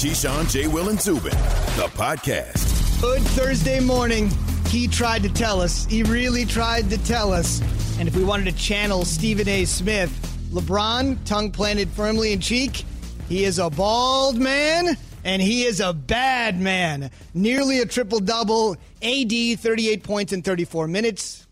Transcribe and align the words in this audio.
Keyshawn, 0.00 0.50
J. 0.50 0.66
Will, 0.66 0.88
and 0.88 0.98
Zubin, 0.98 1.30
the 1.76 1.86
podcast. 1.92 3.02
Good 3.02 3.20
Thursday 3.20 3.80
morning. 3.80 4.30
He 4.68 4.88
tried 4.88 5.22
to 5.24 5.28
tell 5.28 5.60
us. 5.60 5.84
He 5.84 6.02
really 6.04 6.46
tried 6.46 6.88
to 6.88 6.96
tell 7.04 7.34
us. 7.34 7.60
And 7.98 8.08
if 8.08 8.16
we 8.16 8.24
wanted 8.24 8.46
to 8.46 8.52
channel 8.52 9.04
Stephen 9.04 9.46
A. 9.46 9.66
Smith, 9.66 10.10
LeBron, 10.52 11.18
tongue 11.26 11.52
planted 11.52 11.90
firmly 11.90 12.32
in 12.32 12.40
cheek, 12.40 12.86
he 13.28 13.44
is 13.44 13.58
a 13.58 13.68
bald 13.68 14.38
man 14.38 14.96
and 15.22 15.42
he 15.42 15.64
is 15.64 15.80
a 15.80 15.92
bad 15.92 16.58
man. 16.58 17.10
Nearly 17.34 17.80
a 17.80 17.84
triple 17.84 18.20
double. 18.20 18.78
AD, 19.02 19.60
38 19.60 20.02
points 20.02 20.32
in 20.32 20.40
34 20.40 20.88
minutes 20.88 21.46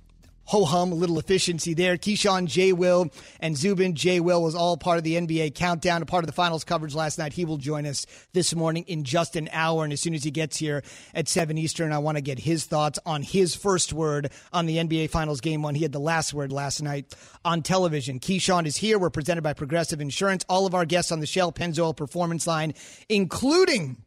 ho 0.49 0.65
hum, 0.65 0.93
a 0.93 0.95
little 0.95 1.19
efficiency 1.19 1.75
there. 1.75 1.99
Keyshawn, 1.99 2.47
J. 2.47 2.73
Will, 2.73 3.11
and 3.39 3.55
Zubin. 3.55 3.95
J. 3.95 4.19
Will 4.19 4.43
was 4.43 4.55
all 4.55 4.79
part 4.79 4.97
of 4.97 5.05
the 5.05 5.15
NBA 5.15 5.55
countdown, 5.55 6.01
a 6.01 6.07
part 6.07 6.25
of 6.25 6.27
the 6.27 6.33
finals 6.33 6.65
coverage 6.65 6.95
last 6.95 7.19
night. 7.19 7.35
He 7.35 7.45
will 7.45 7.59
join 7.59 7.85
us 7.85 8.07
this 8.33 8.55
morning 8.55 8.85
in 8.87 9.05
just 9.05 9.37
an 9.37 9.51
hour. 9.53 9.85
And 9.85 9.93
as 9.93 10.01
soon 10.01 10.15
as 10.15 10.25
he 10.25 10.31
gets 10.31 10.57
here 10.57 10.83
at 11.13 11.29
7 11.29 11.59
Eastern, 11.59 11.93
I 11.93 11.99
want 11.99 12.17
to 12.17 12.23
get 12.23 12.39
his 12.39 12.65
thoughts 12.65 12.99
on 13.05 13.23
his 13.23 13.55
first 13.55 13.93
word 13.93 14.33
on 14.51 14.65
the 14.65 14.79
NBA 14.79 15.11
Finals 15.11 15.43
game 15.43 15.61
one. 15.61 15.75
He 15.75 15.83
had 15.83 15.93
the 15.93 16.01
last 16.01 16.33
word 16.33 16.51
last 16.51 16.83
night 16.83 17.15
on 17.45 17.61
television. 17.61 18.19
Keyshawn 18.19 18.65
is 18.65 18.79
here. 18.79 18.99
We're 18.99 19.11
presented 19.11 19.43
by 19.43 19.53
Progressive 19.53 20.01
Insurance. 20.01 20.47
All 20.49 20.65
of 20.65 20.75
our 20.75 20.87
guests 20.87 21.13
on 21.13 21.21
the 21.21 21.27
Shell 21.27 21.53
Pennzoil 21.53 21.95
Performance 21.95 22.47
Line, 22.47 22.73
including 23.11 23.99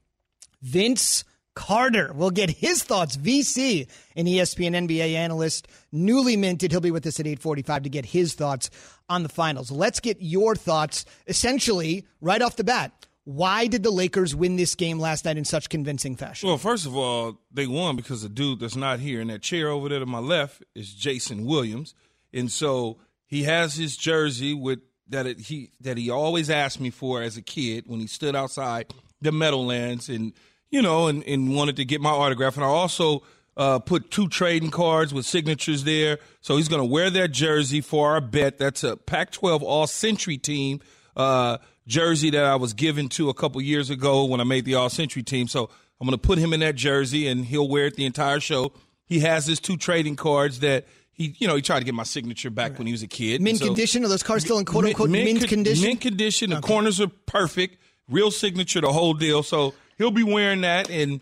Vince 0.64 1.23
Carter. 1.54 2.12
We'll 2.14 2.32
get 2.32 2.50
his 2.50 2.84
thoughts. 2.84 3.18
VC, 3.18 3.88
an 4.16 4.26
ESPN 4.26 4.88
NBA 4.88 5.14
analyst, 5.14 5.68
newly 5.92 6.38
minted. 6.38 6.72
He'll 6.72 6.80
be 6.80 6.92
with 6.92 7.05
us 7.05 7.20
at 7.20 7.28
845 7.28 7.84
to 7.84 7.90
get 7.90 8.05
his 8.05 8.34
thoughts 8.34 8.70
on 9.09 9.23
the 9.23 9.30
finals. 9.30 9.72
Let's 9.72 10.00
get 10.00 10.18
your 10.22 10.56
thoughts 10.56 11.06
essentially 11.28 12.06
right 12.22 12.42
off 12.42 12.56
the 12.56 12.64
bat. 12.64 12.92
Why 13.23 13.68
did 13.68 13.84
the 13.84 13.92
Lakers 13.92 14.36
win 14.36 14.56
this 14.56 14.73
game 14.73 15.00
last 15.00 15.26
night 15.26 15.38
in 15.38 15.45
such 15.45 15.70
convincing 15.70 16.16
fashion? 16.16 16.50
Well, 16.50 16.58
first 16.58 16.86
of 16.86 16.95
all, 16.98 17.40
they 17.52 17.68
won 17.68 17.95
because 17.95 18.23
the 18.23 18.30
dude 18.30 18.59
that's 18.59 18.75
not 18.75 19.00
here 19.00 19.22
in 19.22 19.28
that 19.28 19.44
chair 19.44 19.70
over 19.70 19.90
there 19.90 20.00
to 20.00 20.06
my 20.06 20.20
left 20.20 20.64
is 20.73 20.94
Jason 20.94 21.45
Williams. 21.45 21.94
And 22.34 22.52
so 22.52 22.97
he 23.28 23.44
has 23.44 23.75
his 23.75 23.95
jersey 23.95 24.53
with 24.53 24.80
that 25.09 25.28
it, 25.28 25.40
he 25.40 25.72
that 25.81 25.97
he 25.97 26.09
always 26.09 26.50
asked 26.50 26.80
me 26.80 26.90
for 26.90 27.22
as 27.22 27.36
a 27.36 27.42
kid 27.42 27.84
when 27.86 28.00
he 28.00 28.08
stood 28.08 28.36
outside 28.36 28.94
the 29.22 29.34
Meadowlands 29.34 30.08
and– 30.08 30.31
you 30.72 30.81
know, 30.81 31.08
and, 31.08 31.23
and 31.25 31.53
wanted 31.53 31.75
to 31.75 31.86
get 31.86 32.02
my 32.02 32.09
autograph. 32.09 32.55
And 32.55 32.64
I 32.64 32.69
also 32.69 33.23
uh, 33.58 33.80
put 33.80 34.09
two 34.09 34.27
trading 34.27 34.72
cards 34.72 35.13
with 35.13 35.25
signatures 35.25 35.83
there. 35.83 36.19
So 36.39 36.58
he's 36.58 36.67
going 36.67 36.81
to 36.81 36.86
wear 36.86 37.09
that 37.09 37.30
jersey 37.30 37.81
for 37.81 38.11
our 38.11 38.22
bet. 38.22 38.58
That's 38.58 38.83
a 38.83 38.97
Pac 38.97 39.31
12 39.31 39.61
All 39.61 39.86
Century 39.86 40.38
team 40.38 40.80
uh, 41.16 41.58
jersey 41.88 42.30
that 42.31 42.45
I 42.45 42.55
was 42.55 42.73
given 42.73 43.09
to 43.09 43.30
a 43.30 43.33
couple 43.33 43.61
years 43.61 43.89
ago 43.89 44.25
when 44.25 44.39
I 44.39 44.45
made 44.45 44.66
the 44.66 44.75
All 44.75 44.89
Century 44.89 45.23
team. 45.23 45.47
So 45.47 45.69
I'm 46.00 46.08
going 46.08 46.17
to 46.17 46.28
put 46.28 46.38
him 46.38 46.53
in 46.53 46.61
that 46.61 46.75
jersey 46.75 47.28
and 47.28 47.45
he'll 47.45 47.67
wear 47.67 47.85
it 47.85 47.95
the 47.95 48.06
entire 48.06 48.39
show. 48.39 48.72
He 49.06 49.19
has 49.19 49.45
his 49.45 49.59
two 49.59 49.75
trading 49.75 50.16
cards 50.16 50.61
that 50.61 50.88
he, 51.11 51.35
you 51.38 51.47
know, 51.47 51.56
he 51.56 51.61
tried 51.61 51.80
to 51.80 51.85
get 51.85 51.94
my 51.94 52.03
signature 52.03 52.50
back 52.50 52.72
right. 52.72 52.80
when 52.80 52.88
he 52.88 52.94
was 52.94 53.03
a 53.03 53.08
kid. 53.08 53.41
Mint 53.41 53.59
so, 53.59 53.66
condition? 53.66 54.06
Are 54.06 54.08
those 54.08 54.23
cards 54.23 54.45
still 54.45 54.58
in 54.58 54.66
quote 54.66 54.85
unquote 54.85 55.09
mint, 55.09 55.25
mint, 55.25 55.39
mint 55.39 55.50
condition? 55.50 55.85
Mint 55.85 56.02
condition. 56.02 56.53
Okay. 56.53 56.61
The 56.61 56.67
corners 56.67 57.02
are 57.02 57.09
perfect. 57.25 57.78
Real 58.09 58.31
signature, 58.31 58.81
the 58.81 58.91
whole 58.91 59.13
deal. 59.13 59.44
So 59.44 59.73
he'll 59.97 60.11
be 60.11 60.23
wearing 60.23 60.61
that, 60.61 60.89
and 60.89 61.22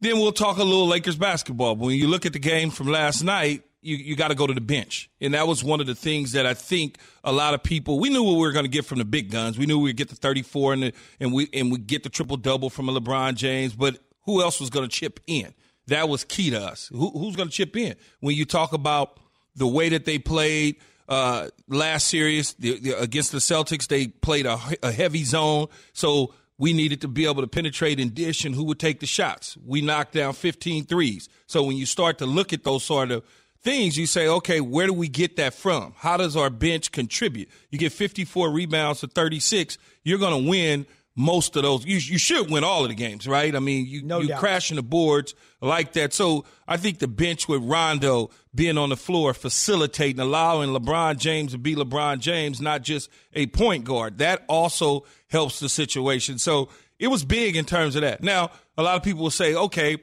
then 0.00 0.18
we'll 0.18 0.32
talk 0.32 0.58
a 0.58 0.64
little 0.64 0.86
Lakers 0.86 1.16
basketball. 1.16 1.74
But 1.74 1.86
when 1.86 1.96
you 1.96 2.08
look 2.08 2.26
at 2.26 2.32
the 2.32 2.38
game 2.38 2.70
from 2.70 2.88
last 2.88 3.22
night, 3.22 3.62
you, 3.86 3.96
you 3.96 4.16
got 4.16 4.28
to 4.28 4.34
go 4.34 4.46
to 4.46 4.54
the 4.54 4.60
bench. 4.60 5.08
And 5.20 5.34
that 5.34 5.46
was 5.46 5.62
one 5.62 5.80
of 5.80 5.86
the 5.86 5.94
things 5.94 6.32
that 6.32 6.44
I 6.44 6.54
think 6.54 6.98
a 7.22 7.32
lot 7.32 7.54
of 7.54 7.62
people 7.62 8.00
we 8.00 8.10
knew 8.10 8.22
what 8.22 8.32
we 8.32 8.40
were 8.40 8.52
going 8.52 8.64
to 8.64 8.70
get 8.70 8.84
from 8.84 8.98
the 8.98 9.04
big 9.04 9.30
guns. 9.30 9.56
We 9.56 9.66
knew 9.66 9.78
we'd 9.78 9.96
get 9.96 10.08
the 10.08 10.16
34 10.16 10.72
and 10.72 10.82
the, 10.82 10.92
and 11.20 11.32
we 11.32 11.48
and 11.52 11.70
we 11.70 11.78
get 11.78 12.02
the 12.02 12.08
triple 12.08 12.36
double 12.36 12.68
from 12.68 12.88
a 12.88 12.92
LeBron 12.92 13.36
James, 13.36 13.74
but 13.74 13.98
who 14.24 14.42
else 14.42 14.60
was 14.60 14.70
going 14.70 14.88
to 14.88 14.94
chip 14.94 15.20
in? 15.26 15.54
That 15.86 16.08
was 16.08 16.24
key 16.24 16.50
to 16.50 16.60
us. 16.60 16.88
Who, 16.88 17.10
who's 17.10 17.36
going 17.36 17.48
to 17.48 17.54
chip 17.54 17.76
in? 17.76 17.94
When 18.20 18.34
you 18.34 18.44
talk 18.44 18.72
about 18.72 19.20
the 19.54 19.68
way 19.68 19.88
that 19.90 20.04
they 20.04 20.18
played 20.18 20.76
uh, 21.08 21.48
last 21.68 22.08
series 22.08 22.54
the, 22.54 22.80
the, 22.80 23.00
against 23.00 23.30
the 23.30 23.38
Celtics, 23.38 23.86
they 23.86 24.08
played 24.08 24.46
a, 24.46 24.58
a 24.82 24.90
heavy 24.90 25.22
zone. 25.22 25.68
So 25.92 26.34
we 26.58 26.72
needed 26.72 27.00
to 27.02 27.08
be 27.08 27.26
able 27.26 27.42
to 27.42 27.48
penetrate 27.48 28.00
and 28.00 28.14
dish 28.14 28.44
and 28.44 28.54
who 28.54 28.64
would 28.64 28.78
take 28.78 29.00
the 29.00 29.06
shots. 29.06 29.56
We 29.64 29.80
knocked 29.80 30.14
down 30.14 30.32
15 30.32 30.86
threes. 30.86 31.28
So 31.46 31.62
when 31.62 31.76
you 31.76 31.86
start 31.86 32.18
to 32.18 32.26
look 32.26 32.52
at 32.52 32.64
those 32.64 32.84
sort 32.84 33.10
of 33.10 33.24
things, 33.62 33.98
you 33.98 34.06
say, 34.06 34.26
okay, 34.26 34.60
where 34.60 34.86
do 34.86 34.92
we 34.92 35.08
get 35.08 35.36
that 35.36 35.52
from? 35.52 35.94
How 35.98 36.16
does 36.16 36.36
our 36.36 36.50
bench 36.50 36.92
contribute? 36.92 37.50
You 37.70 37.78
get 37.78 37.92
54 37.92 38.50
rebounds 38.50 39.00
to 39.00 39.08
36, 39.08 39.76
you're 40.04 40.18
going 40.18 40.44
to 40.44 40.48
win 40.48 40.86
most 41.16 41.56
of 41.56 41.62
those. 41.62 41.84
You, 41.84 41.96
you 41.96 42.18
should 42.18 42.50
win 42.50 42.62
all 42.62 42.82
of 42.82 42.90
the 42.90 42.94
games, 42.94 43.26
right? 43.26 43.56
I 43.56 43.58
mean, 43.58 43.86
you, 43.86 44.02
no 44.02 44.20
you 44.20 44.34
crashing 44.36 44.76
the 44.76 44.82
boards 44.82 45.34
like 45.62 45.94
that. 45.94 46.12
So 46.12 46.44
I 46.68 46.76
think 46.76 46.98
the 46.98 47.08
bench 47.08 47.48
with 47.48 47.62
Rondo 47.62 48.30
being 48.54 48.76
on 48.76 48.90
the 48.90 48.96
floor, 48.96 49.32
facilitating, 49.32 50.20
allowing 50.20 50.70
LeBron 50.70 51.16
James 51.18 51.52
to 51.52 51.58
be 51.58 51.74
LeBron 51.74 52.20
James, 52.20 52.60
not 52.60 52.82
just 52.82 53.08
a 53.32 53.46
point 53.46 53.84
guard, 53.84 54.18
that 54.18 54.44
also 54.46 55.04
helps 55.28 55.58
the 55.58 55.70
situation. 55.70 56.38
So 56.38 56.68
it 56.98 57.08
was 57.08 57.24
big 57.24 57.56
in 57.56 57.64
terms 57.64 57.96
of 57.96 58.02
that. 58.02 58.22
Now, 58.22 58.50
a 58.76 58.82
lot 58.82 58.96
of 58.96 59.02
people 59.02 59.22
will 59.22 59.30
say, 59.30 59.54
okay, 59.54 59.96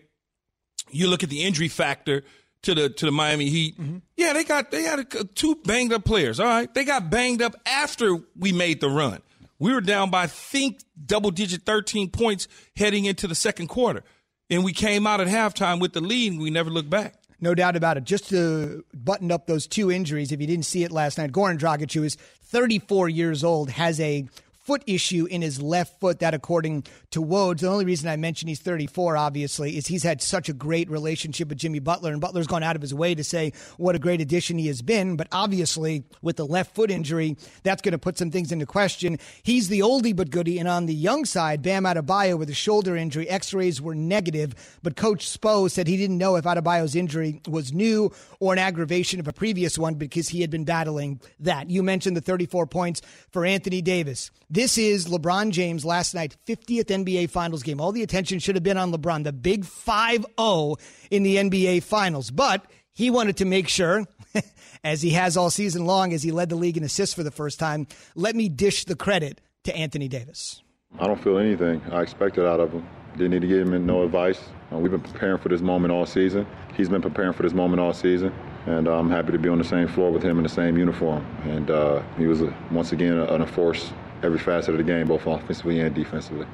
you 0.90 1.08
look 1.08 1.24
at 1.24 1.30
the 1.30 1.44
injury 1.44 1.68
factor 1.68 2.24
to 2.64 2.74
the 2.74 2.90
to 2.90 3.06
the 3.06 3.12
Miami 3.12 3.50
Heat. 3.50 3.80
Mm-hmm. 3.80 3.98
Yeah, 4.16 4.34
they 4.34 4.44
got 4.44 4.72
they 4.72 4.84
had 4.84 5.00
a, 5.00 5.04
two 5.04 5.56
banged 5.64 5.94
up 5.94 6.06
players. 6.06 6.40
All 6.40 6.48
right, 6.48 6.74
they 6.74 6.86
got 6.86 7.10
banged 7.10 7.42
up 7.42 7.56
after 7.66 8.18
we 8.38 8.52
made 8.52 8.82
the 8.82 8.90
run. 8.90 9.22
We 9.64 9.74
were 9.74 9.80
down 9.80 10.10
by 10.10 10.24
I 10.24 10.28
think 10.28 10.82
double 11.06 11.32
digit 11.32 11.62
13 11.62 12.10
points 12.10 12.50
heading 12.76 13.06
into 13.06 13.28
the 13.28 13.34
second 13.34 13.68
quarter, 13.68 14.04
and 14.50 14.62
we 14.62 14.74
came 14.74 15.08
out 15.08 15.22
at 15.22 15.28
halftime 15.28 15.80
with 15.80 15.94
the 15.94 16.02
lead, 16.02 16.34
and 16.34 16.42
we 16.42 16.50
never 16.50 16.70
looked 16.70 16.90
back. 16.90 17.16
No 17.40 17.56
doubt 17.56 17.78
about 17.78 17.96
it. 17.96 18.04
Just 18.04 18.28
to 18.28 18.84
button 18.94 19.32
up 19.32 19.48
those 19.48 19.66
two 19.66 19.90
injuries, 19.90 20.34
if 20.34 20.42
you 20.42 20.48
didn't 20.48 20.66
see 20.66 20.84
it 20.84 20.92
last 20.92 21.18
night, 21.18 21.32
Goran 21.32 21.58
Dragic, 21.58 21.94
who 21.94 22.04
is 22.04 22.16
34 22.16 23.08
years 23.08 23.42
old, 23.42 23.70
has 23.70 24.02
a 24.02 24.28
foot 24.64 24.84
issue 24.88 25.26
in 25.30 25.42
his 25.42 25.62
left 25.62 26.00
foot. 26.00 26.20
That, 26.20 26.34
according 26.34 26.86
to 27.12 27.22
Woj, 27.22 27.60
the 27.60 27.68
only 27.68 27.86
reason 27.86 28.10
I 28.10 28.16
mention 28.16 28.48
he's 28.48 28.60
34, 28.60 29.18
obviously, 29.18 29.78
is 29.78 29.88
he's 29.88 30.04
had 30.04 30.22
such 30.22 30.50
a 30.50 30.54
great 30.54 30.90
relationship 30.90 31.50
with 31.50 31.58
Jimmy 31.58 31.80
Butler, 31.80 32.12
and 32.12 32.22
Butler's 32.22 32.48
gone 32.48 32.64
out 32.64 32.76
of 32.76 32.82
his 32.82 32.94
way 32.94 33.14
to 33.16 33.24
say 33.24 33.54
what 33.78 33.96
a 33.96 34.00
great 34.00 34.22
addition 34.22 34.58
he 34.58 34.68
has 34.68 34.82
been. 34.82 35.16
But 35.16 35.28
obviously, 35.32 36.04
with 36.22 36.38
the 36.38 36.46
left 36.46 36.76
foot 36.76 36.90
injury, 36.90 37.38
that's 37.64 37.82
going 37.82 37.92
to 37.94 37.98
put 37.98 38.18
some 38.18 38.32
things 38.32 38.52
into 38.52 38.66
question. 38.66 39.20
He's 39.44 39.68
the 39.68 39.80
oldie 39.80 40.16
but 40.16 40.30
goodie, 40.30 40.60
and 40.60 40.68
on 40.68 40.86
the 40.86 40.96
young 40.96 41.26
side, 41.26 41.62
Bam 41.62 41.84
Adebayo 41.84 42.38
with 42.38 42.50
a 42.50 42.54
shoulder 42.54 42.96
injury, 42.96 43.30
X-rays 43.30 43.82
were 43.82 43.96
negative, 43.96 44.56
but 44.82 44.96
Coach 44.96 45.28
Spo 45.28 45.70
said 45.70 45.88
he 45.88 45.98
didn't 45.98 46.18
know 46.18 46.36
if 46.36 46.46
Adebayo's 46.46 46.96
injury 46.96 47.42
was 47.48 47.74
new 47.74 48.12
or 48.40 48.54
an 48.54 48.60
aggravation 48.60 49.20
of 49.20 49.28
a 49.28 49.34
previous 49.34 49.78
one 49.78 49.96
because 49.96 50.30
he 50.30 50.42
had 50.42 50.50
been 50.50 50.66
battling 50.66 51.20
that. 51.40 51.70
You 51.70 51.84
mentioned 51.84 52.16
the 52.16 52.22
34 52.22 52.68
points 52.68 53.02
for 53.32 53.46
Anthony 53.46 53.82
Davis. 53.82 54.32
This 54.54 54.78
is 54.78 55.08
LeBron 55.08 55.50
James 55.50 55.84
last 55.84 56.14
night, 56.14 56.38
50th 56.46 56.86
NBA 56.86 57.32
Finals 57.32 57.64
game. 57.64 57.82
All 57.82 57.92
the 57.92 58.04
attention 58.04 58.38
should 58.38 58.54
have 58.54 58.64
been 58.64 58.78
on 58.78 58.94
LeBron, 58.94 59.24
the 59.24 59.34
big 59.34 59.66
5 59.66 60.28
0 60.40 60.76
in 61.10 61.24
the 61.24 61.38
NBA 61.38 61.82
Finals. 61.82 62.30
But 62.30 62.64
he 62.94 63.10
wanted 63.10 63.38
to 63.38 63.46
make 63.46 63.68
sure, 63.68 64.06
as 64.84 65.02
he 65.02 65.10
has 65.10 65.38
all 65.38 65.50
season 65.50 65.88
long, 65.88 66.14
as 66.14 66.22
he 66.22 66.32
led 66.32 66.50
the 66.50 66.56
league 66.56 66.78
in 66.78 66.84
assists 66.84 67.16
for 67.16 67.24
the 67.24 67.32
first 67.32 67.58
time, 67.58 67.88
let 68.14 68.36
me 68.36 68.48
dish 68.48 68.86
the 68.86 68.96
credit 68.96 69.42
to 69.64 69.76
Anthony 69.76 70.08
Davis. 70.08 70.62
I 71.00 71.08
don't 71.08 71.20
feel 71.20 71.40
anything 71.40 71.82
I 71.92 72.04
expected 72.04 72.46
out 72.46 72.60
of 72.60 72.74
him. 72.74 72.88
Didn't 73.14 73.32
need 73.32 73.42
to 73.42 73.48
give 73.48 73.68
him 73.68 73.86
no 73.88 74.04
advice. 74.04 74.40
Uh, 74.72 74.78
we've 74.78 74.92
been 74.92 75.02
preparing 75.02 75.40
for 75.40 75.50
this 75.50 75.62
moment 75.62 75.92
all 75.92 76.06
season. 76.06 76.46
He's 76.78 76.90
been 76.90 77.02
preparing 77.02 77.34
for 77.34 77.42
this 77.42 77.54
moment 77.54 77.80
all 77.80 77.92
season. 77.92 78.32
And 78.68 78.88
uh, 78.88 79.00
I'm 79.00 79.10
happy 79.10 79.32
to 79.32 79.40
be 79.40 79.50
on 79.50 79.58
the 79.58 79.64
same 79.64 79.88
floor 79.88 80.12
with 80.12 80.22
him 80.22 80.38
in 80.38 80.44
the 80.44 80.50
same 80.50 80.78
uniform. 80.78 81.26
And 81.46 81.72
uh, 81.72 82.04
he 82.20 82.28
was, 82.28 82.42
a, 82.42 82.56
once 82.70 82.92
again, 82.92 83.18
a, 83.18 83.24
a 83.24 83.48
force 83.48 83.92
every 84.24 84.40
facet 84.40 84.72
of 84.72 84.78
the 84.78 84.84
game, 84.84 85.08
both 85.08 85.26
offensively 85.26 85.80
and 85.80 85.94
defensively. 85.94 86.48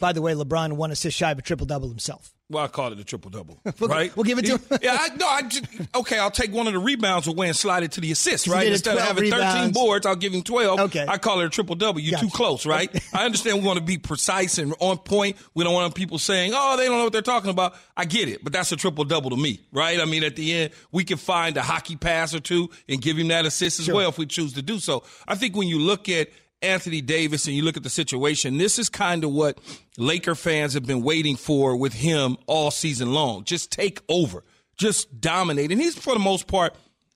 By 0.00 0.12
the 0.12 0.20
way, 0.20 0.34
LeBron 0.34 0.74
one 0.74 0.90
assist 0.90 1.16
shy 1.16 1.30
of 1.30 1.38
a 1.38 1.42
triple 1.42 1.66
double 1.66 1.88
himself. 1.88 2.32
Well, 2.48 2.62
I 2.62 2.68
call 2.68 2.92
it 2.92 2.98
a 3.00 3.04
triple 3.04 3.30
double, 3.30 3.60
right? 3.80 4.14
we'll 4.14 4.22
give 4.22 4.38
it 4.38 4.44
to 4.44 4.58
him. 4.58 4.60
yeah, 4.82 4.96
I, 5.00 5.08
no, 5.16 5.26
I 5.26 5.42
just, 5.42 5.64
okay. 5.96 6.18
I'll 6.18 6.30
take 6.30 6.52
one 6.52 6.68
of 6.68 6.74
the 6.74 6.78
rebounds 6.78 7.26
away 7.26 7.48
and 7.48 7.56
slide 7.56 7.82
it 7.82 7.92
to 7.92 8.00
the 8.00 8.12
assist, 8.12 8.46
right? 8.46 8.68
Instead 8.68 8.96
of 8.96 9.02
having 9.02 9.24
rebounds. 9.24 9.54
13 9.54 9.72
boards, 9.72 10.06
I'll 10.06 10.14
give 10.14 10.32
him 10.32 10.42
12. 10.42 10.80
Okay. 10.80 11.04
I 11.08 11.18
call 11.18 11.40
it 11.40 11.46
a 11.46 11.48
triple 11.48 11.74
double. 11.74 11.98
You're 11.98 12.12
gotcha. 12.12 12.26
too 12.26 12.30
close, 12.30 12.64
right? 12.64 12.88
I 13.12 13.24
understand 13.24 13.58
we 13.60 13.66
want 13.66 13.78
to 13.80 13.84
be 13.84 13.98
precise 13.98 14.58
and 14.58 14.74
on 14.78 14.98
point. 14.98 15.38
We 15.54 15.64
don't 15.64 15.74
want 15.74 15.92
people 15.96 16.18
saying, 16.18 16.52
"Oh, 16.54 16.76
they 16.76 16.86
don't 16.86 16.98
know 16.98 17.04
what 17.04 17.12
they're 17.12 17.22
talking 17.22 17.50
about." 17.50 17.74
I 17.96 18.04
get 18.04 18.28
it, 18.28 18.44
but 18.44 18.52
that's 18.52 18.70
a 18.70 18.76
triple 18.76 19.04
double 19.04 19.30
to 19.30 19.36
me, 19.36 19.60
right? 19.72 19.98
I 19.98 20.04
mean, 20.04 20.22
at 20.22 20.36
the 20.36 20.52
end, 20.52 20.72
we 20.92 21.02
can 21.02 21.16
find 21.16 21.56
a 21.56 21.62
hockey 21.62 21.96
pass 21.96 22.32
or 22.32 22.40
two 22.40 22.70
and 22.88 23.02
give 23.02 23.16
him 23.16 23.28
that 23.28 23.44
assist 23.44 23.80
as 23.80 23.86
sure. 23.86 23.96
well 23.96 24.10
if 24.10 24.18
we 24.18 24.26
choose 24.26 24.52
to 24.52 24.62
do 24.62 24.78
so. 24.78 25.02
I 25.26 25.34
think 25.34 25.56
when 25.56 25.66
you 25.66 25.80
look 25.80 26.08
at 26.08 26.28
Anthony 26.62 27.00
Davis 27.00 27.46
and 27.46 27.54
you 27.54 27.62
look 27.62 27.76
at 27.76 27.82
the 27.82 27.90
situation, 27.90 28.58
this 28.58 28.78
is 28.78 28.88
kind 28.88 29.24
of 29.24 29.30
what 29.30 29.58
Laker 29.98 30.34
fans 30.34 30.74
have 30.74 30.86
been 30.86 31.02
waiting 31.02 31.36
for 31.36 31.76
with 31.76 31.92
him 31.92 32.36
all 32.46 32.70
season 32.70 33.12
long. 33.12 33.44
Just 33.44 33.70
take 33.70 34.00
over, 34.08 34.42
just 34.76 35.20
dominate. 35.20 35.70
And 35.70 35.80
he's, 35.80 35.96
for 35.96 36.14
the 36.14 36.20
most 36.20 36.46
part, 36.46 36.74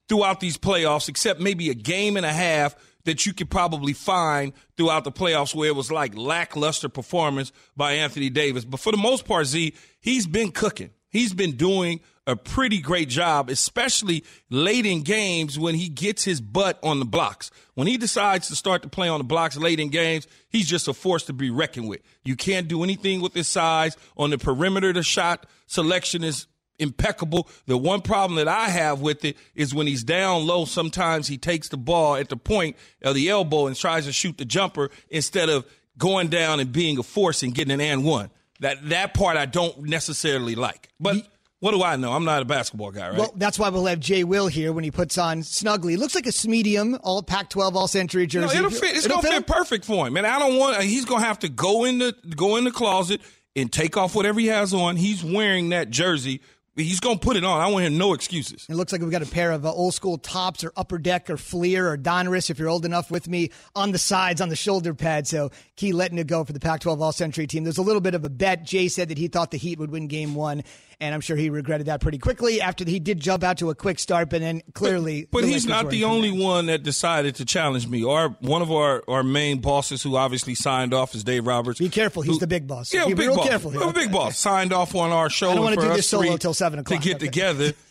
throughout 0.09 0.41
these 0.41 0.59
playoffs, 0.59 1.09
except 1.09 1.41
maybe 1.41 1.71
a 1.71 1.75
game 1.75 2.17
and 2.17 2.27
a 2.27 2.33
half 2.33 2.75
that 3.05 3.25
you 3.25 3.33
could 3.33 3.49
probably 3.49 3.93
find 3.93 4.53
throughout 4.77 5.05
the 5.05 5.13
playoffs 5.13 5.55
where 5.55 5.69
it 5.69 5.77
was 5.77 5.91
like 5.91 6.17
lackluster 6.17 6.89
performance 6.89 7.53
by 7.77 7.93
Anthony 7.95 8.29
Davis. 8.29 8.65
But 8.65 8.81
for 8.81 8.93
the 8.93 8.99
most 8.99 9.25
part, 9.25 9.47
Z, 9.47 9.75
he's 10.01 10.27
been 10.27 10.53
cooking. 10.53 10.91
He's 11.09 11.33
been 11.33 11.57
doing 11.57 12.01
a 12.27 12.37
pretty 12.37 12.81
great 12.81 13.09
job, 13.09 13.49
especially 13.49 14.25
late 14.51 14.87
in 14.87 15.03
games 15.03 15.59
when 15.59 15.75
he 15.75 15.89
gets 15.89 16.25
his 16.25 16.41
butt 16.41 16.79
on 16.83 16.99
the 16.99 17.05
blocks. 17.05 17.51
When 17.75 17.87
he 17.87 17.97
decides 17.97 18.49
to 18.49 18.57
start 18.57 18.83
to 18.83 18.89
play 18.89 19.09
on 19.09 19.19
the 19.19 19.25
blocks 19.25 19.57
late 19.57 19.81
in 19.81 19.89
games, 19.89 20.27
he's 20.49 20.69
just 20.69 20.87
a 20.87 20.93
force 20.93 21.25
to 21.25 21.33
be 21.33 21.51
reckoned 21.51 21.89
with. 21.89 22.01
You 22.25 22.37
can't 22.37 22.69
do 22.69 22.85
anything 22.85 23.21
with 23.21 23.35
his 23.35 23.49
size. 23.49 23.97
On 24.17 24.31
the 24.31 24.39
perimeter, 24.39 24.93
the 24.93 25.03
shot 25.03 25.47
selection 25.67 26.23
is 26.23 26.47
impeccable. 26.79 27.49
The 27.67 27.77
one 27.77 28.01
problem 28.01 28.37
that 28.37 28.49
I 28.49 28.69
have 28.69 29.01
with 29.01 29.25
it 29.25 29.37
is 29.55 29.75
when 29.75 29.87
he's 29.87 30.05
down 30.05 30.47
low, 30.47 30.65
sometimes 30.65 31.29
he 31.29 31.39
takes 31.39 31.69
the 31.69 31.77
ball 31.77 32.17
at 32.17 32.29
the 32.29 32.37
point 32.37 32.77
of 33.03 33.15
the 33.15 33.29
elbow 33.29 33.67
and 33.67 33.77
tries 33.77 34.07
to 34.07 34.13
shoot 34.13 34.39
the 34.39 34.45
jumper 34.45 34.91
instead 35.09 35.49
of 35.49 35.67
going 35.99 36.29
down 36.29 36.61
and 36.61 36.73
being 36.73 36.99
a 36.99 37.03
force 37.03 37.43
and 37.43 37.55
getting 37.55 37.73
an 37.73 37.81
and 37.81 38.05
one. 38.05 38.31
That 38.61 38.89
that 38.91 39.15
part 39.15 39.37
I 39.37 39.47
don't 39.47 39.85
necessarily 39.85 40.55
like. 40.55 40.89
But 40.99 41.27
what 41.61 41.73
do 41.73 41.83
I 41.83 41.97
know? 41.97 42.13
I'm 42.13 42.25
not 42.25 42.43
a 42.43 42.45
basketball 42.45 42.91
guy, 42.91 43.11
right? 43.11 43.19
Well, 43.19 43.33
that's 43.37 43.59
why 43.59 43.69
we'll 43.69 43.87
have 43.87 44.01
Jay 44.01 44.25
Will 44.25 44.47
here 44.47 44.73
when 44.73 44.83
he 44.83 44.91
puts 44.91 45.19
on 45.19 45.43
snugly. 45.43 45.97
Looks 45.97 46.15
like 46.15 46.27
a 46.27 46.49
medium, 46.49 46.99
all 47.03 47.23
Pac-12, 47.23 47.75
all 47.75 47.87
Century 47.87 48.27
jersey. 48.27 48.59
No, 48.59 48.67
it'll 48.67 48.71
fit. 48.71 48.97
It's 48.97 49.05
it'll 49.05 49.19
gonna 49.19 49.35
fit, 49.35 49.47
fit 49.47 49.47
perfect 49.47 49.85
for 49.85 50.07
him. 50.07 50.17
And 50.17 50.27
I 50.27 50.39
don't 50.39 50.57
want. 50.57 50.83
He's 50.83 51.05
gonna 51.05 51.25
have 51.25 51.39
to 51.41 51.49
go 51.49 51.85
in 51.85 51.99
the 51.99 52.17
go 52.35 52.57
in 52.57 52.65
the 52.65 52.71
closet 52.71 53.21
and 53.55 53.71
take 53.71 53.97
off 53.97 54.15
whatever 54.15 54.41
he 54.41 54.47
has 54.47 54.73
on. 54.75 54.97
He's 54.97 55.23
wearing 55.23 55.69
that 55.71 55.91
jersey 55.91 56.41
He's 56.77 57.01
going 57.01 57.19
to 57.19 57.25
put 57.25 57.37
it 57.37 57.45
on. 57.45 57.61
I 57.61 57.69
want 57.69 57.85
him 57.85 57.99
no 57.99 58.15
excuses. 58.15 58.67
It 58.69 58.75
looks 58.75 58.93
like 58.93 59.01
we've 59.01 59.11
got 59.11 59.23
a 59.23 59.27
pair 59.27 59.51
of 59.51 59.67
uh, 59.67 59.73
old 59.73 59.93
school 59.93 60.19
Topps 60.19 60.63
or 60.63 60.73
upper 60.77 60.99
deck 60.99 61.29
or 61.29 61.37
Fleer 61.37 61.89
or 61.91 61.99
Donruss, 61.99 62.49
if 62.49 62.59
you're 62.59 62.69
old 62.69 62.85
enough 62.85 63.11
with 63.11 63.29
me, 63.29 63.51
on 63.75 63.91
the 63.91 63.99
sides, 63.99 64.41
on 64.41 64.49
the 64.49 64.57
shoulder 64.57 64.95
pad. 64.95 65.27
So 65.27 65.51
Key 65.77 65.93
letting 65.93 66.19
it 66.19 66.29
go 66.29 66.45
for 66.45 66.53
the 66.53 66.61
Pac 66.61 66.81
12 66.81 67.03
All 67.03 67.13
Century 67.13 67.47
team. 67.47 67.65
There's 67.65 67.79
a 67.79 67.83
little 67.83 68.01
bit 68.01 68.15
of 68.15 68.25
a 68.25 68.31
bet. 68.31 68.65
Jay 68.65 68.87
said 68.89 69.09
that 69.09 69.19
he 69.19 69.27
thought 69.27 69.51
the 69.51 69.59
Heat 69.59 69.79
would 69.79 69.91
win 69.91 70.07
game 70.07 70.35
one 70.35 70.63
and 71.01 71.15
I'm 71.15 71.21
sure 71.21 71.37
he 71.37 71.51
regretted 71.51 71.87
that 71.87 72.01
pretty 72.01 72.19
quickly 72.19 72.61
after 72.61 72.85
he 72.85 73.01
did 73.01 73.21
jump 73.21 73.43
out 73.43 73.59
to 73.59 73.71
a 73.71 73.75
quick 73.75 73.99
start, 73.99 74.31
but 74.31 74.41
then 74.41 74.63
clearly. 74.75 75.23
But, 75.31 75.43
but 75.43 75.45
he's 75.45 75.67
not 75.67 75.91
the 75.91 76.05
only 76.05 76.31
one 76.31 76.67
that 76.67 76.83
decided 76.83 77.37
to 77.37 77.45
challenge 77.45 77.89
me. 77.89 78.05
Our 78.05 78.29
one 78.41 78.63
of 78.63 78.71
our, 78.71 79.03
our 79.09 79.23
main 79.23 79.61
bosses, 79.61 80.03
who 80.03 80.17
obviously 80.17 80.55
signed 80.55 80.93
off, 80.93 81.15
is 81.15 81.25
Dave 81.25 81.47
Roberts. 81.47 81.79
Be 81.79 81.89
careful, 81.89 82.23
he's 82.23 82.35
who, 82.35 82.41
the 82.41 82.47
big 82.47 82.67
boss. 82.67 82.93
Yeah, 82.93 83.07
Be 83.07 83.15
big 83.15 83.29
real 83.29 83.37
boss. 83.37 83.49
careful 83.49 83.71
here. 83.71 83.83
A 83.83 83.93
big 83.93 84.13
boss 84.13 84.39
signed 84.39 84.73
off 84.73 84.95
on 84.95 85.11
our 85.11 85.31
show. 85.31 85.51
I 85.51 85.55
don't 85.55 85.65
want 85.65 85.81
to 85.81 85.87
do 85.87 85.95
this 85.95 86.09
solo 86.09 86.37
till 86.37 86.55
seven 86.55 86.79
o'clock 86.81 87.01
to 87.01 87.05
get 87.05 87.17
okay. 87.17 87.27
together. 87.27 87.73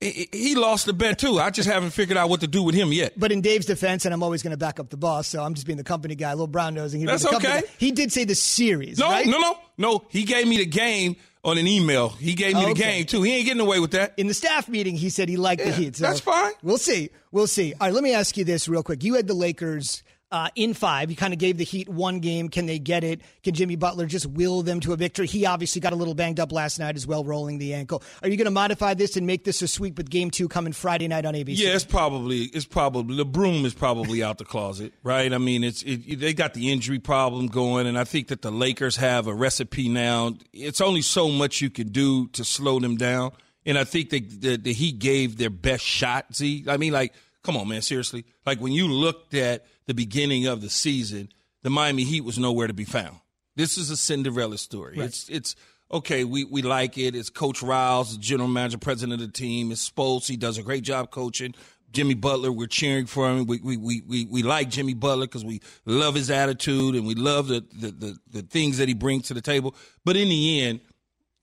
he 0.00 0.54
lost 0.54 0.86
the 0.86 0.92
bet 0.92 1.18
too. 1.18 1.38
I 1.38 1.50
just 1.50 1.68
haven't 1.68 1.90
figured 1.90 2.18
out 2.18 2.28
what 2.28 2.40
to 2.40 2.46
do 2.46 2.62
with 2.62 2.74
him 2.74 2.92
yet. 2.92 3.18
But 3.18 3.32
in 3.32 3.40
Dave's 3.40 3.66
defense, 3.66 4.04
and 4.04 4.12
I'm 4.12 4.22
always 4.22 4.42
going 4.42 4.50
to 4.50 4.56
back 4.56 4.78
up 4.78 4.90
the 4.90 4.96
boss, 4.96 5.28
so 5.28 5.42
I'm 5.42 5.54
just 5.54 5.66
being 5.66 5.76
the 5.76 5.84
company 5.84 6.14
guy. 6.14 6.30
Little 6.32 6.46
brown 6.46 6.74
nosing. 6.74 7.00
He 7.00 7.06
That's 7.06 7.26
okay. 7.26 7.62
He 7.78 7.92
did 7.92 8.12
say 8.12 8.24
the 8.24 8.34
series. 8.34 8.98
No, 8.98 9.08
right? 9.08 9.26
no, 9.26 9.38
no, 9.38 9.58
no. 9.78 10.04
He 10.10 10.24
gave 10.24 10.46
me 10.46 10.58
the 10.58 10.66
game 10.66 11.16
on 11.42 11.58
an 11.58 11.66
email. 11.66 12.08
He 12.10 12.34
gave 12.34 12.54
me 12.54 12.66
the 12.66 12.74
game 12.74 13.06
too. 13.06 13.22
He 13.22 13.34
ain't 13.34 13.46
getting 13.46 13.60
away 13.60 13.80
with 13.80 13.92
that. 13.92 14.14
In 14.16 14.26
the 14.26 14.34
staff 14.34 14.68
meeting, 14.68 14.96
he 14.96 15.10
said 15.10 15.28
he 15.28 15.36
liked 15.36 15.60
yeah, 15.60 15.70
the 15.70 15.72
Heat. 15.72 15.96
So 15.96 16.04
that's 16.04 16.20
fine. 16.20 16.52
We'll 16.62 16.78
see. 16.78 17.10
We'll 17.32 17.46
see. 17.46 17.72
All 17.74 17.86
right, 17.86 17.94
let 17.94 18.02
me 18.02 18.14
ask 18.14 18.36
you 18.36 18.44
this 18.44 18.68
real 18.68 18.82
quick. 18.82 19.04
You 19.04 19.14
had 19.14 19.26
the 19.26 19.34
Lakers 19.34 20.02
uh, 20.34 20.48
in 20.56 20.74
five. 20.74 21.10
You 21.10 21.16
kind 21.16 21.32
of 21.32 21.38
gave 21.38 21.58
the 21.58 21.64
Heat 21.64 21.88
one 21.88 22.18
game. 22.18 22.48
Can 22.48 22.66
they 22.66 22.80
get 22.80 23.04
it? 23.04 23.20
Can 23.44 23.54
Jimmy 23.54 23.76
Butler 23.76 24.06
just 24.06 24.26
will 24.26 24.62
them 24.62 24.80
to 24.80 24.92
a 24.92 24.96
victory? 24.96 25.28
He 25.28 25.46
obviously 25.46 25.80
got 25.80 25.92
a 25.92 25.96
little 25.96 26.14
banged 26.14 26.40
up 26.40 26.50
last 26.50 26.80
night 26.80 26.96
as 26.96 27.06
well, 27.06 27.22
rolling 27.22 27.58
the 27.58 27.72
ankle. 27.72 28.02
Are 28.20 28.28
you 28.28 28.36
going 28.36 28.46
to 28.46 28.50
modify 28.50 28.94
this 28.94 29.16
and 29.16 29.28
make 29.28 29.44
this 29.44 29.62
a 29.62 29.68
sweep 29.68 29.96
with 29.96 30.10
game 30.10 30.32
two 30.32 30.48
coming 30.48 30.72
Friday 30.72 31.06
night 31.06 31.24
on 31.24 31.34
ABC? 31.34 31.58
Yeah, 31.58 31.76
it's 31.76 31.84
probably 31.84 32.46
it's 32.46 32.66
probably 32.66 33.16
the 33.16 33.24
broom 33.24 33.64
is 33.64 33.74
probably 33.74 34.24
out 34.24 34.38
the 34.38 34.44
closet, 34.44 34.92
right? 35.04 35.32
I 35.32 35.38
mean, 35.38 35.62
it's 35.62 35.84
it, 35.84 36.18
they 36.18 36.34
got 36.34 36.54
the 36.54 36.72
injury 36.72 36.98
problem 36.98 37.46
going, 37.46 37.86
and 37.86 37.96
I 37.96 38.02
think 38.02 38.26
that 38.28 38.42
the 38.42 38.50
Lakers 38.50 38.96
have 38.96 39.28
a 39.28 39.34
recipe 39.34 39.88
now. 39.88 40.34
It's 40.52 40.80
only 40.80 41.02
so 41.02 41.28
much 41.28 41.60
you 41.60 41.70
can 41.70 41.90
do 41.90 42.26
to 42.28 42.42
slow 42.44 42.80
them 42.80 42.96
down, 42.96 43.30
and 43.64 43.78
I 43.78 43.84
think 43.84 44.10
that 44.10 44.40
the, 44.40 44.56
the 44.56 44.72
Heat 44.72 44.98
gave 44.98 45.36
their 45.36 45.50
best 45.50 45.84
shot. 45.84 46.34
See, 46.34 46.64
I 46.66 46.76
mean, 46.76 46.92
like, 46.92 47.14
come 47.44 47.56
on, 47.56 47.68
man, 47.68 47.82
seriously. 47.82 48.24
Like 48.44 48.60
when 48.60 48.72
you 48.72 48.88
looked 48.88 49.34
at 49.34 49.66
the 49.86 49.94
beginning 49.94 50.46
of 50.46 50.60
the 50.60 50.70
season, 50.70 51.28
the 51.62 51.70
Miami 51.70 52.02
Heat 52.02 52.22
was 52.22 52.38
nowhere 52.38 52.66
to 52.66 52.74
be 52.74 52.84
found. 52.84 53.18
This 53.54 53.78
is 53.78 53.90
a 53.90 53.96
Cinderella 53.96 54.58
story. 54.58 54.98
Right. 54.98 55.06
It's 55.06 55.28
it's 55.28 55.54
okay. 55.92 56.24
We 56.24 56.44
we 56.44 56.62
like 56.62 56.98
it. 56.98 57.14
It's 57.14 57.30
Coach 57.30 57.62
Riles, 57.62 58.16
the 58.16 58.18
general 58.18 58.48
manager, 58.48 58.78
president 58.78 59.20
of 59.20 59.26
the 59.28 59.32
team. 59.32 59.70
It's 59.70 59.80
Spoels. 59.80 60.26
He 60.26 60.36
does 60.36 60.58
a 60.58 60.62
great 60.62 60.82
job 60.82 61.12
coaching. 61.12 61.54
Jimmy 61.92 62.14
Butler, 62.14 62.50
we're 62.50 62.66
cheering 62.66 63.06
for 63.06 63.30
him. 63.30 63.46
We 63.46 63.60
we 63.60 63.76
we 63.76 64.02
we, 64.08 64.24
we 64.24 64.42
like 64.42 64.68
Jimmy 64.70 64.94
Butler 64.94 65.26
because 65.26 65.44
we 65.44 65.60
love 65.84 66.16
his 66.16 66.28
attitude 66.30 66.96
and 66.96 67.06
we 67.06 67.14
love 67.14 67.46
the, 67.46 67.64
the 67.72 67.90
the 67.92 68.18
the 68.32 68.42
things 68.42 68.78
that 68.78 68.88
he 68.88 68.94
brings 68.94 69.28
to 69.28 69.34
the 69.34 69.40
table. 69.40 69.76
But 70.04 70.16
in 70.16 70.28
the 70.28 70.62
end, 70.62 70.80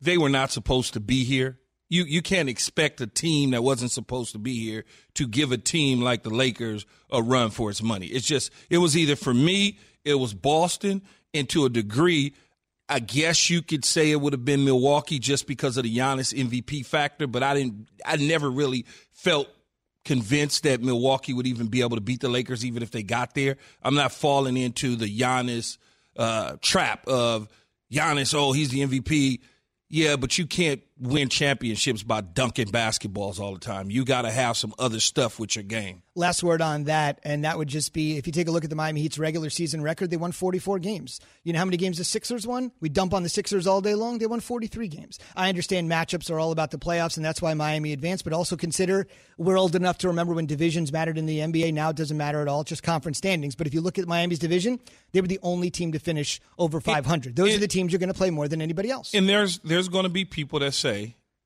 they 0.02 0.18
were 0.18 0.30
not 0.30 0.52
supposed 0.52 0.94
to 0.94 1.00
be 1.00 1.24
here 1.24 1.61
you 1.92 2.06
you 2.06 2.22
can't 2.22 2.48
expect 2.48 3.02
a 3.02 3.06
team 3.06 3.52
that 3.52 3.64
wasn't 3.64 3.92
supposed 3.92 4.32
to 4.32 4.40
be 4.40 4.58
here 4.58 4.86
to 5.16 5.28
give 5.28 5.52
a 5.52 5.58
team 5.58 6.02
like 6.02 6.24
the 6.24 6.30
Lakers 6.30 6.86
a 7.12 7.22
run 7.22 7.50
for 7.50 7.70
its 7.70 7.84
money. 7.84 8.08
It's 8.08 8.26
just 8.26 8.50
it 8.70 8.78
was 8.78 8.96
either 8.96 9.18
for 9.18 9.34
me, 9.34 9.78
it 10.06 10.16
was 10.16 10.34
Boston, 10.34 11.02
and 11.34 11.50
to 11.50 11.66
a 11.66 11.70
degree, 11.70 12.34
I 12.88 13.00
guess 13.00 13.50
you 13.50 13.62
could 13.62 13.84
say 13.84 14.10
it 14.10 14.22
would 14.22 14.32
have 14.32 14.46
been 14.46 14.64
Milwaukee 14.64 15.20
just 15.20 15.48
because 15.48 15.76
of 15.76 15.84
the 15.84 15.96
Giannis 15.96 16.34
MVP 16.34 16.86
factor. 16.86 17.28
But 17.28 17.44
I 17.44 17.56
didn't. 17.56 17.90
I 18.06 18.16
never 18.16 18.50
really 18.50 18.86
felt 19.12 19.50
convinced 20.06 20.64
that 20.64 20.82
Milwaukee 20.82 21.34
would 21.34 21.46
even 21.46 21.68
be 21.68 21.82
able 21.82 21.98
to 21.98 22.02
beat 22.02 22.22
the 22.22 22.30
Lakers, 22.30 22.64
even 22.64 22.84
if 22.84 22.92
they 22.92 23.04
got 23.04 23.36
there. 23.36 23.58
I'm 23.84 23.96
not 23.96 24.14
falling 24.14 24.56
into 24.56 24.96
the 24.96 25.14
Giannis 25.14 25.78
uh, 26.16 26.56
trap 26.62 27.06
of 27.06 27.50
Giannis. 27.92 28.34
Oh, 28.34 28.54
he's 28.54 28.70
the 28.70 28.80
MVP. 28.80 29.42
Yeah, 29.90 30.16
but 30.16 30.38
you 30.38 30.48
can't 30.48 30.82
win 31.02 31.30
championships 31.30 32.04
by 32.04 32.22
dunking 32.22 32.68
basketballs 32.68 33.40
all 33.40 33.54
the 33.54 33.60
time. 33.60 33.90
You 33.90 34.06
got 34.06 34.22
to 34.22 34.32
have 34.32 34.56
some 34.56 34.74
other 34.78 35.00
stuff 35.00 35.40
with 35.40 35.56
your 35.56 35.64
game. 35.64 36.04
Last 36.14 36.44
word 36.44 36.62
on 36.62 36.84
that, 36.86 37.20
and 37.24 37.44
that 37.44 37.58
would 37.58 37.70
just 37.70 37.94
be 37.94 38.18
if 38.18 38.28
you 38.28 38.34
take 38.34 38.48
a 38.48 38.52
look 38.52 38.64
at 38.64 38.70
the 38.70 38.76
Miami 38.76 39.02
Heat's 39.02 39.18
regular 39.18 39.50
season 39.50 39.82
record, 39.82 40.12
they 40.12 40.18
won 40.18 40.32
44 40.32 40.78
games. 40.80 41.20
You 41.44 41.54
know 41.54 41.60
how 41.60 41.66
many 41.66 41.78
games 41.78 41.98
the 41.98 42.04
Sixers 42.04 42.46
won? 42.46 42.72
We 42.82 42.90
dump 42.90 43.14
on 43.14 43.24
the 43.24 43.30
Sixers 43.30 43.66
all 43.66 43.82
day 43.82 43.96
long. 43.96 44.20
They 44.20 44.28
won 44.28 44.42
43 44.42 44.88
games. 44.90 45.20
I 45.36 45.50
understand 45.50 45.90
matchups 45.90 46.30
are 46.30 46.40
all 46.40 46.52
about 46.52 46.72
the 46.72 46.78
playoffs, 46.78 47.16
and 47.16 47.26
that's 47.26 47.42
why 47.42 47.54
Miami 47.54 47.94
advanced, 47.94 48.24
but 48.24 48.34
also 48.34 48.56
consider 48.56 49.08
we're 49.38 49.58
old 49.58 49.76
enough 49.76 49.98
to 50.00 50.08
remember 50.10 50.34
when 50.34 50.46
divisions 50.46 50.92
mattered 50.92 51.18
in 51.18 51.26
the 51.26 51.40
NBA. 51.40 51.74
Now 51.74 51.90
it 51.90 51.96
doesn't 51.96 52.18
matter 52.18 52.42
at 52.42 52.48
all, 52.48 52.64
just 52.64 52.84
conference 52.84 53.18
standings. 53.18 53.56
But 53.56 53.66
if 53.66 53.74
you 53.74 53.82
look 53.82 53.98
at 53.98 54.08
Miami's 54.08 54.40
division, 54.40 54.80
they 55.14 55.22
were 55.22 55.28
the 55.28 55.40
only 55.42 55.72
team 55.72 55.94
to 55.94 56.00
finish 56.00 56.42
over 56.58 56.80
500. 56.80 57.36
Those 57.36 57.56
are 57.56 57.60
the 57.60 57.68
teams 57.68 57.92
you're 57.92 58.00
going 58.00 58.12
to 58.12 58.18
play 58.18 58.30
more 58.30 58.48
than 58.48 58.62
anybody 58.62 58.92
else. 58.92 59.14
And 59.14 59.28
there's 59.28 59.60
there's 59.60 59.88
going 59.88 60.04
to 60.04 60.10
be 60.10 60.26
people 60.26 60.60
that 60.60 60.74
say, 60.74 60.91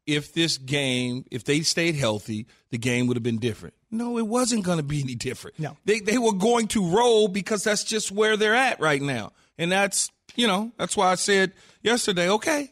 if 0.06 0.34
this 0.34 0.58
game, 0.58 1.26
if 1.32 1.44
they 1.44 1.62
stayed 1.62 1.96
healthy, 1.96 2.46
the 2.70 2.78
game 2.78 3.08
would 3.08 3.18
have 3.18 3.24
been 3.24 3.40
different. 3.40 3.74
No, 3.90 4.18
it 4.18 4.28
wasn't 4.28 4.64
going 4.64 4.78
to 4.78 4.84
be 4.84 5.02
any 5.02 5.16
different. 5.16 5.58
No. 5.60 5.78
They, 5.86 6.00
they 6.00 6.18
were 6.18 6.34
going 6.34 6.68
to 6.70 6.96
roll 6.96 7.28
because 7.28 7.64
that's 7.64 7.84
just 7.84 8.12
where 8.12 8.38
they're 8.38 8.56
at 8.56 8.80
right 8.80 9.02
now. 9.02 9.32
And 9.58 9.72
that's, 9.72 10.12
you 10.36 10.48
know, 10.48 10.72
that's 10.78 10.96
why 10.98 11.12
I 11.12 11.16
said 11.16 11.54
yesterday, 11.82 12.30
okay, 12.30 12.70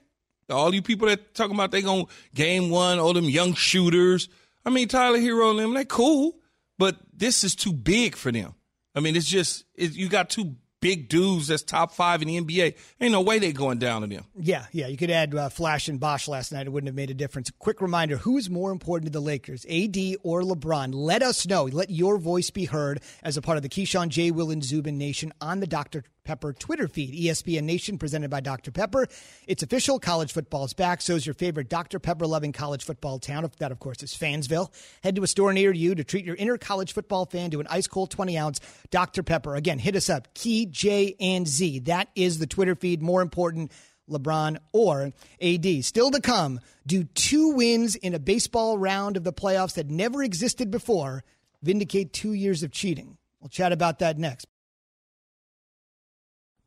all 0.49 0.73
you 0.73 0.81
people 0.81 1.07
that 1.07 1.33
talking 1.33 1.55
about 1.55 1.71
they 1.71 1.81
going 1.81 2.05
to 2.05 2.11
game 2.35 2.69
one, 2.69 2.99
all 2.99 3.13
them 3.13 3.25
young 3.25 3.53
shooters. 3.53 4.29
I 4.65 4.69
mean, 4.69 4.87
Tyler 4.87 5.17
Herro 5.17 5.51
and 5.51 5.59
them, 5.59 5.73
they 5.73 5.85
cool, 5.85 6.35
but 6.77 6.97
this 7.13 7.43
is 7.43 7.55
too 7.55 7.73
big 7.73 8.15
for 8.15 8.31
them. 8.31 8.53
I 8.95 8.99
mean, 8.99 9.15
it's 9.15 9.27
just, 9.27 9.65
it, 9.75 9.93
you 9.93 10.09
got 10.09 10.29
two 10.29 10.55
big 10.83 11.07
dudes 11.07 11.47
that's 11.47 11.63
top 11.63 11.93
five 11.93 12.21
in 12.21 12.27
the 12.27 12.41
NBA. 12.41 12.75
Ain't 12.99 13.13
no 13.13 13.21
way 13.21 13.39
they 13.39 13.53
going 13.53 13.79
down 13.79 14.01
to 14.01 14.07
them. 14.07 14.25
Yeah, 14.37 14.65
yeah. 14.73 14.87
You 14.87 14.97
could 14.97 15.09
add 15.09 15.33
uh, 15.33 15.47
Flash 15.47 15.87
and 15.87 15.97
Bosh 15.97 16.27
last 16.27 16.51
night. 16.51 16.67
It 16.67 16.71
wouldn't 16.71 16.89
have 16.89 16.95
made 16.95 17.09
a 17.09 17.13
difference. 17.13 17.49
Quick 17.57 17.79
reminder 17.79 18.17
who 18.17 18.37
is 18.37 18.49
more 18.49 18.69
important 18.69 19.05
to 19.05 19.17
the 19.17 19.21
Lakers, 19.21 19.65
AD 19.65 19.97
or 20.23 20.41
LeBron? 20.41 20.93
Let 20.93 21.23
us 21.23 21.47
know. 21.47 21.63
Let 21.63 21.89
your 21.89 22.17
voice 22.17 22.49
be 22.49 22.65
heard 22.65 23.01
as 23.23 23.37
a 23.37 23.41
part 23.41 23.55
of 23.55 23.63
the 23.63 23.69
Keyshawn 23.69 24.09
J. 24.09 24.31
Will 24.31 24.51
and 24.51 24.61
Zubin 24.63 24.97
Nation 24.97 25.31
on 25.39 25.61
the 25.61 25.67
Dr. 25.67 26.03
Pepper 26.23 26.53
Twitter 26.53 26.87
feed, 26.87 27.13
ESPN 27.13 27.63
Nation, 27.63 27.97
presented 27.97 28.29
by 28.29 28.39
Dr. 28.39 28.71
Pepper. 28.71 29.07
It's 29.47 29.63
official. 29.63 29.99
College 29.99 30.31
football 30.31 30.63
is 30.65 30.73
back. 30.73 31.01
So 31.01 31.15
is 31.15 31.25
your 31.25 31.33
favorite 31.33 31.69
Dr. 31.69 31.99
Pepper 31.99 32.25
loving 32.25 32.53
college 32.53 32.83
football 32.83 33.19
town. 33.19 33.49
That, 33.59 33.71
of 33.71 33.79
course, 33.79 34.01
is 34.03 34.13
Fansville. 34.13 34.71
Head 35.03 35.15
to 35.15 35.23
a 35.23 35.27
store 35.27 35.51
near 35.53 35.73
you 35.73 35.95
to 35.95 36.03
treat 36.03 36.25
your 36.25 36.35
inner 36.35 36.57
college 36.57 36.93
football 36.93 37.25
fan 37.25 37.51
to 37.51 37.59
an 37.59 37.67
ice 37.69 37.87
cold 37.87 38.09
20 38.11 38.37
ounce 38.37 38.59
Dr. 38.89 39.23
Pepper. 39.23 39.55
Again, 39.55 39.79
hit 39.79 39.95
us 39.95 40.09
up, 40.09 40.33
Key, 40.33 40.65
J, 40.65 41.15
and 41.19 41.47
Z. 41.47 41.79
That 41.79 42.07
is 42.15 42.39
the 42.39 42.47
Twitter 42.47 42.75
feed. 42.75 43.01
More 43.01 43.21
important, 43.21 43.71
LeBron 44.09 44.57
or 44.71 45.11
AD. 45.41 45.85
Still 45.85 46.11
to 46.11 46.21
come, 46.21 46.59
do 46.85 47.03
two 47.03 47.49
wins 47.49 47.95
in 47.95 48.13
a 48.13 48.19
baseball 48.19 48.77
round 48.77 49.17
of 49.17 49.23
the 49.23 49.33
playoffs 49.33 49.73
that 49.75 49.89
never 49.89 50.23
existed 50.23 50.71
before 50.71 51.23
vindicate 51.61 52.13
two 52.13 52.33
years 52.33 52.63
of 52.63 52.71
cheating? 52.71 53.17
We'll 53.41 53.49
chat 53.49 53.73
about 53.73 53.99
that 53.99 54.17
next. 54.17 54.47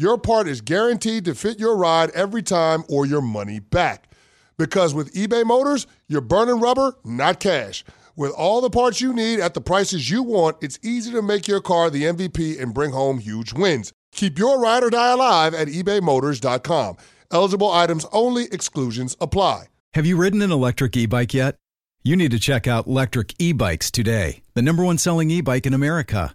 your 0.00 0.16
part 0.16 0.48
is 0.48 0.62
guaranteed 0.62 1.26
to 1.26 1.34
fit 1.34 1.58
your 1.58 1.76
ride 1.76 2.08
every 2.12 2.42
time 2.42 2.84
or 2.88 3.04
your 3.04 3.20
money 3.20 3.58
back. 3.58 4.10
Because 4.56 4.94
with 4.94 5.12
eBay 5.12 5.44
Motors, 5.44 5.86
you're 6.08 6.22
burning 6.22 6.58
rubber, 6.58 6.96
not 7.04 7.38
cash. 7.38 7.84
With 8.16 8.32
all 8.32 8.62
the 8.62 8.70
parts 8.70 9.02
you 9.02 9.12
need 9.12 9.40
at 9.40 9.52
the 9.52 9.60
prices 9.60 10.08
you 10.08 10.22
want, 10.22 10.56
it's 10.62 10.78
easy 10.82 11.12
to 11.12 11.20
make 11.20 11.46
your 11.46 11.60
car 11.60 11.90
the 11.90 12.04
MVP 12.04 12.58
and 12.58 12.72
bring 12.72 12.92
home 12.92 13.18
huge 13.18 13.52
wins. 13.52 13.92
Keep 14.12 14.38
your 14.38 14.58
ride 14.58 14.82
or 14.82 14.88
die 14.88 15.12
alive 15.12 15.52
at 15.52 15.68
ebaymotors.com. 15.68 16.96
Eligible 17.30 17.70
items 17.70 18.06
only, 18.10 18.44
exclusions 18.44 19.18
apply. 19.20 19.66
Have 19.92 20.06
you 20.06 20.16
ridden 20.16 20.40
an 20.40 20.50
electric 20.50 20.96
e 20.96 21.04
bike 21.04 21.34
yet? 21.34 21.56
You 22.02 22.16
need 22.16 22.30
to 22.30 22.38
check 22.38 22.66
out 22.66 22.86
Lectric 22.86 23.34
E 23.38 23.52
Bikes 23.52 23.90
today, 23.90 24.42
the 24.54 24.62
number 24.62 24.82
one 24.82 24.96
selling 24.96 25.30
e 25.30 25.42
bike 25.42 25.66
in 25.66 25.74
America. 25.74 26.34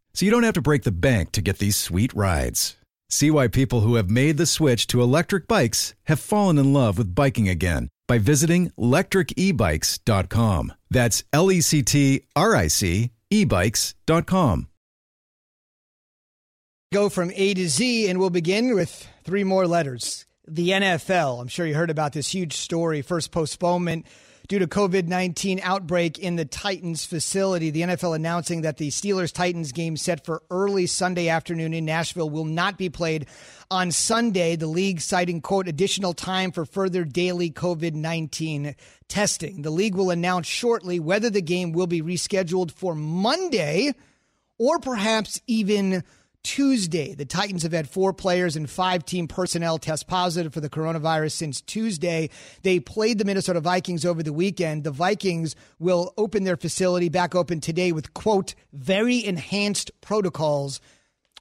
so 0.13 0.25
you 0.25 0.31
don't 0.31 0.43
have 0.43 0.53
to 0.53 0.61
break 0.61 0.83
the 0.83 0.91
bank 0.91 1.31
to 1.33 1.41
get 1.41 1.59
these 1.59 1.75
sweet 1.75 2.13
rides. 2.13 2.77
See 3.09 3.29
why 3.29 3.47
people 3.47 3.81
who 3.81 3.95
have 3.95 4.09
made 4.09 4.37
the 4.37 4.45
switch 4.45 4.87
to 4.87 5.01
electric 5.01 5.47
bikes 5.47 5.93
have 6.05 6.19
fallen 6.19 6.57
in 6.57 6.73
love 6.73 6.97
with 6.97 7.13
biking 7.13 7.49
again 7.49 7.89
by 8.07 8.17
visiting 8.17 8.71
lectricebikes.com. 8.71 10.73
That's 10.89 11.23
L 11.33 11.51
E 11.51 11.61
C 11.61 11.83
T 11.83 12.23
R 12.35 12.55
I 12.55 12.67
C 12.67 13.11
ebikes.com. 13.31 14.67
Go 16.93 17.07
from 17.07 17.31
A 17.35 17.53
to 17.53 17.69
Z, 17.69 18.09
and 18.09 18.19
we'll 18.19 18.29
begin 18.29 18.75
with 18.75 19.07
three 19.23 19.45
more 19.45 19.65
letters. 19.65 20.25
The 20.45 20.69
NFL. 20.69 21.39
I'm 21.39 21.47
sure 21.47 21.65
you 21.65 21.73
heard 21.73 21.89
about 21.89 22.11
this 22.11 22.27
huge 22.27 22.57
story. 22.57 23.01
First 23.01 23.31
postponement 23.31 24.05
due 24.51 24.59
to 24.59 24.67
COVID 24.67 25.07
19 25.07 25.61
outbreak 25.63 26.19
in 26.19 26.35
the 26.35 26.43
Titans 26.43 27.05
facility. 27.05 27.69
The 27.69 27.83
NFL 27.83 28.17
announcing 28.17 28.63
that 28.63 28.75
the 28.75 28.89
Steelers 28.89 29.31
Titans 29.31 29.71
game 29.71 29.95
set 29.95 30.25
for 30.25 30.43
early 30.51 30.87
Sunday 30.87 31.29
afternoon 31.29 31.73
in 31.73 31.85
Nashville 31.85 32.29
will 32.29 32.43
not 32.43 32.77
be 32.77 32.89
played 32.89 33.27
on 33.71 33.91
Sunday. 33.91 34.57
The 34.57 34.67
league 34.67 34.99
citing, 34.99 35.39
quote, 35.39 35.69
additional 35.69 36.11
time 36.11 36.51
for 36.51 36.65
further 36.65 37.05
daily 37.05 37.49
COVID 37.49 37.93
19 37.93 38.75
testing. 39.07 39.61
The 39.61 39.69
league 39.69 39.95
will 39.95 40.11
announce 40.11 40.47
shortly 40.47 40.99
whether 40.99 41.29
the 41.29 41.41
game 41.41 41.71
will 41.71 41.87
be 41.87 42.01
rescheduled 42.01 42.71
for 42.71 42.93
Monday 42.93 43.93
or 44.57 44.79
perhaps 44.79 45.39
even 45.47 46.03
Tuesday. 46.43 47.13
The 47.13 47.25
Titans 47.25 47.63
have 47.63 47.71
had 47.71 47.89
four 47.89 48.13
players 48.13 48.55
and 48.55 48.69
five 48.69 49.05
team 49.05 49.27
personnel 49.27 49.77
test 49.77 50.07
positive 50.07 50.53
for 50.53 50.59
the 50.59 50.69
coronavirus 50.69 51.33
since 51.33 51.61
Tuesday. 51.61 52.29
They 52.63 52.79
played 52.79 53.17
the 53.17 53.25
Minnesota 53.25 53.59
Vikings 53.59 54.05
over 54.05 54.23
the 54.23 54.33
weekend. 54.33 54.83
The 54.83 54.91
Vikings 54.91 55.55
will 55.79 56.13
open 56.17 56.43
their 56.43 56.57
facility 56.57 57.09
back 57.09 57.35
open 57.35 57.61
today 57.61 57.91
with, 57.91 58.13
quote, 58.13 58.55
very 58.73 59.23
enhanced 59.23 59.91
protocols 60.01 60.81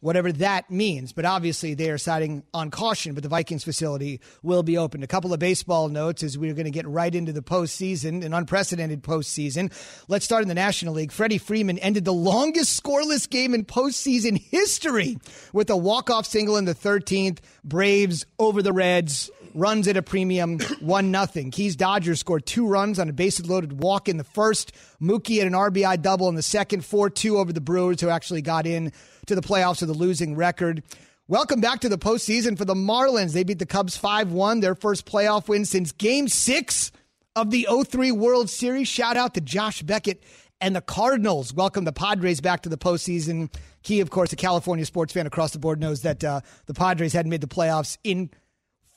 whatever 0.01 0.33
that 0.33 0.71
means. 0.71 1.13
But 1.13 1.25
obviously, 1.25 1.75
they 1.75 1.91
are 1.91 1.99
siding 1.99 2.43
on 2.53 2.71
caution, 2.71 3.15
but 3.15 3.23
the 3.23 3.29
Vikings 3.29 3.65
facility 3.65 4.21
will 4.43 4.63
be 4.63 4.77
open. 4.77 5.03
A 5.03 5.07
couple 5.07 5.33
of 5.33 5.39
baseball 5.39 5.89
notes 5.89 6.23
as 6.23 6.37
we're 6.37 6.55
going 6.55 6.65
to 6.65 6.71
get 6.71 6.87
right 6.87 7.15
into 7.15 7.33
the 7.33 7.43
postseason, 7.43 8.25
an 8.25 8.35
unprecedented 8.35 9.03
postseason. 9.03 9.73
Let's 10.09 10.25
start 10.25 10.43
in 10.43 10.49
the 10.49 10.55
National 10.55 10.95
League. 10.95 11.13
Freddie 11.13 11.39
Freeman 11.39 11.79
ended 11.79 12.05
the 12.05 12.13
longest 12.13 12.83
scoreless 12.83 13.29
game 13.29 13.55
in 13.55 13.65
postseason 13.65 14.39
history 14.39 15.19
with 15.53 15.71
a 15.71 15.77
walk-off 15.77 16.27
single 16.27 16.57
in 16.57 16.65
the 16.65 16.75
13th. 16.75 17.39
Braves 17.65 18.27
over 18.39 18.63
the 18.63 18.73
Reds 18.73 19.31
runs 19.55 19.89
at 19.89 19.97
a 19.97 20.03
premium, 20.03 20.59
one 20.81 21.11
nothing. 21.11 21.51
Keys 21.51 21.77
Dodgers 21.77 22.21
scored 22.21 22.47
two 22.47 22.67
runs 22.67 22.99
on 22.99 23.09
a 23.09 23.13
bases 23.13 23.49
loaded 23.49 23.81
walk 23.83 24.09
in 24.09 24.17
the 24.17 24.25
first. 24.25 24.73
Mookie 25.01 25.39
had 25.39 25.47
an 25.47 25.55
RBI 25.55 26.01
double 26.03 26.29
in 26.29 26.35
the 26.35 26.43
second, 26.43 26.85
four 26.85 27.11
two 27.11 27.39
over 27.39 27.53
the 27.53 27.61
Brewers, 27.61 28.01
who 28.01 28.09
actually 28.09 28.43
got 28.43 28.67
in 28.67 28.93
to 29.31 29.37
the 29.37 29.43
playoffs 29.43 29.81
with 29.81 29.91
a 29.91 29.95
losing 29.95 30.35
record. 30.35 30.83
Welcome 31.29 31.61
back 31.61 31.81
to 31.83 31.89
the 31.89 31.97
postseason 31.97 32.59
for 32.59 32.65
the 32.65 32.75
Marlins. 32.75 33.33
They 33.33 33.45
beat 33.45 33.61
the 33.61 33.67
Cubs 33.67 33.97
5 33.97 34.33
1, 34.33 34.59
their 34.59 34.75
first 34.75 35.07
playoff 35.07 35.47
win 35.47 35.65
since 35.65 35.93
game 35.93 36.27
six 36.27 36.91
of 37.37 37.53
the 37.53 37.69
03 37.71 38.11
World 38.11 38.51
Series. 38.51 38.89
Shout 38.89 39.17
out 39.17 39.35
to 39.35 39.41
Josh 39.41 39.83
Beckett 39.83 40.25
and 40.61 40.75
the 40.75 40.81
Cardinals. 40.81 41.55
Welcome 41.55 41.85
the 41.85 41.93
Padres 41.93 42.41
back 42.41 42.63
to 42.63 42.69
the 42.69 42.77
postseason. 42.77 43.55
Key, 43.85 44.01
of 44.01 44.11
course, 44.11 44.33
a 44.33 44.37
California 44.37 44.85
sports 44.85 45.13
fan 45.13 45.29
across 45.29 45.53
the 45.53 45.61
board 45.61 45.79
knows 45.79 46.03
that 46.03 46.25
uh, 46.25 46.41
the 46.67 46.75
Padres 46.75 47.13
hadn't 47.13 47.31
made 47.31 47.41
the 47.41 47.47
playoffs 47.47 47.99
in 48.03 48.31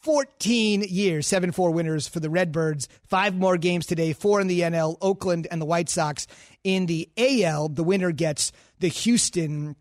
14 0.02 0.82
years. 0.82 1.28
7 1.28 1.52
4 1.52 1.70
winners 1.70 2.08
for 2.08 2.20
the 2.20 2.32
Redbirds. 2.32 2.88
Five 3.04 3.36
more 3.36 3.58
games 3.58 3.86
today, 3.86 4.14
four 4.14 4.42
in 4.42 4.48
the 4.48 4.62
NL, 4.62 4.98
Oakland 5.00 5.48
and 5.52 5.62
the 5.62 5.66
White 5.66 5.90
Sox 5.90 6.26
in 6.64 6.88
the 6.88 7.08
AL. 7.18 7.70
The 7.70 7.84
winner 7.84 8.12
gets 8.12 8.52
the 8.80 8.88
Houston 8.88 9.76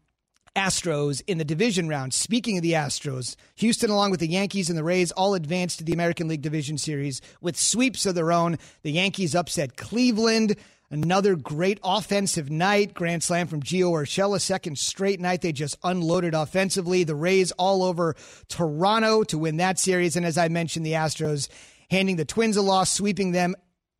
Astros 0.54 1.23
in 1.26 1.38
the 1.38 1.44
division 1.44 1.88
round. 1.88 2.12
Speaking 2.12 2.59
of 2.59 2.62
the 2.62 2.73
Astros, 2.73 3.37
Houston, 3.56 3.90
along 3.90 4.11
with 4.11 4.21
the 4.21 4.28
Yankees 4.28 4.68
and 4.68 4.78
the 4.78 4.85
Rays, 4.85 5.11
all 5.12 5.35
advanced 5.35 5.78
to 5.78 5.85
the 5.85 5.92
American 5.92 6.28
League 6.28 6.42
Division 6.42 6.76
Series 6.76 7.21
with 7.40 7.56
sweeps 7.56 8.04
of 8.04 8.14
their 8.14 8.32
own. 8.32 8.59
The 8.82 8.92
Yankees 8.92 9.35
upset 9.35 9.76
Cleveland. 9.76 10.56
Another 10.90 11.37
great 11.37 11.80
offensive 11.82 12.50
night. 12.50 12.92
Grand 12.92 13.23
slam 13.23 13.47
from 13.47 13.62
Gio 13.62 13.92
Urshela. 13.92 14.38
Second 14.38 14.76
straight 14.78 15.21
night. 15.21 15.40
They 15.40 15.52
just 15.52 15.78
unloaded 15.82 16.35
offensively. 16.35 17.02
The 17.02 17.14
Rays 17.14 17.50
all 17.52 17.82
over 17.82 18.14
Toronto 18.49 19.23
to 19.25 19.38
win 19.38 19.56
that 19.56 19.78
series. 19.78 20.16
And 20.16 20.26
as 20.26 20.37
I 20.37 20.49
mentioned, 20.49 20.85
the 20.85 20.92
Astros 20.92 21.49
handing 21.90 22.16
the 22.16 22.26
Twins 22.26 22.59
a 22.59 22.62
loss, 22.62 22.92
sweeping 22.92 23.32
them 23.32 23.54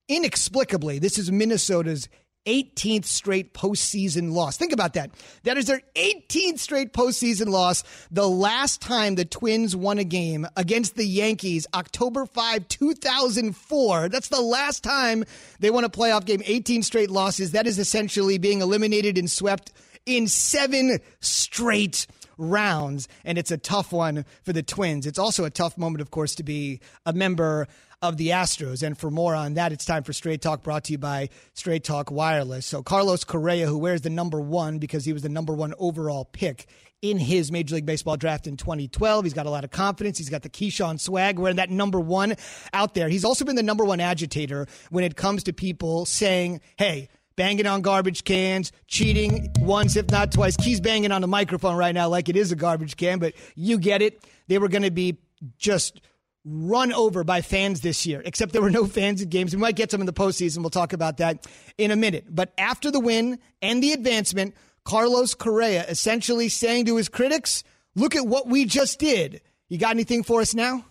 inexplicably. 0.06 0.99
This 0.99 1.16
is 1.16 1.32
Minnesota's 1.32 2.11
18th 2.46 3.04
straight 3.04 3.54
postseason 3.54 4.32
loss. 4.32 4.56
Think 4.56 4.72
about 4.72 4.94
that. 4.94 5.11
That 5.44 5.56
is 5.56 5.66
their 5.66 5.82
18th 5.94 6.58
straight 6.58 6.92
postseason 6.92 7.49
loss. 7.49 7.84
The 8.11 8.28
last 8.28 8.80
time 8.80 9.14
the 9.14 9.25
Twins 9.25 9.76
won 9.76 9.99
a 9.99 10.04
game 10.04 10.46
against 10.56 10.96
the 10.96 11.06
Yankees, 11.06 11.66
October 11.75 12.26
5, 12.26 12.68
2004. 12.68 14.08
That's 14.08 14.28
the 14.28 14.40
last 14.40 14.82
time 14.82 15.25
they 15.61 15.70
won 15.70 15.84
a 15.84 15.90
playoff 15.90 16.25
game. 16.25 16.42
18 16.44 16.82
straight 16.82 17.11
losses. 17.11 17.52
That 17.52 17.66
is 17.66 17.78
essentially 17.78 18.38
being 18.38 18.61
eliminated 18.61 19.18
and 19.18 19.30
swept 19.30 19.72
in 20.06 20.26
seven 20.26 20.99
straight 21.20 22.06
rounds, 22.38 23.08
and 23.25 23.38
it's 23.38 23.50
a 23.50 23.58
tough 23.58 23.92
one 23.92 24.25
for 24.42 24.52
the 24.52 24.62
Twins. 24.62 25.06
It's 25.06 25.18
also 25.18 25.44
a 25.44 25.50
tough 25.50 25.78
moment, 25.78 26.00
of 26.00 26.11
course, 26.11 26.34
to 26.37 26.42
be 26.42 26.80
a 27.06 27.12
member 27.12 27.68
of 28.02 28.16
the 28.16 28.28
Astros. 28.28 28.82
And 28.82 28.99
for 28.99 29.11
more 29.11 29.35
on 29.35 29.54
that, 29.54 29.73
it's 29.73 29.85
time 29.85 30.02
for 30.02 30.12
Straight 30.12 30.42
Talk 30.42 30.62
brought 30.62 30.85
to 30.85 30.92
you 30.92 30.99
by 30.99 31.28
Straight 31.54 31.85
Talk 31.85 32.11
Wireless. 32.11 32.66
So 32.66 32.82
Carlos 32.82 33.25
Correa, 33.25 33.66
who 33.66 33.78
wears 33.78 34.02
the 34.02 34.11
number 34.11 34.40
one 34.40 34.78
because 34.78 35.04
he 35.04 35.12
was 35.12 35.23
the 35.23 35.28
number 35.28 35.54
one 35.54 35.73
overall 35.78 36.25
pick 36.25 36.66
in 37.00 37.18
his 37.18 37.50
Major 37.50 37.76
League 37.76 37.87
Baseball 37.87 38.16
draft 38.16 38.47
in 38.47 38.56
2012. 38.56 39.25
He's 39.25 39.35
got 39.35 39.47
a 39.47 39.50
lot 39.50 39.64
of 39.64 39.71
confidence. 39.71 40.18
He's 40.18 40.28
got 40.28 40.42
the 40.42 40.50
Keyshawn 40.50 41.00
swag, 41.00 41.38
wearing 41.38 41.56
that 41.56 41.71
number 41.71 42.00
one 42.00 42.35
out 42.73 42.94
there. 42.94 43.09
He's 43.09 43.25
also 43.25 43.44
been 43.44 43.56
the 43.56 43.62
number 43.62 43.85
one 43.85 44.00
agitator 44.00 44.66
when 44.90 45.04
it 45.04 45.16
comes 45.16 45.44
to 45.44 45.52
people 45.52 46.04
saying, 46.04 46.61
hey, 46.76 47.09
banging 47.37 47.66
on 47.66 47.82
garbage 47.82 48.25
cans, 48.25 48.73
cheating 48.87 49.52
once, 49.61 49.97
if 49.97 50.11
not 50.11 50.32
twice. 50.32 50.56
Key's 50.56 50.80
banging 50.80 51.12
on 51.12 51.23
the 51.23 51.28
microphone 51.28 51.76
right 51.76 51.94
now 51.94 52.09
like 52.09 52.28
it 52.28 52.37
is 52.37 52.52
a 52.52 52.56
garbage 52.56 52.97
can, 52.97 53.18
but 53.18 53.35
you 53.54 53.78
get 53.78 54.02
it. 54.02 54.25
They 54.49 54.59
were 54.59 54.68
going 54.68 54.82
to 54.82 54.90
be 54.90 55.18
just 55.59 56.00
run 56.44 56.92
over 56.92 57.25
by 57.25 57.40
fans 57.40 57.80
this 57.80 58.04
year, 58.04 58.22
except 58.25 58.52
there 58.52 58.62
were 58.62 58.70
no 58.70 58.87
fans 58.87 59.22
at 59.22 59.30
games. 59.30 59.54
We 59.54 59.61
might 59.61 59.76
get 59.76 59.90
some 59.90 60.00
in 60.00 60.06
the 60.06 60.12
postseason. 60.12 60.58
We'll 60.58 60.70
talk 60.70 60.92
about 60.92 61.18
that 61.18 61.46
in 61.78 61.90
a 61.90 61.96
minute. 61.96 62.26
But 62.28 62.52
after 62.58 62.90
the 62.90 63.00
win 63.00 63.38
and 63.61 63.82
the 63.82 63.92
advancement, 63.92 64.54
Carlos 64.84 65.34
Correa 65.34 65.84
essentially 65.88 66.49
saying 66.49 66.87
to 66.87 66.96
his 66.96 67.08
critics, 67.08 67.62
look 67.94 68.16
at 68.16 68.26
what 68.26 68.49
we 68.49 68.64
just 68.64 68.99
did. 68.99 69.40
You 69.68 69.78
got 69.78 69.90
anything 69.90 70.22
for 70.22 70.40
us 70.40 70.54
now? 70.54 70.84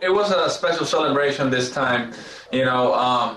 It 0.00 0.10
was 0.10 0.30
a 0.30 0.50
special 0.50 0.86
celebration 0.86 1.50
this 1.50 1.72
time. 1.72 2.12
You 2.52 2.64
know, 2.64 2.94
um, 2.94 3.36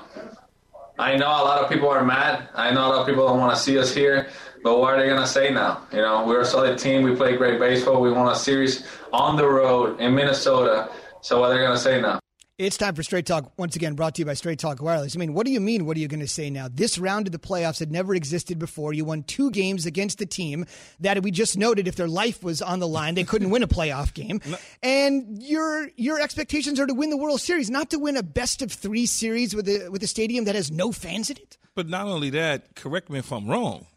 I 0.99 1.15
know 1.15 1.27
a 1.27 1.43
lot 1.43 1.63
of 1.63 1.69
people 1.69 1.89
are 1.89 2.03
mad. 2.03 2.49
I 2.53 2.71
know 2.71 2.87
a 2.87 2.89
lot 2.89 2.99
of 3.01 3.07
people 3.07 3.27
don't 3.27 3.39
want 3.39 3.55
to 3.55 3.61
see 3.61 3.79
us 3.79 3.93
here. 3.93 4.29
But 4.63 4.79
what 4.79 4.93
are 4.93 4.99
they 4.99 5.07
gonna 5.09 5.25
say 5.25 5.51
now? 5.51 5.87
You 5.91 5.99
know, 6.01 6.25
we're 6.27 6.41
a 6.41 6.45
solid 6.45 6.77
team. 6.77 7.01
We 7.01 7.15
play 7.15 7.35
great 7.35 7.59
baseball. 7.59 7.99
We 7.99 8.11
won 8.11 8.31
a 8.31 8.35
series 8.35 8.85
on 9.11 9.35
the 9.35 9.47
road 9.47 9.99
in 9.99 10.13
Minnesota. 10.13 10.91
So 11.21 11.39
what 11.39 11.51
are 11.51 11.53
they 11.55 11.63
gonna 11.63 11.77
say 11.77 12.01
now? 12.01 12.19
It's 12.57 12.77
time 12.77 12.93
for 12.93 13.01
Straight 13.01 13.25
Talk, 13.25 13.57
once 13.57 13.75
again 13.75 13.95
brought 13.95 14.13
to 14.15 14.21
you 14.21 14.25
by 14.27 14.35
Straight 14.35 14.59
Talk 14.59 14.83
Wireless. 14.83 15.15
I 15.15 15.19
mean, 15.19 15.33
what 15.33 15.47
do 15.47 15.51
you 15.51 15.59
mean? 15.59 15.87
What 15.87 15.97
are 15.97 15.99
you 15.99 16.07
going 16.07 16.19
to 16.19 16.27
say 16.27 16.51
now? 16.51 16.67
This 16.71 16.99
round 16.99 17.25
of 17.25 17.31
the 17.31 17.39
playoffs 17.39 17.79
had 17.79 17.91
never 17.91 18.13
existed 18.13 18.59
before. 18.59 18.93
You 18.93 19.03
won 19.03 19.23
two 19.23 19.49
games 19.49 19.87
against 19.87 20.19
the 20.19 20.27
team 20.27 20.67
that 20.99 21.23
we 21.23 21.31
just 21.31 21.57
noted 21.57 21.87
if 21.87 21.95
their 21.95 22.07
life 22.07 22.43
was 22.43 22.61
on 22.61 22.77
the 22.79 22.87
line, 22.87 23.15
they 23.15 23.23
couldn't 23.23 23.49
win 23.49 23.63
a 23.63 23.67
playoff 23.67 24.13
game. 24.13 24.41
And 24.83 25.41
your 25.41 25.89
your 25.95 26.19
expectations 26.21 26.79
are 26.79 26.85
to 26.85 26.93
win 26.93 27.09
the 27.09 27.17
World 27.17 27.41
Series, 27.41 27.71
not 27.71 27.89
to 27.91 27.97
win 27.97 28.15
a 28.15 28.21
best 28.21 28.61
of 28.61 28.71
three 28.71 29.07
series 29.07 29.55
with 29.55 29.67
a 29.67 29.89
with 29.89 30.03
a 30.03 30.07
stadium 30.07 30.45
that 30.45 30.53
has 30.53 30.71
no 30.71 30.91
fans 30.91 31.31
in 31.31 31.37
it. 31.37 31.57
But 31.73 31.87
not 31.87 32.05
only 32.05 32.29
that, 32.31 32.75
correct 32.75 33.09
me 33.09 33.17
if 33.19 33.31
I'm 33.31 33.47
wrong. 33.47 33.87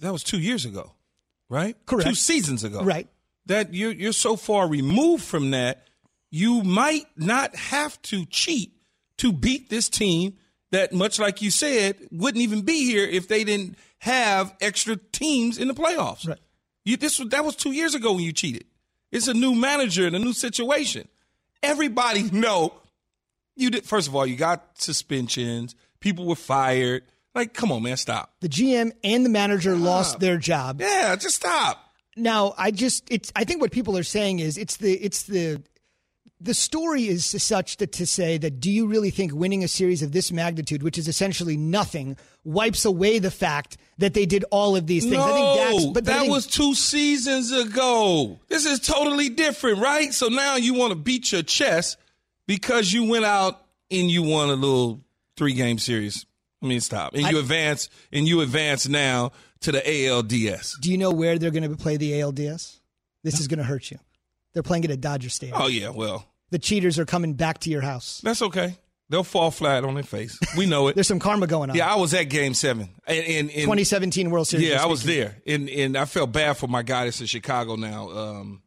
That 0.00 0.12
was 0.12 0.24
two 0.24 0.40
years 0.40 0.64
ago, 0.64 0.92
right? 1.48 1.76
Correct. 1.86 2.08
Two 2.08 2.14
seasons 2.16 2.64
ago, 2.64 2.82
Right. 2.82 3.06
That 3.46 3.74
you're 3.74 3.92
you're 3.92 4.12
so 4.12 4.34
far 4.34 4.66
removed 4.66 5.22
from 5.22 5.52
that 5.52 5.86
you 6.34 6.64
might 6.64 7.06
not 7.16 7.54
have 7.54 8.02
to 8.02 8.26
cheat 8.26 8.72
to 9.18 9.32
beat 9.32 9.70
this 9.70 9.88
team 9.88 10.34
that, 10.72 10.92
much 10.92 11.20
like 11.20 11.40
you 11.40 11.48
said, 11.48 11.94
wouldn't 12.10 12.42
even 12.42 12.62
be 12.62 12.84
here 12.86 13.04
if 13.04 13.28
they 13.28 13.44
didn't 13.44 13.78
have 13.98 14.52
extra 14.60 14.96
teams 14.96 15.58
in 15.58 15.68
the 15.68 15.74
playoffs. 15.74 16.26
Right. 16.26 16.40
You, 16.84 16.96
this 16.96 17.20
was, 17.20 17.28
that 17.28 17.44
was 17.44 17.54
two 17.54 17.70
years 17.70 17.94
ago 17.94 18.14
when 18.14 18.24
you 18.24 18.32
cheated. 18.32 18.64
It's 19.12 19.28
a 19.28 19.32
new 19.32 19.54
manager 19.54 20.08
and 20.08 20.16
a 20.16 20.18
new 20.18 20.32
situation. 20.32 21.06
Everybody 21.62 22.22
know 22.32 22.74
you 23.54 23.70
did. 23.70 23.84
First 23.84 24.08
of 24.08 24.16
all, 24.16 24.26
you 24.26 24.34
got 24.34 24.76
suspensions. 24.76 25.76
People 26.00 26.26
were 26.26 26.34
fired. 26.34 27.04
Like, 27.32 27.54
come 27.54 27.70
on, 27.70 27.84
man, 27.84 27.96
stop. 27.96 28.34
The 28.40 28.48
GM 28.48 28.90
and 29.04 29.24
the 29.24 29.30
manager 29.30 29.76
lost 29.76 30.18
their 30.18 30.38
job. 30.38 30.80
Yeah, 30.80 31.14
just 31.14 31.36
stop. 31.36 31.78
Now, 32.16 32.54
I 32.58 32.72
just 32.72 33.04
it's 33.08 33.32
I 33.36 33.44
think 33.44 33.60
what 33.60 33.70
people 33.70 33.96
are 33.96 34.02
saying 34.02 34.40
is 34.40 34.58
it's 34.58 34.78
the 34.78 34.94
it's 34.94 35.22
the 35.24 35.62
the 36.44 36.54
story 36.54 37.06
is 37.08 37.24
such 37.24 37.78
that 37.78 37.92
to 37.92 38.06
say 38.06 38.38
that 38.38 38.60
do 38.60 38.70
you 38.70 38.86
really 38.86 39.10
think 39.10 39.32
winning 39.34 39.64
a 39.64 39.68
series 39.68 40.02
of 40.02 40.12
this 40.12 40.30
magnitude, 40.30 40.82
which 40.82 40.98
is 40.98 41.08
essentially 41.08 41.56
nothing, 41.56 42.16
wipes 42.44 42.84
away 42.84 43.18
the 43.18 43.30
fact 43.30 43.76
that 43.98 44.14
they 44.14 44.26
did 44.26 44.44
all 44.50 44.76
of 44.76 44.86
these 44.86 45.04
things? 45.04 45.16
No, 45.16 45.22
I 45.24 45.32
think 45.32 45.56
that's 45.82 45.86
but 45.94 46.04
that 46.04 46.20
think- 46.20 46.32
was 46.32 46.46
two 46.46 46.74
seasons 46.74 47.50
ago. 47.50 48.38
This 48.48 48.66
is 48.66 48.80
totally 48.80 49.28
different, 49.30 49.78
right? 49.78 50.12
So 50.12 50.28
now 50.28 50.56
you 50.56 50.74
want 50.74 50.92
to 50.92 50.96
beat 50.96 51.32
your 51.32 51.42
chest 51.42 51.96
because 52.46 52.92
you 52.92 53.04
went 53.08 53.24
out 53.24 53.64
and 53.90 54.10
you 54.10 54.22
won 54.22 54.50
a 54.50 54.54
little 54.54 55.02
three 55.36 55.54
game 55.54 55.78
series. 55.78 56.26
I 56.62 56.66
mean, 56.66 56.80
stop. 56.80 57.14
And 57.14 57.22
you 57.30 57.36
I- 57.38 57.40
advance 57.40 57.88
and 58.12 58.28
you 58.28 58.40
advance 58.42 58.88
now 58.88 59.32
to 59.60 59.72
the 59.72 59.80
ALDS. 59.80 60.76
Do 60.80 60.90
you 60.90 60.98
know 60.98 61.10
where 61.10 61.38
they're 61.38 61.50
going 61.50 61.68
to 61.68 61.76
play 61.76 61.96
the 61.96 62.12
ALDS? 62.20 62.80
This 63.22 63.40
is 63.40 63.48
going 63.48 63.58
to 63.58 63.64
hurt 63.64 63.90
you. 63.90 63.98
They're 64.52 64.62
playing 64.62 64.84
it 64.84 64.90
at 64.90 65.00
Dodger 65.00 65.30
Stadium. 65.30 65.60
Oh 65.60 65.66
yeah, 65.66 65.88
well, 65.88 66.26
The 66.54 66.60
cheaters 66.60 67.00
are 67.00 67.04
coming 67.04 67.34
back 67.34 67.58
to 67.62 67.70
your 67.70 67.80
house. 67.80 68.20
that's 68.22 68.40
okay. 68.40 68.76
They'll 69.08 69.24
fall 69.24 69.50
flat 69.50 69.82
on 69.82 69.94
their 69.94 70.04
face. 70.04 70.38
We 70.56 70.66
know 70.66 70.86
it. 70.86 70.94
There's 70.94 71.08
some 71.08 71.18
karma 71.18 71.48
going 71.48 71.68
on. 71.68 71.74
yeah, 71.74 71.92
I 71.92 71.96
was 71.96 72.14
at 72.14 72.30
Game 72.30 72.54
Seven, 72.54 72.90
and, 73.08 73.18
and, 73.18 73.50
and 73.50 73.62
2017 73.62 74.30
World 74.30 74.46
Series. 74.46 74.68
Yeah, 74.68 74.80
I 74.80 74.86
was 74.86 75.02
there, 75.02 75.42
and 75.48 75.68
and 75.68 75.96
I 75.96 76.04
felt 76.04 76.30
bad 76.30 76.56
for 76.56 76.68
my 76.68 76.84
guy 76.84 77.06
that's 77.06 77.20
in 77.20 77.26
Chicago 77.26 77.74
now. 77.74 78.08
Um, 78.08 78.62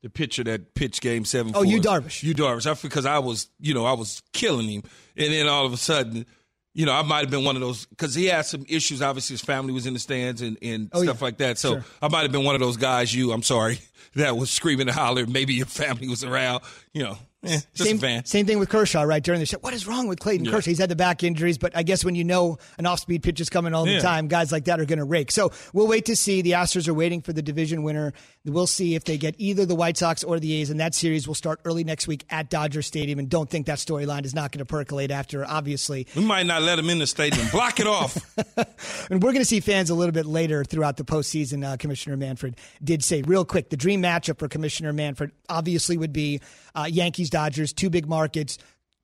the 0.00 0.10
pitcher 0.10 0.44
that 0.44 0.76
pitched 0.76 1.00
Game 1.00 1.24
Seven. 1.24 1.54
Oh, 1.56 1.64
us. 1.64 1.68
Darvish. 1.80 2.22
You 2.22 2.36
Darvish. 2.36 2.70
I 2.70 2.80
because 2.80 3.04
I 3.04 3.18
was, 3.18 3.48
you 3.58 3.74
know, 3.74 3.84
I 3.84 3.94
was 3.94 4.22
killing 4.32 4.68
him, 4.68 4.84
and 5.16 5.32
then 5.32 5.48
all 5.48 5.66
of 5.66 5.72
a 5.72 5.76
sudden, 5.76 6.26
you 6.74 6.84
know, 6.86 6.92
I 6.92 7.02
might 7.02 7.20
have 7.20 7.30
been 7.30 7.44
one 7.44 7.54
of 7.56 7.62
those 7.62 7.86
because 7.86 8.14
he 8.14 8.26
had 8.26 8.44
some 8.46 8.66
issues. 8.68 9.00
Obviously, 9.00 9.34
his 9.34 9.40
family 9.42 9.72
was 9.72 9.86
in 9.86 9.94
the 9.94 10.00
stands 10.00 10.42
and 10.42 10.58
and 10.60 10.90
Oh, 10.92 11.02
stuff 11.02 11.18
yeah. 11.20 11.24
like 11.24 11.38
that. 11.38 11.56
So 11.58 11.74
Sure. 11.74 11.84
I 12.02 12.08
might 12.08 12.22
have 12.22 12.32
been 12.32 12.44
one 12.44 12.54
of 12.56 12.60
those 12.60 12.76
guys. 12.76 13.14
You, 13.14 13.32
I'm 13.32 13.42
sorry, 13.42 13.78
that 14.16 14.36
was 14.36 14.50
screaming 14.50 14.88
and 14.88 14.96
hollering. 14.96 15.30
Maybe 15.32 15.54
your 15.54 15.66
family 15.66 16.08
was 16.08 16.24
around. 16.24 16.62
You 16.92 17.04
know, 17.04 17.18
just 17.46 17.68
same, 18.00 18.24
same 18.24 18.46
thing 18.46 18.58
with 18.58 18.68
Kershaw, 18.68 19.02
right? 19.02 19.22
During 19.22 19.40
the 19.40 19.46
show, 19.46 19.58
what 19.58 19.74
is 19.74 19.86
wrong 19.86 20.06
with 20.08 20.18
Clayton 20.20 20.46
Kershaw? 20.50 20.70
He's 20.70 20.78
had 20.78 20.88
the 20.88 20.96
back 20.96 21.22
injuries, 21.22 21.58
but 21.58 21.76
I 21.76 21.82
guess 21.82 22.04
when 22.04 22.14
you 22.14 22.24
know 22.24 22.58
an 22.78 22.86
off-speed 22.86 23.22
pitch 23.22 23.40
is 23.40 23.48
coming 23.50 23.74
all 23.74 23.84
the 23.84 23.92
Yeah. 23.92 24.00
time, 24.00 24.28
guys 24.28 24.50
like 24.52 24.64
that 24.66 24.80
are 24.80 24.84
going 24.84 24.98
to 24.98 25.04
rake. 25.04 25.30
So 25.30 25.52
we'll 25.72 25.86
wait 25.86 26.06
to 26.06 26.16
see. 26.16 26.42
The 26.42 26.52
Astros 26.52 26.88
are 26.88 26.94
waiting 26.94 27.22
for 27.22 27.32
the 27.32 27.42
division 27.42 27.82
winner. 27.82 28.12
We'll 28.44 28.66
see 28.66 28.94
if 28.94 29.04
they 29.04 29.16
get 29.18 29.34
either 29.38 29.64
the 29.66 29.74
White 29.74 29.96
Sox 29.96 30.22
or 30.24 30.38
the 30.38 30.52
A's, 30.60 30.70
and 30.70 30.80
that 30.80 30.94
series 30.94 31.26
will 31.26 31.34
start 31.34 31.60
early 31.64 31.84
next 31.84 32.06
week 32.06 32.24
at 32.30 32.50
Dodger 32.50 32.82
Stadium. 32.82 33.18
And 33.18 33.28
don't 33.28 33.48
think 33.48 33.66
that 33.66 33.78
storyline 33.78 34.24
is 34.24 34.34
not 34.34 34.52
going 34.52 34.58
to 34.60 34.64
percolate 34.66 35.10
after, 35.10 35.44
obviously. 35.46 36.06
We 36.14 36.24
might 36.24 36.46
not 36.46 36.62
let 36.62 36.76
them 36.76 36.90
in 36.90 36.98
the 36.98 37.06
stadium. 37.06 37.48
Block 37.50 37.80
it 37.80 37.86
off. 37.86 38.18
And 39.10 39.22
we're 39.22 39.32
going 39.32 39.40
to 39.42 39.44
see 39.46 39.60
fans 39.60 39.90
a 39.90 39.94
little 39.94 40.12
bit 40.12 40.26
later 40.26 40.64
throughout 40.64 40.96
the 40.96 41.04
postseason. 41.04 41.64
Uh, 41.64 41.76
Commissioner 41.76 42.16
Manfred 42.16 42.56
did 42.82 43.02
say, 43.04 43.22
real 43.22 43.44
quick, 43.44 43.70
the 43.70 43.76
dream 43.76 44.02
matchup 44.02 44.38
for 44.38 44.48
Commissioner 44.48 44.92
Manfred 44.92 45.30
obviously 45.48 45.96
would 45.96 46.12
be 46.12 46.40
uh, 46.74 46.86
Yankees 46.90 47.30
Dodgers, 47.34 47.72
two 47.72 47.90
big 47.90 48.06
markets. 48.06 48.58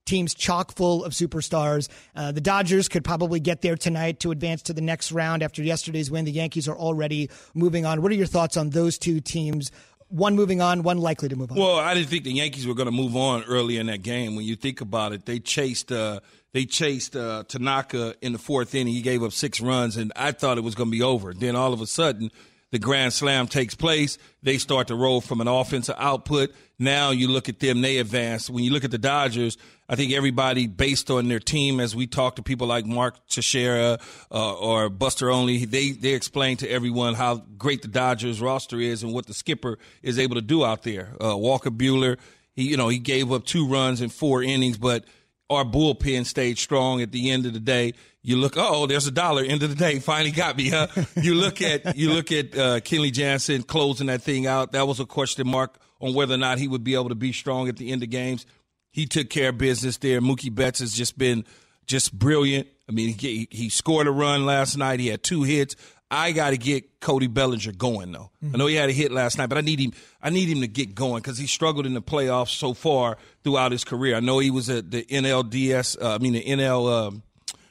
Teams 0.07 0.35
chock 0.35 0.73
full 0.77 1.05
of 1.05 1.12
superstars. 1.12 1.88
Uh, 2.14 2.31
the 2.31 2.40
Dodgers 2.40 2.88
could 2.88 3.03
probably 3.03 3.40
get 3.40 3.61
there 3.61 3.77
tonight 3.77 4.21
to 4.21 4.31
advance 4.31 4.62
to 4.62 4.73
the 4.73 4.81
next 4.81 5.11
round 5.11 5.43
after 5.43 5.64
yesterday's 5.64 6.12
win. 6.12 6.25
The 6.25 6.31
Yankees 6.31 6.69
are 6.69 6.77
already 6.77 7.29
moving 7.55 7.85
on. 7.85 8.03
What 8.03 8.12
are 8.12 8.14
your 8.14 8.27
thoughts 8.27 8.57
on 8.57 8.71
those 8.71 8.99
two 8.99 9.21
teams? 9.21 9.73
One 10.09 10.37
moving 10.37 10.61
on, 10.61 10.85
one 10.85 10.99
likely 10.99 11.29
to 11.29 11.37
move 11.37 11.51
on. 11.51 11.59
Well, 11.59 11.77
I 11.77 11.95
didn't 11.95 12.09
think 12.09 12.23
the 12.23 12.33
Yankees 12.33 12.69
were 12.69 12.75
going 12.75 12.87
to 12.87 12.93
move 12.93 13.16
on 13.16 13.43
early 13.45 13.79
in 13.79 13.87
that 13.87 14.03
game. 14.03 14.37
When 14.37 14.45
you 14.45 14.55
think 14.55 14.81
about 14.81 15.12
it, 15.12 15.27
they 15.27 15.40
chased 15.40 15.90
uh, 15.90 16.21
they 16.53 16.66
chased 16.66 17.16
uh, 17.16 17.45
Tanaka 17.49 18.14
in 18.23 18.33
the 18.33 18.38
fourth 18.38 18.75
inning. 18.75 18.95
He 18.95 19.03
gave 19.03 19.25
up 19.25 19.33
six 19.33 19.61
runs, 19.61 19.97
and 19.97 20.12
I 20.14 20.33
thought 20.33 20.57
it 20.57 20.64
was 20.64 20.77
going 20.77 20.88
to 20.88 20.97
be 20.97 21.03
over. 21.03 21.35
Then 21.35 21.57
all 21.57 21.73
of 21.73 21.81
a 21.81 21.87
sudden, 21.87 22.31
the 22.73 22.79
grand 22.79 23.13
slam 23.13 23.49
takes 23.49 23.75
place. 23.75 24.17
They 24.43 24.59
start 24.59 24.89
to 24.89 24.95
roll 24.95 25.21
from 25.21 25.41
an 25.41 25.49
offensive 25.49 25.97
output. 25.99 26.53
Now 26.79 27.11
you 27.11 27.29
look 27.29 27.49
at 27.49 27.61
them; 27.61 27.81
they 27.81 27.99
advance. 27.99 28.49
When 28.49 28.65
you 28.65 28.73
look 28.73 28.85
at 28.85 28.91
the 28.91 28.99
Dodgers, 28.99 29.59
I 29.89 29.97
think 29.97 30.13
everybody, 30.13 30.67
based 30.67 31.11
on 31.11 31.29
their 31.29 31.41
team, 31.41 31.81
as 31.81 31.97
we 31.97 32.07
talk 32.07 32.37
to 32.37 32.43
people 32.43 32.67
like 32.67 32.87
Mark 32.87 33.27
Teixeira 33.27 33.99
uh, 34.31 34.55
or 34.55 34.89
Buster 34.89 35.31
Olney, 35.31 35.65
they 35.65 35.91
they 35.91 36.15
explain 36.15 36.57
to 36.59 36.71
everyone 36.71 37.15
how 37.15 37.37
great 37.59 37.83
the 37.83 37.89
Dodgers 37.89 38.41
roster 38.41 38.79
is 38.79 39.03
and 39.03 39.13
what 39.13 39.27
the 39.27 39.35
skipper 39.35 39.79
is 40.03 40.19
able 40.19 40.37
to 40.37 40.43
do 40.43 40.65
out 40.65 40.85
there. 40.85 41.17
Uh, 41.23 41.37
Walker 41.37 41.71
Buehler, 41.71 42.19
he 42.55 42.69
you 42.69 42.77
know 42.77 42.89
he 42.89 42.99
gave 42.99 43.33
up 43.33 43.45
two 43.45 43.67
runs 43.67 44.01
in 44.01 44.09
four 44.09 44.43
innings, 44.43 44.79
but 44.79 45.05
our 45.51 45.65
bullpen 45.65 46.25
stayed 46.25 46.57
strong 46.57 47.03
at 47.03 47.11
the 47.11 47.31
end 47.31 47.45
of 47.45 47.53
the 47.53 47.61
day. 47.61 47.93
You 48.23 48.37
look, 48.37 48.55
oh, 48.57 48.87
there's 48.87 49.07
a 49.07 49.11
dollar. 49.11 49.43
End 49.43 49.63
of 49.63 49.71
the 49.71 49.75
day, 49.77 49.99
finally 49.99 50.31
got 50.31 50.57
me. 50.57 50.69
Huh? 50.69 50.89
You 51.17 51.35
look 51.35 51.63
at 51.63 51.97
you 51.97 52.11
look 52.11 52.31
at 52.33 52.55
uh, 52.55 52.81
Kenley 52.81 53.13
Jansen 53.13 53.63
closing 53.63 54.09
that 54.09 54.23
thing 54.23 54.47
out. 54.47 54.73
That 54.73 54.87
was 54.87 55.01
a 55.01 55.07
question 55.07 55.47
mark 55.49 55.79
on 56.01 56.15
whether 56.15 56.35
or 56.35 56.39
not 56.39 56.59
he 56.59 56.69
would 56.69 56.85
be 56.85 56.95
able 56.95 57.09
to 57.09 57.15
be 57.15 57.33
strong 57.33 57.69
at 57.69 57.77
the 57.77 57.93
end 57.93 58.03
of 58.03 58.11
games. 58.11 58.45
He 58.91 59.07
took 59.07 59.31
care 59.31 59.51
of 59.51 59.59
business 59.59 59.99
there. 59.99 60.21
Mookie 60.21 60.55
Betts 60.55 60.81
has 60.81 60.93
just 60.93 61.17
been 61.17 61.45
just 61.87 62.17
brilliant. 62.19 62.69
I 62.89 62.93
mean, 62.93 63.17
he, 63.17 63.49
he 63.51 63.69
scored 63.69 64.07
a 64.07 64.11
run 64.11 64.47
last 64.47 64.77
night. 64.77 65.01
He 65.01 65.09
had 65.09 65.23
two 65.23 65.45
hits. 65.45 65.77
I 66.11 66.33
got 66.33 66.51
to 66.51 66.59
get 66.59 66.99
Cody 66.99 67.29
Bellinger 67.29 67.71
going 67.73 68.11
though. 68.11 68.31
I 68.43 68.57
know 68.57 68.67
he 68.67 68.75
had 68.75 68.91
a 68.91 68.93
hit 68.93 69.13
last 69.13 69.39
night, 69.39 69.49
but 69.49 69.59
I 69.59 69.61
need 69.61 69.79
him. 69.79 69.93
I 70.21 70.31
need 70.31 70.49
him 70.49 70.61
to 70.61 70.67
get 70.67 70.93
going 70.93 71.23
because 71.23 71.39
he 71.39 71.47
struggled 71.47 71.87
in 71.87 71.95
the 71.95 72.03
playoffs 72.03 72.49
so 72.49 72.75
far 72.75 73.17
throughout 73.45 73.71
his 73.71 73.85
career. 73.85 74.17
I 74.17 74.21
know 74.21 74.41
he 74.41 74.51
was 74.51 74.69
at 74.69 74.91
the 74.91 75.05
NLDS. 75.05 76.03
Uh, 76.03 76.17
I 76.17 76.19
mean 76.19 76.33
the 76.33 76.45
NL 76.45 76.93
um, 76.93 77.23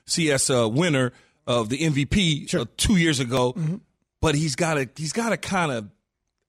CS 0.09 0.49
uh, 0.49 0.67
winner 0.67 1.11
of 1.47 1.69
the 1.69 1.79
MVP 1.79 2.53
uh, 2.53 2.65
two 2.77 2.97
years 2.97 3.19
ago, 3.19 3.55
but 4.21 4.35
he's 4.35 4.55
got 4.55 4.75
to 4.75 4.89
he's 4.95 5.13
got 5.13 5.29
to 5.29 5.37
kind 5.37 5.71
of. 5.71 5.89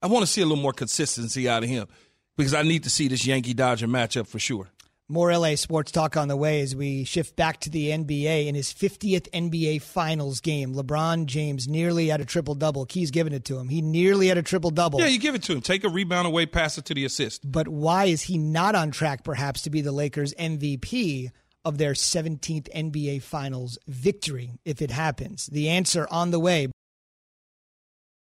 I 0.03 0.07
want 0.07 0.25
to 0.25 0.31
see 0.31 0.41
a 0.41 0.45
little 0.45 0.61
more 0.61 0.73
consistency 0.73 1.47
out 1.47 1.63
of 1.63 1.69
him 1.69 1.87
because 2.35 2.53
I 2.53 2.63
need 2.63 2.83
to 2.83 2.89
see 2.89 3.07
this 3.07 3.25
Yankee 3.25 3.53
Dodger 3.53 3.87
matchup 3.87 4.27
for 4.27 4.39
sure. 4.39 4.69
More 5.11 5.37
LA 5.37 5.55
sports 5.55 5.91
talk 5.91 6.15
on 6.15 6.29
the 6.29 6.37
way 6.37 6.61
as 6.61 6.73
we 6.73 7.03
shift 7.03 7.35
back 7.35 7.59
to 7.61 7.69
the 7.69 7.89
NBA 7.89 8.47
in 8.47 8.55
his 8.55 8.73
50th 8.73 9.29
NBA 9.31 9.81
Finals 9.81 10.39
game. 10.39 10.73
LeBron 10.73 11.25
James 11.25 11.67
nearly 11.67 12.07
had 12.07 12.21
a 12.21 12.25
triple 12.25 12.55
double. 12.55 12.85
Key's 12.85 13.11
giving 13.11 13.33
it 13.33 13.43
to 13.45 13.59
him. 13.59 13.67
He 13.67 13.81
nearly 13.81 14.27
had 14.27 14.37
a 14.37 14.41
triple 14.41 14.71
double. 14.71 15.01
Yeah, 15.01 15.07
you 15.07 15.19
give 15.19 15.35
it 15.35 15.43
to 15.43 15.51
him. 15.51 15.59
Take 15.59 15.83
a 15.83 15.89
rebound 15.89 16.27
away, 16.27 16.45
pass 16.45 16.77
it 16.77 16.85
to 16.85 16.93
the 16.93 17.03
assist. 17.03 17.41
But 17.51 17.67
why 17.67 18.05
is 18.05 18.21
he 18.21 18.37
not 18.37 18.73
on 18.73 18.91
track, 18.91 19.25
perhaps, 19.25 19.63
to 19.63 19.69
be 19.69 19.81
the 19.81 19.91
Lakers' 19.91 20.33
MVP 20.35 21.31
of 21.63 21.77
their 21.77 21.93
17th 21.93 22.69
NBA 22.73 23.21
Finals 23.21 23.77
victory 23.87 24.51
if 24.65 24.81
it 24.81 24.91
happens? 24.91 25.47
The 25.47 25.69
answer 25.69 26.07
on 26.09 26.31
the 26.31 26.39
way. 26.39 26.67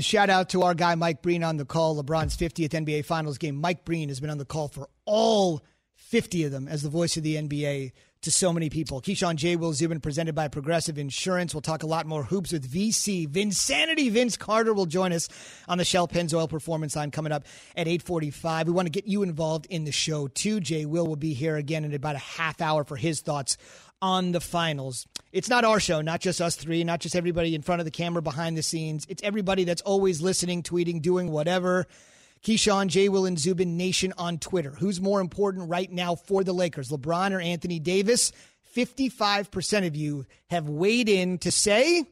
Shout 0.00 0.30
out 0.30 0.48
to 0.50 0.62
our 0.62 0.74
guy 0.74 0.94
Mike 0.94 1.22
Breen 1.22 1.44
on 1.44 1.58
the 1.58 1.64
call. 1.64 2.02
LeBron's 2.02 2.36
50th 2.36 2.70
NBA 2.70 3.04
Finals 3.04 3.38
game. 3.38 3.56
Mike 3.56 3.84
Breen 3.84 4.08
has 4.08 4.20
been 4.20 4.30
on 4.30 4.38
the 4.38 4.44
call 4.44 4.68
for 4.68 4.88
all 5.04 5.62
50 5.94 6.44
of 6.44 6.52
them 6.52 6.66
as 6.66 6.82
the 6.82 6.88
voice 6.88 7.16
of 7.16 7.22
the 7.22 7.36
NBA 7.36 7.92
to 8.22 8.30
so 8.30 8.52
many 8.52 8.70
people. 8.70 9.00
Keyshawn 9.00 9.34
J. 9.34 9.56
Will 9.56 9.72
Zubin 9.72 10.00
presented 10.00 10.34
by 10.34 10.48
Progressive 10.48 10.96
Insurance. 10.96 11.54
We'll 11.54 11.60
talk 11.60 11.82
a 11.82 11.88
lot 11.88 12.06
more 12.06 12.22
hoops 12.22 12.52
with 12.52 12.70
VC. 12.70 13.28
Vinsanity 13.28 14.10
Vince 14.10 14.36
Carter 14.36 14.72
will 14.72 14.86
join 14.86 15.12
us 15.12 15.28
on 15.68 15.78
the 15.78 15.84
Shell 15.84 16.08
Pennzoil 16.08 16.48
Performance 16.48 16.94
Line 16.94 17.10
coming 17.10 17.32
up 17.32 17.44
at 17.76 17.88
845. 17.88 18.68
We 18.68 18.72
want 18.72 18.86
to 18.86 18.90
get 18.90 19.06
you 19.06 19.22
involved 19.22 19.66
in 19.66 19.84
the 19.84 19.92
show 19.92 20.28
too. 20.28 20.60
Jay 20.60 20.86
Will 20.86 21.06
will 21.06 21.16
be 21.16 21.34
here 21.34 21.56
again 21.56 21.84
in 21.84 21.92
about 21.94 22.14
a 22.14 22.20
half 22.20 22.60
hour 22.60 22.84
for 22.84 22.96
his 22.96 23.20
thoughts 23.20 23.56
on 24.02 24.32
the 24.32 24.40
finals. 24.40 25.06
It's 25.32 25.48
not 25.48 25.64
our 25.64 25.80
show, 25.80 26.02
not 26.02 26.20
just 26.20 26.42
us 26.42 26.56
three, 26.56 26.84
not 26.84 27.00
just 27.00 27.16
everybody 27.16 27.54
in 27.54 27.62
front 27.62 27.80
of 27.80 27.86
the 27.86 27.90
camera 27.90 28.20
behind 28.20 28.58
the 28.58 28.62
scenes. 28.62 29.06
It's 29.08 29.22
everybody 29.22 29.64
that's 29.64 29.80
always 29.80 30.20
listening, 30.20 30.62
tweeting, 30.62 31.00
doing 31.00 31.30
whatever. 31.30 31.86
Keyshawn, 32.44 32.88
J. 32.88 33.08
Will, 33.08 33.24
and 33.24 33.38
Zubin 33.38 33.76
Nation 33.76 34.12
on 34.18 34.38
Twitter. 34.38 34.72
Who's 34.72 35.00
more 35.00 35.20
important 35.20 35.70
right 35.70 35.90
now 35.90 36.16
for 36.16 36.42
the 36.42 36.52
Lakers, 36.52 36.90
LeBron 36.90 37.30
or 37.30 37.40
Anthony 37.40 37.78
Davis? 37.78 38.32
55% 38.76 39.86
of 39.86 39.94
you 39.94 40.26
have 40.50 40.68
weighed 40.68 41.08
in 41.08 41.38
to 41.38 41.52
say 41.52 42.04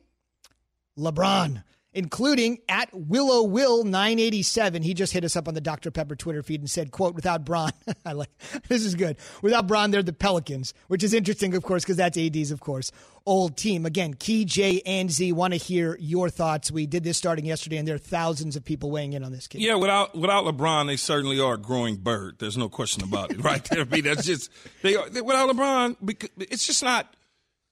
LeBron 0.97 1.65
including 1.93 2.59
at 2.69 2.89
Willow 2.93 3.43
Will 3.43 3.85
987. 3.85 4.83
He 4.83 4.95
just 4.95 5.13
hit 5.13 5.25
us 5.25 5.37
up 5.37 5.49
on 5.49 5.55
the 5.55 5.61
Dr. 5.61 5.91
Pepper 5.91 6.15
Twitter 6.15 6.43
feed 6.43 6.61
and 6.61 6.71
said, 6.71 6.91
quote, 6.91 7.15
without 7.15 7.45
Bron, 7.45 7.73
I 8.05 8.13
like 8.13 8.31
this 8.69 8.85
is 8.85 8.95
good. 8.95 9.17
Without 9.43 9.67
Bron, 9.67 9.91
they're 9.91 10.03
the 10.03 10.13
Pelicans, 10.13 10.75
which 10.89 11.03
is 11.03 11.15
interesting, 11.15 11.55
of 11.55 11.63
course, 11.63 11.85
because 11.85 11.97
that's 11.97 12.17
AD's, 12.17 12.51
of 12.51 12.61
course, 12.61 12.93
old 13.27 13.57
team. 13.57 13.87
Again, 13.87 14.15
Key, 14.15 14.45
J, 14.45 14.83
and 14.87 15.11
Z 15.11 15.33
want 15.33 15.53
to 15.53 15.59
hear 15.59 15.97
your 16.01 16.29
thoughts. 16.29 16.71
We 16.71 16.87
did 16.87 17.05
this 17.05 17.19
starting 17.19 17.45
yesterday, 17.45 17.77
and 17.77 17.87
there 17.87 17.97
are 17.97 17.99
thousands 17.99 18.57
of 18.57 18.65
people 18.65 18.91
weighing 18.91 19.13
in 19.13 19.25
on 19.25 19.33
this 19.33 19.47
kid. 19.47 19.61
Yeah, 19.61 19.75
without 19.75 20.17
without 20.17 20.45
LeBron, 20.45 20.87
they 20.87 20.97
certainly 20.97 21.41
are 21.41 21.55
a 21.55 21.59
growing 21.59 21.97
bird. 21.97 22.37
There's 22.39 22.57
no 22.57 22.69
question 22.69 23.03
about 23.03 23.33
it, 23.33 23.43
right 23.45 23.65
there. 23.65 23.83
I 23.83 23.85
mean, 23.85 24.05
that's 24.05 24.27
just 24.27 24.51
they 24.83 24.97
are 24.97 25.09
they, 25.09 25.21
without 25.21 25.51
LeBron. 25.51 25.97
It's 26.39 26.67
just 26.67 26.83
not 26.83 27.15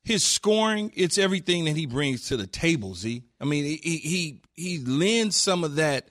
his 0.05 0.25
scoring, 0.25 0.91
it's 0.97 1.19
everything 1.19 1.67
that 1.67 1.77
he 1.77 1.85
brings 1.85 2.29
to 2.29 2.37
the 2.37 2.47
table, 2.47 2.95
Z. 2.95 3.23
I 3.41 3.45
mean, 3.45 3.65
he 3.65 3.77
he 3.77 4.43
he 4.55 4.79
lends 4.79 5.37
some 5.37 5.65
of 5.65 5.77
that 5.77 6.09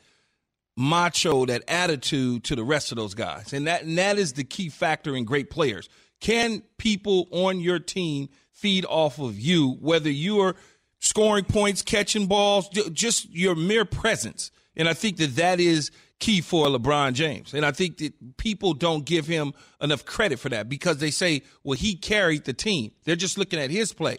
macho, 0.77 1.45
that 1.45 1.63
attitude 1.67 2.43
to 2.45 2.55
the 2.55 2.63
rest 2.63 2.91
of 2.91 2.97
those 2.97 3.13
guys. 3.13 3.51
And 3.53 3.67
that 3.67 3.83
and 3.83 3.97
that 3.97 4.17
is 4.17 4.33
the 4.33 4.43
key 4.43 4.69
factor 4.69 5.15
in 5.15 5.25
great 5.25 5.49
players. 5.49 5.89
Can 6.19 6.63
people 6.77 7.27
on 7.31 7.59
your 7.59 7.79
team 7.79 8.29
feed 8.51 8.85
off 8.85 9.19
of 9.19 9.39
you, 9.39 9.77
whether 9.81 10.09
you 10.09 10.39
are 10.39 10.55
scoring 10.99 11.43
points, 11.43 11.81
catching 11.81 12.27
balls, 12.27 12.69
just 12.91 13.29
your 13.29 13.55
mere 13.55 13.85
presence? 13.85 14.51
And 14.75 14.87
I 14.87 14.93
think 14.93 15.17
that 15.17 15.35
that 15.35 15.59
is 15.59 15.91
key 16.19 16.41
for 16.41 16.67
LeBron 16.67 17.13
James. 17.13 17.53
And 17.53 17.65
I 17.65 17.71
think 17.71 17.97
that 17.97 18.37
people 18.37 18.73
don't 18.73 19.05
give 19.05 19.27
him 19.27 19.53
enough 19.81 20.05
credit 20.05 20.39
for 20.39 20.49
that 20.49 20.69
because 20.69 20.97
they 20.97 21.11
say, 21.11 21.43
well, 21.63 21.77
he 21.77 21.95
carried 21.95 22.45
the 22.45 22.53
team. 22.53 22.91
They're 23.03 23.15
just 23.15 23.37
looking 23.37 23.59
at 23.59 23.69
his 23.69 23.93
play. 23.93 24.17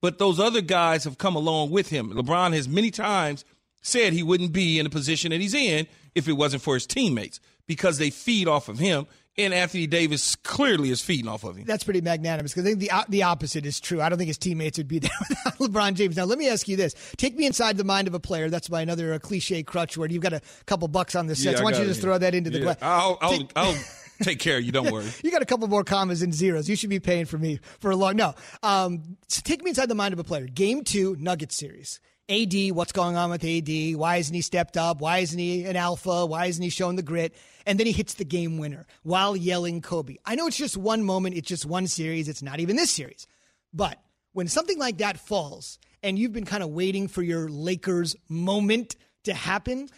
But 0.00 0.18
those 0.18 0.38
other 0.38 0.60
guys 0.60 1.04
have 1.04 1.18
come 1.18 1.34
along 1.34 1.70
with 1.70 1.88
him. 1.88 2.12
LeBron 2.12 2.54
has 2.54 2.68
many 2.68 2.90
times 2.90 3.44
said 3.82 4.12
he 4.12 4.22
wouldn't 4.22 4.52
be 4.52 4.78
in 4.78 4.84
the 4.84 4.90
position 4.90 5.30
that 5.30 5.40
he's 5.40 5.54
in 5.54 5.86
if 6.14 6.28
it 6.28 6.32
wasn't 6.32 6.62
for 6.62 6.74
his 6.74 6.86
teammates 6.86 7.40
because 7.66 7.98
they 7.98 8.10
feed 8.10 8.48
off 8.48 8.68
of 8.68 8.78
him 8.78 9.06
and 9.38 9.54
Anthony 9.54 9.86
Davis 9.86 10.34
clearly 10.36 10.90
is 10.90 11.00
feeding 11.00 11.28
off 11.28 11.44
of 11.44 11.56
him. 11.56 11.64
That's 11.64 11.84
pretty 11.84 12.00
magnanimous 12.00 12.52
because 12.52 12.66
I 12.66 12.74
think 12.74 12.80
the 12.80 12.90
the 13.08 13.22
opposite 13.22 13.64
is 13.64 13.80
true. 13.80 14.02
I 14.02 14.08
don't 14.08 14.18
think 14.18 14.28
his 14.28 14.38
teammates 14.38 14.78
would 14.78 14.88
be 14.88 14.98
there 14.98 15.10
without 15.28 15.58
LeBron 15.58 15.94
James. 15.94 16.16
Now, 16.16 16.24
let 16.24 16.38
me 16.38 16.48
ask 16.48 16.68
you 16.68 16.76
this: 16.76 16.94
Take 17.16 17.36
me 17.36 17.46
inside 17.46 17.76
the 17.76 17.84
mind 17.84 18.08
of 18.08 18.14
a 18.14 18.20
player. 18.20 18.50
That's 18.50 18.68
my 18.68 18.82
another 18.82 19.14
uh, 19.14 19.18
cliche 19.18 19.62
crutch 19.62 19.96
word. 19.96 20.12
You've 20.12 20.22
got 20.22 20.32
a 20.32 20.42
couple 20.66 20.88
bucks 20.88 21.14
on 21.14 21.28
the 21.28 21.36
set. 21.36 21.52
Yeah, 21.52 21.58
so 21.58 21.64
why 21.64 21.72
don't 21.72 21.82
you 21.82 21.86
just 21.86 22.00
throw 22.00 22.18
that 22.18 22.34
into 22.34 22.50
the 22.50 22.58
yeah. 22.58 22.74
I'll, 22.82 23.18
I'll, 23.20 23.48
I'll 23.54 23.74
take 24.22 24.38
care 24.38 24.58
you. 24.58 24.72
Don't 24.72 24.90
worry. 24.90 25.06
you 25.22 25.30
got 25.30 25.42
a 25.42 25.46
couple 25.46 25.66
more 25.68 25.84
commas 25.84 26.22
and 26.22 26.34
zeros. 26.34 26.68
You 26.68 26.76
should 26.76 26.90
be 26.90 27.00
paying 27.00 27.24
for 27.24 27.38
me 27.38 27.60
for 27.80 27.90
a 27.90 27.96
long. 27.96 28.16
No, 28.16 28.34
um, 28.62 29.16
so 29.28 29.40
take 29.44 29.62
me 29.62 29.70
inside 29.70 29.88
the 29.88 29.94
mind 29.94 30.12
of 30.12 30.18
a 30.18 30.24
player. 30.24 30.46
Game 30.46 30.84
two, 30.84 31.16
Nuggets 31.18 31.56
series. 31.56 32.00
AD, 32.30 32.72
what's 32.72 32.92
going 32.92 33.16
on 33.16 33.30
with 33.30 33.42
AD? 33.42 33.96
Why 33.96 34.16
isn't 34.16 34.34
he 34.34 34.42
stepped 34.42 34.76
up? 34.76 35.00
Why 35.00 35.18
isn't 35.18 35.38
he 35.38 35.64
an 35.64 35.76
alpha? 35.76 36.26
Why 36.26 36.46
isn't 36.46 36.62
he 36.62 36.68
showing 36.68 36.96
the 36.96 37.02
grit? 37.02 37.34
And 37.64 37.80
then 37.80 37.86
he 37.86 37.92
hits 37.92 38.14
the 38.14 38.24
game 38.24 38.58
winner 38.58 38.86
while 39.02 39.34
yelling 39.34 39.80
Kobe. 39.80 40.16
I 40.26 40.34
know 40.34 40.46
it's 40.46 40.58
just 40.58 40.76
one 40.76 41.04
moment, 41.04 41.36
it's 41.36 41.48
just 41.48 41.64
one 41.64 41.86
series, 41.86 42.28
it's 42.28 42.42
not 42.42 42.60
even 42.60 42.76
this 42.76 42.90
series. 42.90 43.26
But 43.72 43.98
when 44.32 44.46
something 44.46 44.78
like 44.78 44.98
that 44.98 45.18
falls 45.18 45.78
and 46.02 46.18
you've 46.18 46.34
been 46.34 46.44
kind 46.44 46.62
of 46.62 46.68
waiting 46.68 47.08
for 47.08 47.22
your 47.22 47.48
Lakers 47.48 48.14
moment 48.28 48.96
to 49.24 49.32
happen, 49.32 49.88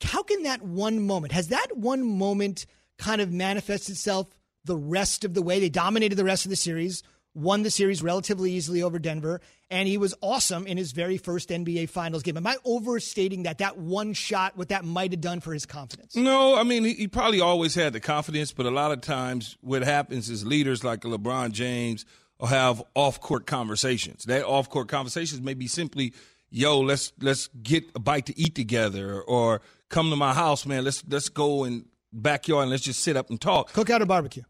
how 0.00 0.22
can 0.22 0.44
that 0.44 0.62
one 0.62 1.00
moment, 1.06 1.32
has 1.32 1.48
that 1.48 1.76
one 1.76 2.04
moment 2.04 2.66
kind 3.00 3.20
of 3.20 3.32
manifest 3.32 3.90
itself 3.90 4.28
the 4.64 4.76
rest 4.76 5.24
of 5.24 5.34
the 5.34 5.42
way? 5.42 5.58
They 5.58 5.68
dominated 5.68 6.16
the 6.16 6.24
rest 6.24 6.44
of 6.44 6.50
the 6.50 6.56
series 6.56 7.02
won 7.34 7.62
the 7.62 7.70
series 7.70 8.02
relatively 8.02 8.52
easily 8.52 8.82
over 8.82 8.98
Denver, 8.98 9.40
and 9.70 9.86
he 9.86 9.98
was 9.98 10.14
awesome 10.20 10.66
in 10.66 10.76
his 10.76 10.92
very 10.92 11.16
first 11.16 11.50
NBA 11.50 11.88
Finals 11.88 12.22
game. 12.22 12.36
Am 12.36 12.46
I 12.46 12.56
overstating 12.64 13.44
that? 13.44 13.58
That 13.58 13.78
one 13.78 14.12
shot, 14.12 14.56
what 14.56 14.68
that 14.70 14.84
might 14.84 15.12
have 15.12 15.20
done 15.20 15.40
for 15.40 15.52
his 15.52 15.66
confidence? 15.66 16.16
No, 16.16 16.56
I 16.56 16.64
mean, 16.64 16.84
he 16.84 17.08
probably 17.08 17.40
always 17.40 17.74
had 17.74 17.92
the 17.92 18.00
confidence, 18.00 18.52
but 18.52 18.66
a 18.66 18.70
lot 18.70 18.92
of 18.92 19.00
times 19.00 19.56
what 19.60 19.82
happens 19.82 20.28
is 20.28 20.44
leaders 20.44 20.82
like 20.82 21.00
LeBron 21.02 21.52
James 21.52 22.04
will 22.38 22.48
have 22.48 22.82
off 22.94 23.20
court 23.20 23.46
conversations. 23.46 24.24
That 24.24 24.44
off 24.44 24.68
court 24.68 24.88
conversations 24.88 25.40
may 25.40 25.54
be 25.54 25.68
simply, 25.68 26.12
yo, 26.50 26.80
let's 26.80 27.12
let's 27.20 27.48
get 27.62 27.84
a 27.94 28.00
bite 28.00 28.26
to 28.26 28.38
eat 28.38 28.54
together 28.54 29.20
or 29.20 29.60
come 29.88 30.10
to 30.10 30.16
my 30.16 30.34
house, 30.34 30.66
man. 30.66 30.84
Let's 30.84 31.04
let's 31.08 31.28
go 31.28 31.64
and 31.64 31.84
backyard 32.12 32.62
and 32.62 32.70
let's 32.70 32.82
just 32.82 33.00
sit 33.00 33.16
up 33.16 33.30
and 33.30 33.40
talk. 33.40 33.72
Cook 33.72 33.90
out 33.90 34.02
a 34.02 34.06
barbecue 34.06 34.42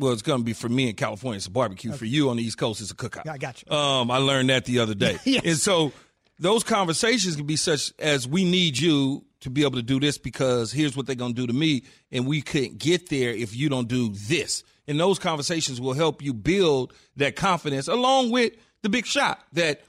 well, 0.00 0.12
it's 0.12 0.22
going 0.22 0.40
to 0.40 0.44
be 0.44 0.52
for 0.52 0.68
me 0.68 0.88
in 0.88 0.96
California. 0.96 1.36
It's 1.36 1.46
a 1.46 1.50
barbecue. 1.50 1.90
Okay. 1.90 1.98
For 1.98 2.04
you 2.06 2.30
on 2.30 2.36
the 2.36 2.42
East 2.42 2.58
Coast, 2.58 2.80
it's 2.80 2.90
a 2.90 2.94
cookout. 2.94 3.28
I 3.28 3.38
got 3.38 3.62
you. 3.62 3.76
Um, 3.76 4.10
I 4.10 4.16
learned 4.16 4.48
that 4.50 4.64
the 4.64 4.78
other 4.78 4.94
day. 4.94 5.18
yes. 5.24 5.44
And 5.44 5.56
so 5.56 5.92
those 6.38 6.64
conversations 6.64 7.36
can 7.36 7.46
be 7.46 7.56
such 7.56 7.92
as 7.98 8.26
we 8.26 8.44
need 8.44 8.78
you 8.78 9.24
to 9.40 9.50
be 9.50 9.62
able 9.62 9.76
to 9.76 9.82
do 9.82 10.00
this 10.00 10.18
because 10.18 10.72
here's 10.72 10.96
what 10.96 11.06
they're 11.06 11.14
going 11.14 11.34
to 11.34 11.40
do 11.40 11.46
to 11.46 11.52
me, 11.52 11.84
and 12.10 12.26
we 12.26 12.42
couldn't 12.42 12.78
get 12.78 13.08
there 13.08 13.30
if 13.30 13.54
you 13.54 13.68
don't 13.68 13.88
do 13.88 14.10
this. 14.10 14.64
And 14.86 14.98
those 14.98 15.18
conversations 15.18 15.80
will 15.80 15.92
help 15.92 16.22
you 16.22 16.34
build 16.34 16.92
that 17.16 17.36
confidence 17.36 17.86
along 17.86 18.30
with 18.30 18.54
the 18.82 18.88
big 18.88 19.06
shot 19.06 19.40
that 19.52 19.82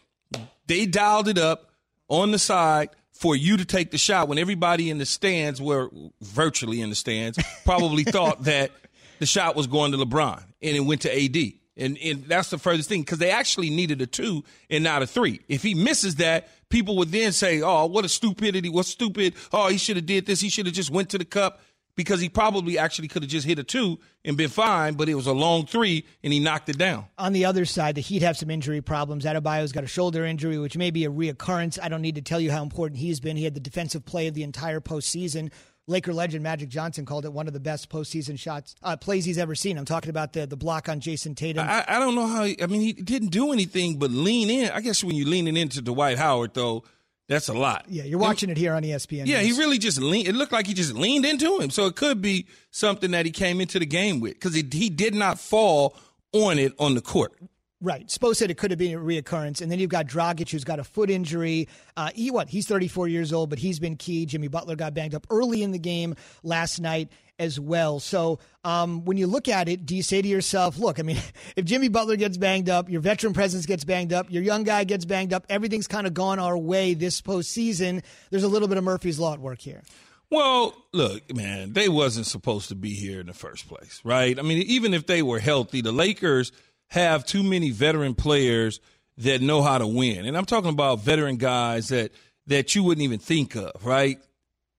they 0.68 0.86
dialed 0.86 1.28
it 1.28 1.38
up 1.38 1.72
on 2.08 2.32
the 2.32 2.40
side 2.40 2.90
for 3.22 3.36
you 3.36 3.56
to 3.56 3.66
take 3.66 3.92
the 3.92 4.00
shot 4.00 4.28
when 4.28 4.40
everybody 4.40 4.90
in 4.90 4.98
the 4.98 5.06
stands 5.06 5.62
were 5.62 5.92
virtually 6.22 6.82
in 6.82 6.90
the 6.90 6.96
stands 6.96 7.38
probably 7.64 8.04
thought 8.18 8.46
that 8.46 8.72
the 9.20 9.28
shot 9.28 9.56
was 9.56 9.68
going 9.68 9.92
to 9.92 9.98
LeBron 10.00 10.44
and 10.60 10.76
it 10.76 10.80
went 10.80 11.02
to 11.02 11.16
AD. 11.16 11.54
And, 11.78 12.00
and 12.00 12.26
that's 12.26 12.50
the 12.50 12.58
furthest 12.58 12.90
thing 12.90 13.02
because 13.02 13.20
they 13.20 13.30
actually 13.30 13.70
needed 13.70 14.02
a 14.02 14.08
two 14.08 14.44
and 14.72 14.84
not 14.84 15.04
a 15.04 15.08
three. 15.08 15.40
If 15.48 15.62
he 15.62 15.76
misses 15.76 16.16
that, 16.16 16.50
people 16.70 16.98
would 16.98 17.10
then 17.10 17.32
say, 17.32 17.62
"Oh, 17.62 17.86
what 17.86 18.06
a 18.06 18.10
stupidity! 18.10 18.70
What 18.70 18.86
stupid! 18.88 19.36
Oh, 19.54 19.68
he 19.70 19.78
should 19.78 19.96
have 19.96 20.06
did 20.06 20.26
this. 20.26 20.42
He 20.42 20.50
should 20.50 20.66
have 20.66 20.76
just 20.76 20.92
went 20.92 21.10
to 21.12 21.18
the 21.18 21.26
cup." 21.26 21.62
Because 21.96 22.22
he 22.22 22.30
probably 22.30 22.78
actually 22.78 23.08
could 23.08 23.22
have 23.24 23.30
just 23.30 23.46
hit 23.46 23.60
a 23.60 23.64
two 23.64 24.00
and 24.24 24.38
been 24.38 24.50
fine, 24.50 24.94
but 24.94 25.10
it 25.10 25.16
was 25.16 25.28
a 25.28 25.34
long 25.34 25.66
three 25.66 26.06
and 26.24 26.32
he 26.32 26.40
knocked 26.40 26.70
it 26.70 26.78
down. 26.78 27.06
On 27.18 27.34
the 27.34 27.46
other 27.46 27.66
side, 27.66 27.96
the 27.96 28.02
Heat 28.02 28.22
have 28.22 28.38
some 28.38 28.50
injury 28.50 28.82
problems. 28.82 29.26
Adebayo's 29.26 29.72
got 29.72 29.84
a 29.84 29.88
shoulder 29.88 30.26
injury, 30.26 30.58
which 30.58 30.78
may 30.78 30.90
be 30.92 31.06
a 31.06 31.12
reoccurrence. 31.12 31.78
I 31.82 31.90
don't 31.90 32.02
need 32.02 32.16
to 32.16 32.22
tell 32.22 32.40
you 32.40 32.52
how 32.52 32.64
important 32.64 33.00
he's 33.00 33.20
been. 33.20 33.38
He 33.38 33.44
had 33.44 33.56
the 33.56 33.60
defensive 33.60 34.06
play 34.06 34.28
of 34.28 34.34
the 34.34 34.44
entire 34.44 34.80
postseason. 34.80 35.52
Laker 35.88 36.14
legend 36.14 36.44
Magic 36.44 36.70
Johnson 36.70 37.06
called 37.06 37.26
it 37.26 37.34
one 37.34 37.48
of 37.48 37.54
the 37.54 37.60
best 37.60 37.90
postseason 37.90 38.38
shots 38.40 38.76
uh, 38.84 38.96
plays 38.96 39.26
he's 39.26 39.38
ever 39.38 39.56
seen. 39.56 39.78
I'm 39.78 39.86
talking 39.86 40.10
about 40.10 40.32
the 40.34 40.46
the 40.46 40.56
block 40.56 40.88
on 40.88 41.02
Jayson 41.02 41.36
Tatum. 41.36 41.68
I, 41.68 41.84
I 41.88 42.00
don't 42.00 42.16
know 42.16 42.28
how. 42.28 42.44
He, 42.44 42.62
I 42.62 42.68
mean, 42.68 42.82
he 42.82 42.94
didn't 42.94 43.30
do 43.30 43.52
anything 43.52 43.98
but 43.98 44.12
lean 44.12 44.50
in. 44.50 44.72
I 44.72 44.82
guess 44.82 45.04
when 45.04 45.16
you're 45.16 45.28
leaning 45.28 45.58
into 45.58 45.82
Dwight 45.82 46.18
Howard, 46.18 46.54
though, 46.54 46.84
that's 47.32 47.48
a 47.48 47.54
lot. 47.54 47.86
Yeah, 47.88 48.04
you're 48.04 48.20
watching 48.20 48.50
and, 48.50 48.58
it 48.58 48.60
here 48.60 48.74
on 48.74 48.84
ESPN. 48.84 49.26
Yeah, 49.26 49.40
he 49.40 49.54
really 49.54 49.78
just 49.78 50.02
leaned. 50.02 50.28
It 50.28 50.36
looked 50.36 50.52
like 50.52 50.68
he 50.68 50.74
just 50.74 50.94
leaned 50.94 51.26
into 51.26 51.60
him. 51.60 51.70
So 51.70 51.86
it 51.86 51.96
could 51.96 52.22
be 52.22 52.46
something 52.72 53.12
that 53.12 53.26
he 53.26 53.32
came 53.32 53.62
into 53.62 53.80
the 53.80 53.86
game 53.86 54.20
with 54.20 54.34
because 54.34 54.54
he 54.54 54.68
he 54.70 54.90
did 54.90 55.16
not 55.16 55.40
fall 55.40 55.96
on 56.34 56.60
it 56.60 56.74
on 56.78 56.94
the 56.94 57.02
court. 57.02 57.34
Right. 57.80 58.06
Spo 58.08 58.36
said 58.36 58.52
it 58.52 58.58
could 58.58 58.70
have 58.70 58.78
been 58.78 58.94
a 58.94 59.00
reoccurrence. 59.00 59.62
And 59.62 59.72
then 59.72 59.80
you've 59.80 59.90
got 59.90 60.06
Dragic, 60.06 60.50
who's 60.52 60.64
got 60.64 60.78
a 60.78 60.84
foot 60.84 61.10
injury. 61.10 61.68
Uh, 61.98 62.10
he, 62.14 62.30
what? 62.30 62.48
He's 62.48 62.68
34 62.68 63.08
years 63.08 63.34
old, 63.34 63.50
but 63.50 63.58
he's 63.58 63.80
been 63.80 63.96
key. 63.96 64.28
Jimmy 64.28 64.50
Butler 64.50 64.76
got 64.76 64.94
banged 64.94 65.16
up 65.16 65.26
early 65.32 65.64
in 65.64 65.72
the 65.72 65.80
game 65.80 66.16
last 66.44 66.80
night 66.80 67.10
as 67.42 67.60
well. 67.60 68.00
So 68.00 68.40
um, 68.64 69.04
when 69.04 69.18
you 69.18 69.26
look 69.26 69.48
at 69.48 69.68
it, 69.68 69.86
do 69.86 69.96
you 69.96 70.04
say 70.04 70.22
to 70.22 70.28
yourself, 70.28 70.78
look, 70.78 71.00
I 71.00 71.02
mean, 71.02 71.18
if 71.56 71.66
Jimmy 71.66 71.90
Butler 71.90 72.16
gets 72.16 72.38
banged 72.38 72.70
up, 72.70 72.88
your 72.88 73.02
veteran 73.02 73.34
presence 73.34 73.66
gets 73.66 73.84
banged 73.84 74.14
up, 74.14 74.30
your 74.30 74.44
young 74.44 74.64
guy 74.64 74.84
gets 74.84 75.06
banged 75.06 75.34
up, 75.34 75.46
everything's 75.50 75.88
kind 75.88 76.06
of 76.06 76.14
gone 76.14 76.38
our 76.38 76.58
way 76.58 76.94
this 76.94 77.20
postseason. 77.22 78.04
There's 78.30 78.44
a 78.44 78.48
little 78.48 78.68
bit 78.68 78.78
of 78.78 78.84
Murphy's 78.84 79.20
Law 79.20 79.34
at 79.34 79.40
work 79.40 79.60
here. 79.60 79.82
Well, 80.30 80.74
look, 80.94 81.36
man, 81.36 81.74
they 81.74 81.90
wasn't 81.90 82.28
supposed 82.28 82.70
to 82.70 82.76
be 82.76 82.94
here 82.94 83.20
in 83.20 83.26
the 83.26 83.34
first 83.34 83.68
place, 83.68 84.00
right? 84.06 84.38
I 84.38 84.44
mean, 84.44 84.60
even 84.60 84.94
if 84.94 85.08
they 85.08 85.22
were 85.24 85.40
healthy, 85.40 85.82
the 85.82 85.92
Lakers 85.92 86.52
have 86.88 87.26
too 87.26 87.44
many 87.44 87.72
veteran 87.72 88.14
players 88.14 88.80
that 89.18 89.42
know 89.42 89.62
how 89.62 89.80
to 89.80 89.88
win. 89.88 90.26
And 90.26 90.38
I'm 90.38 90.46
talking 90.46 90.70
about 90.70 91.02
veteran 91.02 91.38
guys 91.38 91.90
that 91.90 92.12
that 92.48 92.76
you 92.76 92.84
wouldn't 92.84 93.04
even 93.04 93.20
think 93.20 93.56
of, 93.56 93.86
right? 93.86 94.20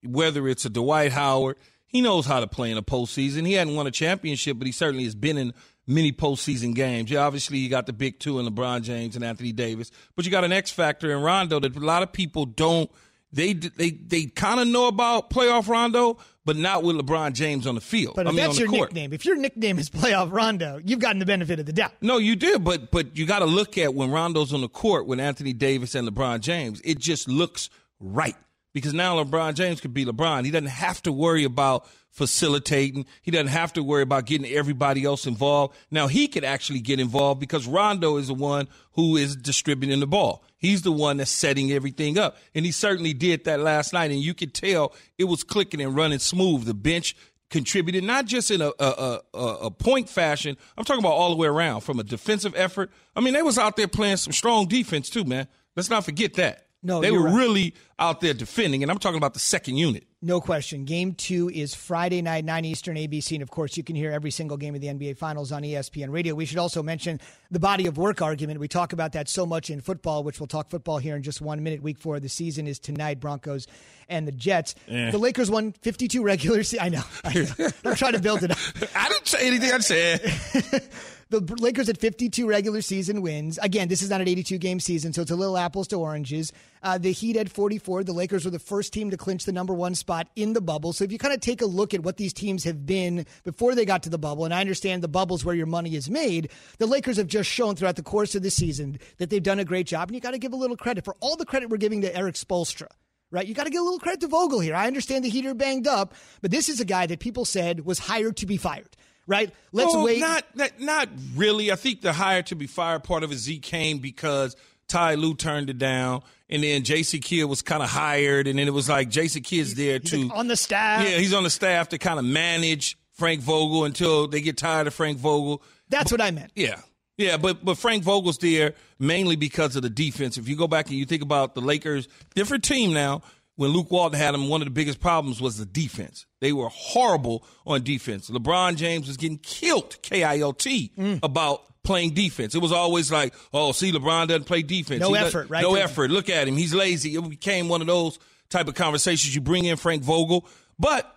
Whether 0.03 0.49
it's 0.49 0.65
a 0.65 0.71
Dwight 0.71 1.13
Howard, 1.13 1.57
he 1.93 2.01
knows 2.01 2.27
how 2.27 2.41
to 2.41 2.49
play 2.49 2.71
in 2.73 2.79
a 2.79 2.83
postseason. 2.83 3.47
He 3.47 3.53
hadn't 3.53 3.77
won 3.77 3.87
a 3.87 3.93
championship, 3.93 4.59
but 4.59 4.67
he 4.67 4.73
certainly 4.73 5.05
has 5.05 5.15
been 5.15 5.39
in 5.39 5.55
many 5.87 6.11
postseason 6.11 6.75
games. 6.75 7.11
Yeah, 7.11 7.21
obviously 7.21 7.59
you 7.59 7.69
got 7.69 7.87
the 7.87 7.93
big 7.93 8.19
two 8.19 8.41
in 8.41 8.47
LeBron 8.47 8.83
James 8.83 9.15
and 9.15 9.25
Anthony 9.25 9.53
Davis, 9.53 9.93
but 10.17 10.25
you 10.25 10.31
got 10.31 10.43
an 10.43 10.53
X 10.53 10.73
factor 10.73 11.13
in 11.13 11.23
Rondo 11.23 11.61
that 11.61 11.77
a 11.77 11.81
lot 11.81 12.03
of 12.03 12.13
people 12.13 12.47
don't– 12.47 12.91
they 13.33 13.55
they 13.55 13.91
they 13.91 14.27
kind 14.27 14.61
of 14.61 14.69
know 14.69 14.87
about 14.89 15.31
playoff 15.31 15.67
Rondo, 15.67 16.19
but 16.45 16.57
not 16.57 16.83
with 16.83 16.97
LeBron 16.97 17.33
James 17.33 17.67
on 17.67 17.75
the 17.75 17.81
field. 17.81 18.15
But 18.15 18.27
I 18.27 18.31
if 18.31 18.37
mean, 18.37 18.45
that's 18.45 18.59
your 18.59 18.69
court. 18.69 18.91
nickname, 18.91 19.13
if 19.13 19.25
your 19.25 19.37
nickname 19.37 19.79
is 19.79 19.89
playoff 19.89 20.31
Rondo, 20.31 20.79
you've 20.85 20.99
gotten 20.99 21.19
the 21.19 21.27
benefit 21.27 21.59
of 21.59 21.67
the 21.67 21.73
doubt. 21.73 21.93
No, 22.03 22.19
you 22.19 22.37
did, 22.37 22.63
but 22.63 22.91
but 22.91 23.17
you 23.17 23.25
got 23.25 23.39
to 23.39 23.47
look 23.47 23.79
at 23.79 23.95
when 23.95 24.11
Rondo's 24.11 24.53
on 24.53 24.61
the 24.61 24.69
court 24.69 25.07
with 25.07 25.19
Anthony 25.19 25.55
Davis 25.55 25.95
and 25.95 26.07
LeBron 26.07 26.41
James. 26.41 26.83
It 26.85 26.99
just 26.99 27.27
looks 27.27 27.71
right 28.01 28.37
because 28.73 28.95
now 28.95 29.23
LeBron 29.23 29.55
James 29.55 29.81
could 29.81 29.95
be 29.95 30.05
LeBron. 30.05 30.45
He 30.45 30.51
doesn't 30.51 30.67
have 30.67 31.03
to 31.03 31.13
worry 31.13 31.45
about 31.45 31.87
facilitating. 32.11 33.07
He 33.23 33.31
doesn't 33.31 33.49
have 33.49 33.73
to 33.75 33.83
worry 33.83 34.03
about 34.03 34.27
getting 34.27 34.51
everybody 34.51 35.05
else 35.05 35.27
involved. 35.27 35.75
Now 35.91 36.07
he 36.09 36.29
could 36.29 36.45
actually 36.45 36.81
get 36.81 37.01
involved 37.01 37.41
because 37.41 37.67
Rondo 37.67 38.19
is 38.19 38.29
the 38.29 38.35
one 38.35 38.69
who 38.93 39.17
is 39.17 39.35
distributing 39.35 40.01
the 40.01 40.07
ball. 40.07 40.45
He's 40.57 40.83
the 40.83 40.93
one 40.93 41.17
that's 41.17 41.31
setting 41.31 41.73
everything 41.73 42.19
up. 42.19 42.37
And 42.55 42.65
he 42.65 42.73
certainly 42.73 43.15
did 43.15 43.45
that 43.45 43.61
last 43.61 43.93
night. 43.93 44.11
And 44.11 44.21
you 44.21 44.35
could 44.35 44.55
tell 44.55 44.95
it 45.19 45.25
was 45.25 45.43
clicking 45.43 45.81
and 45.81 45.97
running 45.97 46.19
smooth. 46.19 46.65
The 46.65 46.75
bench 46.75 47.17
contributed 47.51 48.05
not 48.05 48.27
just 48.27 48.51
in 48.51 48.61
a, 48.61 48.73
a, 48.79 49.21
a, 49.35 49.39
a 49.39 49.71
point 49.71 50.09
fashion. 50.09 50.57
I'm 50.77 50.85
talking 50.85 51.03
about 51.03 51.13
all 51.13 51.31
the 51.31 51.37
way 51.37 51.49
around 51.49 51.81
from 51.81 51.99
a 51.99 52.05
defensive 52.05 52.55
effort. 52.57 52.91
I 53.17 53.21
mean, 53.21 53.35
they 53.35 53.43
was 53.43 53.59
out 53.59 53.77
there 53.77 53.89
playing 53.89 54.19
some 54.19 54.33
strong 54.33 54.69
defense 54.69 55.11
too, 55.11 55.25
man. 55.25 55.49
Let's 55.77 55.91
not 55.91 56.05
forget 56.05 56.35
that. 56.35 56.62
No, 56.83 57.01
they 57.01 57.13
were 57.13 57.23
right. 57.23 57.35
really 57.35 57.75
out 57.99 58.21
there 58.21 58.35
defending, 58.35 58.83
and 58.83 58.91
I'm 58.91 58.99
talking 58.99 59.19
about 59.19 59.35
the 59.35 59.41
second 59.41 59.77
unit. 59.77 60.05
No 60.21 60.41
question. 60.41 60.85
Game 60.85 61.15
two 61.15 61.49
is 61.51 61.75
Friday 61.75 62.23
night, 62.23 62.45
9 62.45 62.65
Eastern, 62.65 62.97
ABC. 62.97 63.33
And 63.33 63.43
of 63.43 63.51
course, 63.51 63.77
you 63.77 63.85
can 63.85 63.97
hear 63.97 64.11
every 64.11 64.31
single 64.31 64.57
game 64.57 64.75
of 64.75 64.81
the 64.81 64.89
NBA 64.89 65.17
Finals 65.17 65.53
on 65.53 65.63
ESPN 65.63 66.11
Radio. 66.11 66.35
We 66.35 66.45
should 66.45 66.59
also 66.59 66.83
mention 66.83 67.21
the 67.51 67.61
body 67.61 67.87
of 67.87 67.99
work 67.99 68.23
argument. 68.23 68.61
We 68.61 68.69
talk 68.69 68.93
about 68.93 69.13
that 69.13 69.29
so 69.29 69.47
much 69.47 69.71
in 69.71 69.81
football, 69.81 70.23
which 70.25 70.41
we'll 70.41 70.47
talk 70.47 70.71
football 70.71 70.99
here 70.99 71.17
in 71.17 71.23
just 71.23 71.41
one 71.41 71.63
minute. 71.63 71.83
Week 71.83 71.99
four 71.99 72.17
of 72.17 72.23
the 72.23 72.29
season 72.29 72.67
is 72.67 72.79
tonight, 72.79 73.21
Broncos 73.21 73.67
and 74.09 74.27
the 74.27 74.33
Jets. 74.33 74.75
Eh. 74.89 75.11
The 75.11 75.19
Lakers 75.19 75.51
won 75.51 75.73
52 75.73 76.23
regular 76.23 76.63
season. 76.63 76.85
I 76.85 76.89
know. 76.89 77.03
I. 77.25 77.73
I'm 77.85 77.95
trying 77.97 78.13
to 78.13 78.21
build 78.21 78.43
it 78.43 78.51
up. 78.53 78.59
I 78.95 79.09
didn't 79.09 79.27
say 79.27 79.47
anything. 79.47 79.73
I 79.73 79.79
said 79.79 80.89
The 81.33 81.41
Lakers 81.61 81.87
had 81.87 81.97
52 81.97 82.47
regular 82.47 82.83
season 82.83 83.23
wins. 83.23 83.57
Again, 83.63 83.89
this 83.89 84.03
is 84.03 84.11
not 84.11 84.21
an 84.21 84.29
82 84.29 84.59
game 84.59 84.79
season, 84.81 85.15
so 85.15 85.23
it's 85.23 85.31
a 85.31 85.35
little 85.35 85.57
apples 85.57 85.89
to 85.89 85.97
oranges. 85.97 86.53
Uh, 86.83 86.99
the 86.99 87.11
Heat 87.11 87.37
had 87.37 87.51
44. 87.51 88.05
The 88.05 88.13
Lakers 88.13 88.45
were 88.45 88.51
the 88.51 88.59
first 88.59 88.93
team 88.93 89.09
to 89.09 89.17
clinch 89.17 89.47
the 89.47 89.53
number 89.53 89.73
one 89.73 89.95
spot 89.95 90.29
in 90.37 90.53
the 90.53 90.61
bubble. 90.61 90.93
So 90.93 91.05
if 91.05 91.11
you 91.11 91.17
kind 91.17 91.33
of 91.33 91.41
take 91.41 91.63
a 91.63 91.67
look 91.67 91.95
at 91.95 92.03
what 92.03 92.19
these 92.19 92.35
teams 92.35 92.65
have 92.65 92.85
been 92.85 93.25
before 93.45 93.75
they 93.75 93.87
got 93.87 94.03
to 94.03 94.11
the 94.11 94.19
bubble, 94.19 94.45
and 94.45 94.53
I 94.53 94.61
understand 94.61 95.03
the 95.03 95.09
bubble's 95.09 95.43
where 95.43 95.55
your 95.55 95.65
money 95.65 95.95
is 95.95 96.11
made, 96.11 96.51
the 96.77 96.87
Lakers 96.87 97.17
have 97.17 97.29
just 97.29 97.49
shown 97.49 97.77
throughout 97.77 97.97
the 97.97 98.03
course 98.03 98.35
of 98.35 98.43
the 98.43 98.51
season 98.51 98.99
that 99.17 99.31
they've 99.31 99.43
done 99.43 99.59
a 99.59 99.65
great 99.65 99.87
job. 99.87 100.11
And 100.11 100.15
you 100.15 100.21
got 100.21 100.33
to 100.33 100.39
give 100.39 100.53
a 100.53 100.57
little 100.57 100.77
credit 100.77 101.03
for 101.03 101.17
all 101.21 101.37
the 101.37 101.47
credit 101.47 101.71
we're 101.71 101.79
giving 101.79 102.03
to 102.03 102.15
Erik 102.15 102.35
Spoelstra. 102.35 102.89
Right, 103.31 103.47
you 103.47 103.55
got 103.55 103.65
to 103.65 103.71
give 103.71 103.81
a 103.81 103.85
little 103.85 103.99
credit 103.99 104.21
to 104.21 104.29
Vogel 104.29 104.61
here. 104.61 104.75
I 104.75 104.87
understand 104.87 105.25
the 105.25 105.31
Heat 105.31 105.47
are 105.47 105.55
banged 105.55 105.87
up, 105.87 106.13
but 106.43 106.51
this 106.51 106.69
is 106.69 106.81
a 106.81 106.85
guy 106.85 107.07
that 107.07 107.21
people 107.21 107.47
said 107.47 107.87
was 107.87 107.99
hired 107.99 108.37
to 108.37 108.45
be 108.45 108.59
fired. 108.59 108.95
Right? 109.27 109.53
Let's 109.71 109.95
well, 109.95 110.05
wait. 110.05 110.21
Not, 110.21 110.45
not, 110.55 110.81
not 110.81 111.09
really. 111.37 111.71
I 111.71 111.77
think 111.77 112.01
the 112.01 112.13
hire 112.13 112.43
to 112.43 112.55
be 112.57 112.67
fired 112.67 113.05
part 113.05 113.23
of 113.23 113.33
it, 113.33 113.37
Z 113.37 113.61
came 113.61 113.99
because 113.99 114.57
Ty 114.89 115.15
Lue 115.15 115.35
turned 115.35 115.71
it 115.71 115.79
down, 115.79 116.23
and 116.51 116.63
then 116.63 116.83
J.C. 116.85 117.21
Kidd 117.21 117.47
was 117.47 117.63
kind 117.63 117.83
of 117.83 117.89
hired, 117.89 118.47
and 118.47 118.59
then 118.59 118.67
it 118.67 118.75
was 118.75 118.89
like 118.89 119.09
J.C. 119.09 119.41
Kidd's 119.41 119.75
there 119.75 119.99
He's 119.99 120.11
to 120.11 120.23
like 120.25 120.37
on 120.37 120.49
the 120.49 120.57
staff. 120.57 121.09
Yeah, 121.09 121.17
he's 121.17 121.33
on 121.33 121.45
the 121.45 121.51
staff 121.51 121.91
to 121.91 121.99
kind 121.99 122.19
of 122.19 122.25
manage 122.25 122.99
Frank 123.13 123.41
Vogel 123.41 123.85
until 123.85 124.27
they 124.27 124.41
get 124.41 124.57
tired 124.57 124.87
of 124.87 124.95
Frank 124.95 125.19
Vogel. 125.19 125.63
That's 125.89 126.11
what 126.11 126.21
I 126.21 126.31
meant. 126.31 126.53
Yeah. 126.55 126.81
Yeah, 127.19 127.37
but 127.37 127.65
but 127.65 127.77
Frank 127.77 128.03
Vogel's 128.03 128.39
there 128.39 128.75
mainly 128.99 129.37
because 129.37 129.77
of 129.77 129.83
the 129.83 129.91
defense. 129.91 130.39
If 130.39 130.49
you 130.49 130.57
go 130.57 130.67
back 130.67 130.89
and 130.89 130.97
you 130.97 131.05
think 131.05 131.23
about 131.23 131.55
the 131.55 131.61
Lakers, 131.61 132.09
different 132.35 132.65
team 132.65 132.93
now. 132.93 133.23
When 133.57 133.71
Luke 133.71 133.91
Walton 133.91 134.19
had 134.19 134.33
them, 134.33 134.49
one 134.49 134.63
of 134.63 134.67
the 134.67 134.73
biggest 134.73 134.99
problems 135.01 135.41
was 135.41 135.59
the 135.59 135.67
defense. 135.67 136.25
They 136.41 136.53
were 136.53 136.69
horrible 136.71 137.45
on 137.67 137.83
defense. 137.83 138.31
LeBron 138.31 138.77
James 138.77 139.07
was 139.07 139.17
getting 139.19 139.39
killed, 139.39 140.01
K 140.03 140.23
I 140.25 140.39
L 140.39 140.53
T, 140.55 140.93
Mm. 140.99 141.21
about 141.23 141.63
playing 141.85 142.15
defense. 142.15 142.55
It 142.55 142.63
was 142.63 142.73
always 142.73 143.11
like, 143.13 143.35
oh, 143.53 143.73
see, 143.73 143.93
LeBron 143.93 144.29
doesn't 144.29 144.45
play 144.45 144.63
defense. 144.63 145.01
No 145.01 145.13
He 145.13 145.19
effort, 145.19 145.51
right? 145.51 145.63
No 145.63 145.75
effort. 145.75 146.11
Look 146.11 146.31
at 146.31 146.49
him. 146.49 146.57
He's 146.57 146.73
lazy. 146.73 147.15
It 147.17 147.29
became 147.29 147.69
one 147.69 147.81
of 147.81 147.87
those 147.89 148.19
type 148.51 148.69
of 148.69 148.75
conversations. 148.75 149.35
You 149.35 149.41
bring 149.41 149.65
in 149.67 149.77
Frank 149.77 150.03
Vogel. 150.03 150.47
But 150.79 151.15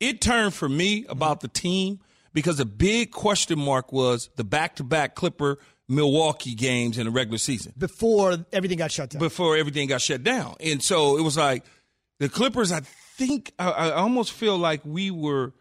it 0.00 0.20
turned 0.20 0.54
for 0.54 0.68
me 0.68 1.06
about 1.08 1.40
the 1.40 1.48
team 1.48 2.00
because 2.34 2.60
a 2.60 2.64
big 2.66 3.12
question 3.12 3.58
mark 3.58 3.92
was 3.92 4.28
the 4.36 4.44
back 4.44 4.76
to 4.76 4.84
back 4.84 5.14
Clipper 5.14 5.58
Milwaukee 5.88 6.54
games 6.54 6.98
in 6.98 7.04
the 7.06 7.10
regular 7.10 7.38
season 7.38 7.72
Before 7.78 8.36
everything 8.52 8.76
got 8.76 8.92
shut 8.92 9.08
down. 9.10 9.20
before 9.20 9.56
everything 9.56 9.88
got 9.88 10.02
shut 10.02 10.22
down. 10.22 10.54
And 10.60 10.82
so 10.82 11.16
it 11.16 11.22
was 11.22 11.36
like 11.38 11.64
the 12.18 12.28
Clippers, 12.28 12.72
I 12.72 12.80
think, 12.80 13.52
I, 13.58 13.70
I 13.70 13.90
almost 13.92 14.32
feel 14.32 14.56
like 14.56 14.80
we 14.84 15.10
were 15.10 15.52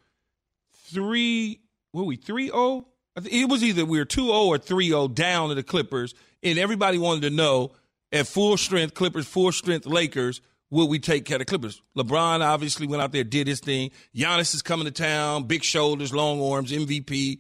three, 0.92 1.62
were 1.94 2.04
we, 2.04 2.16
3 2.16 2.48
0? 2.48 2.88
It 3.30 3.50
was 3.50 3.64
either 3.64 3.86
we 3.86 3.98
were 3.98 4.06
2 4.06 4.26
0 4.26 4.32
or 4.32 4.58
3 4.58 4.88
0 4.88 5.08
down 5.10 5.50
to 5.50 5.56
the 5.56 5.64
Clippers. 5.64 6.14
And 6.44 6.60
everybody 6.60 6.98
wanted 6.98 7.22
to 7.22 7.30
know 7.30 7.72
at 8.12 8.28
full 8.28 8.58
strength, 8.58 8.94
Clippers, 8.94 9.28
full 9.28 9.52
strength 9.52 9.86
Lakers, 9.86 10.42
will 10.70 10.88
we 10.88 11.00
take 11.00 11.26
care 11.26 11.36
of 11.36 11.40
the 11.40 11.46
Clippers? 11.46 11.82
LeBron 11.98 12.42
obviously 12.42 12.88
went 12.88 13.02
out 13.02 13.12
there, 13.12 13.24
did 13.24 13.48
his 13.48 13.60
thing. 13.60 13.92
Giannis 14.16 14.54
is 14.54 14.62
coming 14.62 14.86
to 14.86 14.92
town, 14.92 15.44
big 15.44 15.64
shoulders, 15.64 16.14
long 16.14 16.42
arms, 16.42 16.72
MVP 16.72 17.40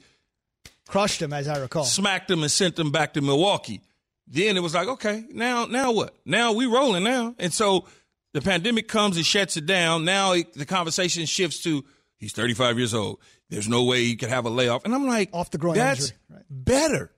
Crushed 0.87 1.21
him, 1.21 1.33
as 1.33 1.47
I 1.47 1.59
recall. 1.59 1.83
smacked 1.83 2.29
them 2.29 2.41
and 2.43 2.51
sent 2.51 2.75
them 2.75 2.91
back 2.91 3.13
to 3.13 3.21
Milwaukee. 3.21 3.81
Then 4.25 4.57
it 4.57 4.61
was 4.61 4.73
like, 4.73 4.87
okay, 4.87 5.25
now 5.31 5.65
now 5.65 5.91
what? 5.91 6.15
Now 6.25 6.53
we 6.53 6.65
rolling 6.65 7.03
now. 7.03 7.35
And 7.39 7.53
so 7.53 7.85
the 8.33 8.41
pandemic 8.41 8.87
comes 8.87 9.17
and 9.17 9.25
shuts 9.25 9.57
it 9.57 9.65
down. 9.65 10.05
Now 10.05 10.33
it, 10.33 10.53
the 10.53 10.65
conversation 10.65 11.25
shifts 11.25 11.63
to 11.63 11.83
he's 12.17 12.33
35 12.33 12.77
years 12.77 12.93
old. 12.93 13.19
There's 13.49 13.69
no 13.69 13.83
way 13.83 14.03
he 14.03 14.15
could 14.15 14.29
have 14.29 14.45
a 14.45 14.49
layoff. 14.49 14.85
And 14.85 14.93
I'm 14.93 15.07
like, 15.07 15.29
Off 15.33 15.51
the 15.51 15.57
groin 15.57 15.75
that's 15.75 16.11
injury, 16.11 16.17
right. 16.29 16.43
better. 16.49 17.11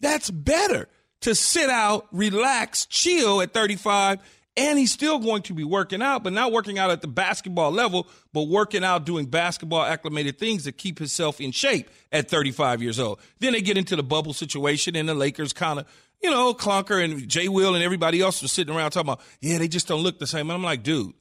That's 0.00 0.30
better 0.30 0.88
to 1.22 1.34
sit 1.34 1.70
out, 1.70 2.06
relax, 2.12 2.86
chill 2.86 3.40
at 3.40 3.52
35. 3.52 4.20
And 4.56 4.78
he's 4.78 4.92
still 4.92 5.18
going 5.18 5.42
to 5.42 5.54
be 5.54 5.64
working 5.64 6.00
out, 6.00 6.22
but 6.22 6.32
not 6.32 6.52
working 6.52 6.78
out 6.78 6.90
at 6.90 7.00
the 7.00 7.08
basketball 7.08 7.72
level, 7.72 8.06
but 8.32 8.42
working 8.42 8.84
out 8.84 9.04
doing 9.04 9.26
basketball 9.26 9.82
acclimated 9.82 10.38
things 10.38 10.62
to 10.64 10.70
keep 10.70 10.98
himself 10.98 11.40
in 11.40 11.50
shape 11.50 11.90
at 12.12 12.30
35 12.30 12.80
years 12.80 13.00
old. 13.00 13.18
Then 13.40 13.52
they 13.52 13.62
get 13.62 13.76
into 13.76 13.96
the 13.96 14.04
bubble 14.04 14.32
situation, 14.32 14.94
and 14.94 15.08
the 15.08 15.14
Lakers 15.14 15.52
kind 15.52 15.80
of, 15.80 15.86
you 16.22 16.30
know, 16.30 16.54
Clunker 16.54 17.02
and 17.02 17.28
Jay 17.28 17.48
Will 17.48 17.74
and 17.74 17.84
everybody 17.84 18.20
else 18.20 18.42
was 18.42 18.52
sitting 18.52 18.74
around 18.74 18.90
talking 18.92 19.10
about, 19.10 19.20
yeah, 19.40 19.58
they 19.58 19.68
just 19.68 19.88
don't 19.88 20.02
look 20.02 20.18
the 20.18 20.26
same. 20.26 20.50
And 20.50 20.52
I'm 20.52 20.62
like, 20.62 20.82
dude, 20.82 21.12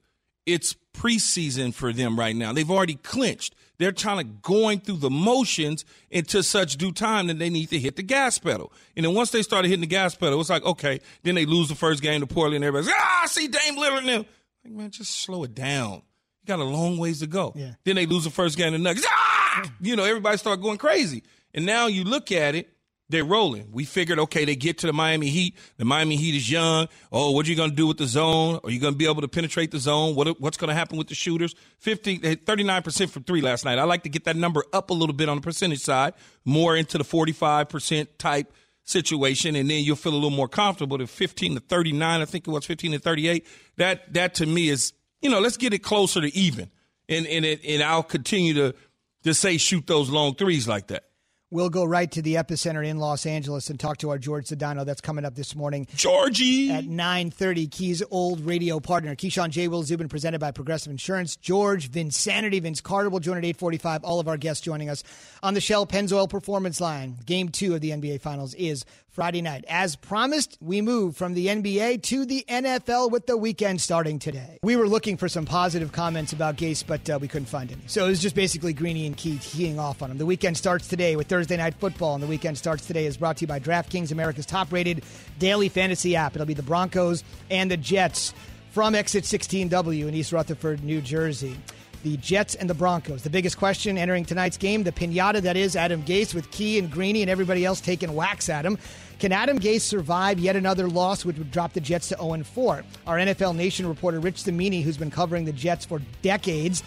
it's 0.45 0.75
preseason 0.93 1.73
for 1.73 1.91
them 1.91 2.17
right 2.17 2.35
now. 2.35 2.53
They've 2.53 2.69
already 2.69 2.95
clinched. 2.95 3.55
They're 3.79 3.91
trying 3.91 4.19
to 4.19 4.23
going 4.23 4.79
through 4.79 4.97
the 4.97 5.09
motions 5.09 5.83
into 6.09 6.43
such 6.43 6.77
due 6.77 6.91
time 6.91 7.27
that 7.27 7.39
they 7.39 7.49
need 7.49 7.69
to 7.69 7.79
hit 7.79 7.95
the 7.95 8.03
gas 8.03 8.37
pedal. 8.37 8.71
And 8.95 9.05
then 9.05 9.13
once 9.13 9.31
they 9.31 9.41
started 9.41 9.67
hitting 9.67 9.81
the 9.81 9.87
gas 9.87 10.15
pedal, 10.15 10.39
it's 10.39 10.49
like, 10.49 10.63
okay, 10.63 10.99
then 11.23 11.35
they 11.35 11.45
lose 11.45 11.69
the 11.69 11.75
first 11.75 12.01
game 12.01 12.21
to 12.21 12.27
Portland 12.27 12.57
and 12.57 12.65
everybody's, 12.65 12.93
ah, 12.95 13.23
I 13.23 13.27
see 13.27 13.47
Dame 13.47 13.75
Lillard 13.75 14.05
now. 14.05 14.25
Like, 14.63 14.73
man, 14.73 14.91
just 14.91 15.19
slow 15.19 15.43
it 15.43 15.55
down. 15.55 16.03
You 16.41 16.47
got 16.47 16.59
a 16.59 16.63
long 16.63 16.97
ways 16.97 17.19
to 17.19 17.27
go. 17.27 17.53
Yeah. 17.55 17.73
Then 17.83 17.95
they 17.95 18.05
lose 18.05 18.25
the 18.25 18.29
first 18.29 18.57
game 18.57 18.73
to 18.73 18.77
Nuggets. 18.77 19.07
Ah! 19.09 19.71
You 19.81 19.95
know, 19.95 20.03
everybody 20.03 20.37
start 20.37 20.61
going 20.61 20.77
crazy. 20.77 21.23
And 21.53 21.65
now 21.65 21.87
you 21.87 22.03
look 22.03 22.31
at 22.31 22.55
it, 22.55 22.69
they're 23.09 23.25
rolling. 23.25 23.69
We 23.71 23.85
figured, 23.85 24.17
okay, 24.17 24.45
they 24.45 24.55
get 24.55 24.79
to 24.79 24.87
the 24.87 24.93
Miami 24.93 25.29
Heat. 25.29 25.57
The 25.77 25.85
Miami 25.85 26.15
Heat 26.15 26.35
is 26.35 26.49
young. 26.49 26.87
Oh, 27.11 27.31
what 27.31 27.45
are 27.45 27.49
you 27.49 27.55
going 27.55 27.69
to 27.69 27.75
do 27.75 27.87
with 27.87 27.97
the 27.97 28.07
zone? 28.07 28.59
Are 28.63 28.71
you 28.71 28.79
going 28.79 28.93
to 28.93 28.97
be 28.97 29.05
able 29.05 29.21
to 29.21 29.27
penetrate 29.27 29.71
the 29.71 29.79
zone? 29.79 30.15
What, 30.15 30.39
what's 30.41 30.57
going 30.57 30.69
to 30.69 30.73
happen 30.73 30.97
with 30.97 31.07
the 31.07 31.15
shooters? 31.15 31.53
50, 31.79 32.19
39% 32.19 33.09
from 33.09 33.23
three 33.23 33.41
last 33.41 33.65
night. 33.65 33.77
I 33.77 33.83
like 33.83 34.03
to 34.03 34.09
get 34.09 34.23
that 34.25 34.35
number 34.35 34.63
up 34.73 34.89
a 34.89 34.93
little 34.93 35.13
bit 35.13 35.29
on 35.29 35.37
the 35.37 35.41
percentage 35.41 35.81
side, 35.81 36.13
more 36.45 36.75
into 36.75 36.97
the 36.97 37.03
45% 37.03 38.07
type 38.17 38.53
situation, 38.83 39.55
and 39.55 39.69
then 39.69 39.83
you'll 39.83 39.95
feel 39.95 40.13
a 40.13 40.15
little 40.15 40.29
more 40.29 40.47
comfortable. 40.47 40.97
To 40.97 41.07
15 41.07 41.55
to 41.55 41.59
39, 41.59 42.21
I 42.21 42.25
think 42.25 42.47
it 42.47 42.51
was 42.51 42.65
15 42.65 42.93
to 42.93 42.99
38. 42.99 43.45
That 43.77 44.13
that 44.13 44.35
to 44.35 44.45
me 44.45 44.69
is, 44.69 44.93
you 45.21 45.29
know, 45.29 45.39
let's 45.39 45.57
get 45.57 45.73
it 45.73 45.79
closer 45.79 46.21
to 46.21 46.35
even, 46.35 46.69
and 47.07 47.25
and 47.27 47.45
it, 47.45 47.61
and 47.65 47.81
I'll 47.81 48.03
continue 48.03 48.53
to 48.55 48.75
to 49.23 49.33
say 49.33 49.57
shoot 49.57 49.87
those 49.87 50.09
long 50.09 50.35
threes 50.35 50.67
like 50.67 50.87
that. 50.87 51.05
We'll 51.53 51.69
go 51.69 51.85
right 51.85 52.09
to 52.13 52.23
the 52.23 52.33
epicenter 52.33 52.83
in 52.83 52.97
Los 52.97 53.27
Angeles 53.27 53.69
and 53.69 53.79
talk 53.79 53.99
to 53.99 54.09
our 54.09 54.17
George 54.17 54.47
Sedano. 54.47 54.83
That's 54.83 55.01
coming 55.01 55.23
up 55.23 55.35
this 55.35 55.55
morning. 55.55 55.85
Georgie 55.95 56.71
at 56.71 56.85
nine 56.85 57.29
thirty. 57.29 57.67
Key's 57.67 58.01
old 58.09 58.43
radio 58.43 58.79
partner, 58.79 59.15
Keyshawn 59.15 59.51
J. 59.51 59.67
Will 59.67 59.83
Zubin, 59.83 60.09
presented 60.09 60.39
by 60.39 60.49
Progressive 60.49 60.89
Insurance. 60.89 61.35
George 61.35 61.91
Vinsanity, 61.91 62.59
Vince 62.59 62.81
Carter 62.81 63.11
will 63.11 63.19
join 63.19 63.37
at 63.37 63.45
eight 63.45 63.57
forty 63.57 63.77
five. 63.77 64.03
All 64.03 64.19
of 64.19 64.27
our 64.27 64.35
guests 64.35 64.63
joining 64.63 64.89
us 64.89 65.03
on 65.43 65.53
the 65.53 65.61
Shell 65.61 65.85
Pennzoil 65.85 66.27
Performance 66.27 66.81
Line. 66.81 67.19
Game 67.23 67.49
two 67.49 67.75
of 67.75 67.81
the 67.81 67.91
NBA 67.91 68.21
Finals 68.21 68.55
is 68.55 68.83
Friday 69.13 69.43
night. 69.43 69.63
As 69.69 69.95
promised, 69.95 70.57
we 70.59 70.81
move 70.81 71.15
from 71.15 71.35
the 71.35 71.45
NBA 71.45 72.01
to 72.03 72.25
the 72.25 72.43
NFL 72.49 73.11
with 73.11 73.27
the 73.27 73.37
weekend 73.37 73.79
starting 73.79 74.17
today. 74.17 74.57
We 74.63 74.75
were 74.75 74.87
looking 74.87 75.17
for 75.17 75.29
some 75.29 75.45
positive 75.45 75.91
comments 75.91 76.33
about 76.33 76.55
Gase, 76.55 76.83
but 76.85 77.07
uh, 77.07 77.19
we 77.21 77.27
couldn't 77.27 77.45
find 77.45 77.71
any. 77.71 77.83
So 77.85 78.07
it 78.07 78.09
was 78.09 78.19
just 78.19 78.35
basically 78.35 78.73
Greeny 78.73 79.05
and 79.05 79.15
Key 79.15 79.37
teeing 79.37 79.77
off 79.77 80.01
on 80.01 80.09
him. 80.09 80.17
The 80.17 80.25
weekend 80.25 80.57
starts 80.57 80.87
today 80.87 81.15
with 81.15 81.27
Thursday 81.27 81.57
Night 81.57 81.75
Football, 81.75 82.15
and 82.15 82.23
the 82.23 82.27
weekend 82.27 82.57
starts 82.57 82.87
today 82.87 83.05
is 83.05 83.15
brought 83.15 83.37
to 83.37 83.41
you 83.41 83.47
by 83.47 83.59
DraftKings, 83.59 84.11
America's 84.11 84.47
top-rated 84.47 85.03
daily 85.37 85.69
fantasy 85.69 86.15
app. 86.15 86.33
It'll 86.33 86.47
be 86.47 86.55
the 86.55 86.63
Broncos 86.63 87.23
and 87.51 87.69
the 87.69 87.77
Jets 87.77 88.33
from 88.71 88.95
Exit 88.95 89.25
16W 89.25 90.07
in 90.07 90.15
East 90.15 90.31
Rutherford, 90.31 90.83
New 90.83 91.01
Jersey 91.01 91.55
the 92.03 92.17
Jets 92.17 92.53
and 92.53 92.69
the 92.69 92.73
Broncos. 92.73 93.23
The 93.23 93.29
biggest 93.29 93.57
question 93.57 93.97
entering 93.97 94.25
tonight's 94.25 94.57
game, 94.57 94.83
the 94.83 94.91
pinata 94.91 95.41
that 95.41 95.57
is 95.57 95.75
Adam 95.75 96.03
Gase 96.03 96.35
with 96.35 96.51
Key 96.51 96.77
and 96.77 96.91
Greeny 96.91 97.21
and 97.21 97.31
everybody 97.31 97.65
else 97.65 97.81
taking 97.81 98.13
whacks 98.13 98.49
at 98.49 98.65
him. 98.65 98.77
Can 99.19 99.31
Adam 99.31 99.57
Gase 99.57 99.81
survive 99.81 100.37
yet 100.37 100.55
another 100.55 100.89
loss, 100.89 101.23
which 101.23 101.37
would 101.37 101.49
drop 101.49 101.73
the 101.73 101.79
Jets 101.79 102.09
to 102.09 102.17
0 102.17 102.43
4? 102.43 102.83
Our 103.07 103.17
NFL 103.17 103.55
Nation 103.55 103.87
reporter 103.87 104.19
Rich 104.19 104.43
Cimini, 104.43 104.81
who's 104.81 104.97
been 104.97 105.11
covering 105.11 105.45
the 105.45 105.53
Jets 105.53 105.85
for 105.85 106.01
decades, 106.21 106.83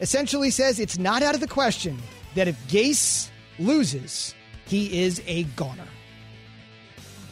essentially 0.00 0.50
says 0.50 0.80
it's 0.80 0.98
not 0.98 1.22
out 1.22 1.34
of 1.34 1.40
the 1.40 1.46
question 1.46 1.98
that 2.34 2.48
if 2.48 2.56
Gase 2.66 3.30
loses, 3.60 4.34
he 4.66 5.02
is 5.02 5.22
a 5.26 5.44
goner. 5.54 5.86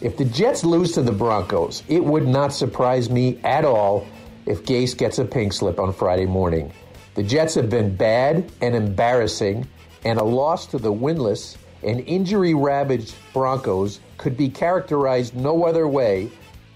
If 0.00 0.16
the 0.16 0.24
Jets 0.24 0.64
lose 0.64 0.92
to 0.92 1.02
the 1.02 1.12
Broncos, 1.12 1.82
it 1.88 2.04
would 2.04 2.26
not 2.26 2.52
surprise 2.52 3.10
me 3.10 3.38
at 3.42 3.64
all 3.64 4.06
if 4.46 4.64
Gase 4.64 4.96
gets 4.96 5.18
a 5.18 5.24
pink 5.24 5.52
slip 5.52 5.78
on 5.78 5.92
Friday 5.92 6.26
morning. 6.26 6.72
The 7.14 7.22
Jets 7.24 7.54
have 7.56 7.68
been 7.68 7.96
bad 7.96 8.50
and 8.60 8.74
embarrassing, 8.74 9.66
and 10.04 10.18
a 10.18 10.24
loss 10.24 10.66
to 10.66 10.78
the 10.78 10.92
winless 10.92 11.56
and 11.82 12.00
injury 12.00 12.54
ravaged 12.54 13.14
Broncos 13.32 14.00
could 14.16 14.36
be 14.36 14.48
characterized 14.48 15.34
no 15.34 15.64
other 15.64 15.88
way 15.88 16.30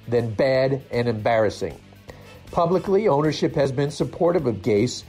than 0.09 0.35
bad 0.35 0.83
and 0.90 1.09
embarrassing. 1.09 1.79
Publicly, 2.51 3.09
ownership 3.09 3.55
has 3.55 3.70
been 3.70 3.90
supportive 3.90 4.47
of 4.47 4.57
Gase, 4.57 5.05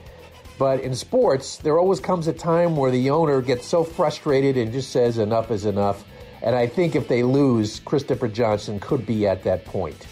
but 0.58 0.80
in 0.82 0.96
sports, 0.96 1.58
there 1.58 1.78
always 1.78 2.00
comes 2.00 2.28
a 2.28 2.34
time 2.34 2.76
where 2.76 2.92
the 2.92 3.10
owner 3.10 3.42
gets 3.42 3.68
so 3.68 3.84
frustrated 3.84 4.58
and 4.58 4.72
just 4.72 4.92
says 4.92 5.18
enough 5.18 5.52
is 5.52 5.66
enough. 5.66 6.06
And 6.42 6.56
I 6.56 6.68
think 6.68 6.96
if 6.96 7.08
they 7.08 7.24
lose, 7.24 7.80
Christopher 7.82 8.28
Johnson 8.28 8.80
could 8.80 9.06
be 9.06 9.28
at 9.28 9.44
that 9.44 9.66
point. 9.66 10.08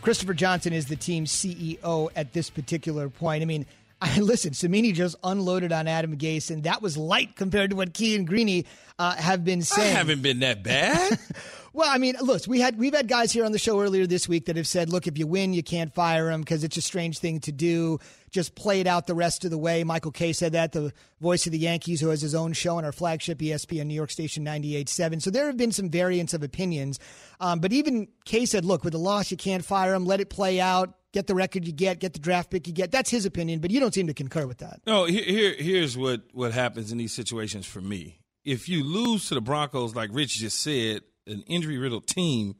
Christopher 0.00 0.34
Johnson 0.34 0.72
is 0.72 0.86
the 0.86 0.96
team's 0.96 1.30
CEO 1.30 2.08
at 2.16 2.32
this 2.32 2.50
particular 2.50 3.08
point. 3.08 3.42
I 3.42 3.44
mean, 3.44 3.66
I 4.16 4.18
listen. 4.18 4.52
Cimini 4.52 4.90
just 4.90 5.14
unloaded 5.22 5.70
on 5.70 5.86
Adam 5.86 6.16
Gase, 6.16 6.50
and 6.50 6.64
that 6.64 6.82
was 6.82 6.96
light 6.96 7.36
compared 7.36 7.70
to 7.70 7.76
what 7.76 7.94
Key 7.94 8.16
and 8.16 8.26
Greeny 8.26 8.66
uh, 8.98 9.14
have 9.14 9.44
been 9.44 9.62
saying. 9.62 9.94
I 9.94 9.98
haven't 9.98 10.22
been 10.22 10.40
that 10.40 10.64
bad. 10.64 11.20
well, 11.72 11.88
I 11.88 11.98
mean, 11.98 12.16
look, 12.20 12.42
we 12.48 12.58
had 12.58 12.76
we've 12.78 12.92
had 12.92 13.06
guys 13.06 13.30
here 13.30 13.44
on 13.44 13.52
the 13.52 13.60
show 13.60 13.80
earlier 13.80 14.04
this 14.08 14.28
week 14.28 14.46
that 14.46 14.56
have 14.56 14.66
said, 14.66 14.88
look, 14.88 15.06
if 15.06 15.18
you 15.18 15.28
win, 15.28 15.54
you 15.54 15.62
can't 15.62 15.94
fire 15.94 16.32
him 16.32 16.40
because 16.40 16.64
it's 16.64 16.76
a 16.76 16.82
strange 16.82 17.18
thing 17.20 17.38
to 17.40 17.52
do. 17.52 18.00
Just 18.32 18.56
play 18.56 18.80
it 18.80 18.88
out 18.88 19.06
the 19.06 19.14
rest 19.14 19.44
of 19.44 19.52
the 19.52 19.58
way. 19.58 19.84
Michael 19.84 20.10
Kay 20.10 20.32
said 20.32 20.50
that, 20.52 20.72
the 20.72 20.92
voice 21.20 21.46
of 21.46 21.52
the 21.52 21.58
Yankees, 21.58 22.00
who 22.00 22.08
has 22.08 22.20
his 22.20 22.34
own 22.34 22.54
show 22.54 22.78
on 22.78 22.84
our 22.84 22.90
flagship 22.90 23.38
ESPN 23.38 23.86
New 23.86 23.94
York 23.94 24.10
Station 24.10 24.44
98.7. 24.44 25.22
So 25.22 25.30
there 25.30 25.46
have 25.46 25.56
been 25.56 25.70
some 25.70 25.90
variants 25.90 26.34
of 26.34 26.42
opinions. 26.42 26.98
Um, 27.38 27.60
but 27.60 27.72
even 27.72 28.08
Kay 28.24 28.46
said, 28.46 28.64
look, 28.64 28.82
with 28.82 28.94
the 28.94 28.98
loss, 28.98 29.30
you 29.30 29.36
can't 29.36 29.64
fire 29.64 29.94
him. 29.94 30.06
Let 30.06 30.20
it 30.20 30.28
play 30.28 30.60
out 30.60 30.94
get 31.12 31.26
the 31.26 31.34
record 31.34 31.66
you 31.66 31.72
get, 31.72 32.00
get 32.00 32.12
the 32.12 32.18
draft 32.18 32.50
pick 32.50 32.66
you 32.66 32.72
get. 32.72 32.90
That's 32.90 33.10
his 33.10 33.26
opinion, 33.26 33.60
but 33.60 33.70
you 33.70 33.80
don't 33.80 33.94
seem 33.94 34.06
to 34.06 34.14
concur 34.14 34.46
with 34.46 34.58
that. 34.58 34.80
No, 34.86 35.04
here, 35.04 35.54
here's 35.58 35.96
what, 35.96 36.22
what 36.32 36.52
happens 36.52 36.92
in 36.92 36.98
these 36.98 37.12
situations 37.12 37.66
for 37.66 37.80
me. 37.80 38.20
If 38.44 38.68
you 38.68 38.82
lose 38.82 39.28
to 39.28 39.34
the 39.34 39.40
Broncos, 39.40 39.94
like 39.94 40.10
Rich 40.12 40.38
just 40.38 40.60
said, 40.60 41.02
an 41.26 41.42
injury 41.46 41.78
riddled 41.78 42.06
team, 42.06 42.56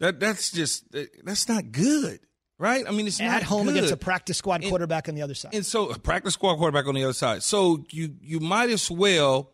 that 0.00 0.20
that's 0.20 0.50
just 0.50 0.84
that's 1.24 1.48
not 1.48 1.72
good, 1.72 2.20
right? 2.58 2.86
I 2.86 2.90
mean, 2.90 3.06
it's 3.06 3.20
at 3.20 3.42
home 3.42 3.66
good. 3.66 3.76
against 3.76 3.92
a 3.92 3.96
practice 3.96 4.38
squad 4.38 4.62
quarterback 4.62 5.08
and, 5.08 5.14
on 5.14 5.16
the 5.16 5.22
other 5.22 5.34
side, 5.34 5.54
and 5.54 5.64
so 5.64 5.90
a 5.90 5.98
practice 5.98 6.34
squad 6.34 6.56
quarterback 6.56 6.86
on 6.86 6.94
the 6.94 7.04
other 7.04 7.12
side. 7.12 7.42
So 7.42 7.84
you 7.90 8.14
you 8.20 8.40
might 8.40 8.70
as 8.70 8.90
well 8.90 9.52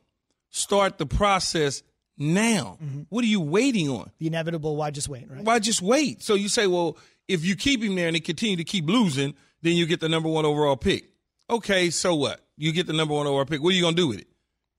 start 0.51 0.99
the 0.99 1.07
process 1.07 1.83
now. 2.17 2.79
Mm-hmm. 2.83 3.03
What 3.09 3.25
are 3.25 3.29
you 3.29 3.41
waiting 3.41 3.89
on? 3.89 4.11
The 4.19 4.29
inevitable. 4.29 4.77
Why 4.77 4.91
just 4.91 5.09
wait? 5.09 5.31
Right? 5.31 5.45
Why 5.45 5.59
just 5.59 5.83
wait? 5.83 6.23
So 6.23 6.35
you 6.35 6.49
say, 6.49 6.67
well, 6.67 6.97
if 7.29 7.45
you 7.45 7.57
keep 7.57 7.83
him 7.83 7.95
there 7.95 8.07
and 8.07 8.17
he 8.17 8.21
continue 8.21 8.57
to 8.57 8.65
keep 8.65 8.89
losing, 8.89 9.35
then 9.63 9.75
you 9.75 9.87
get 9.87 10.01
the 10.01 10.09
number 10.09 10.29
one 10.29 10.45
overall 10.45 10.77
pick. 10.77 11.11
Okay, 11.49 11.91
so 11.91 12.15
what? 12.15 12.41
You 12.57 12.73
get 12.73 12.87
the 12.87 12.93
number 12.93 13.15
one 13.15 13.27
overall 13.27 13.45
pick. 13.45 13.63
What 13.63 13.71
are 13.71 13.77
you 13.77 13.83
gonna 13.83 13.97
do 13.97 14.09
with 14.09 14.21
it? 14.21 14.29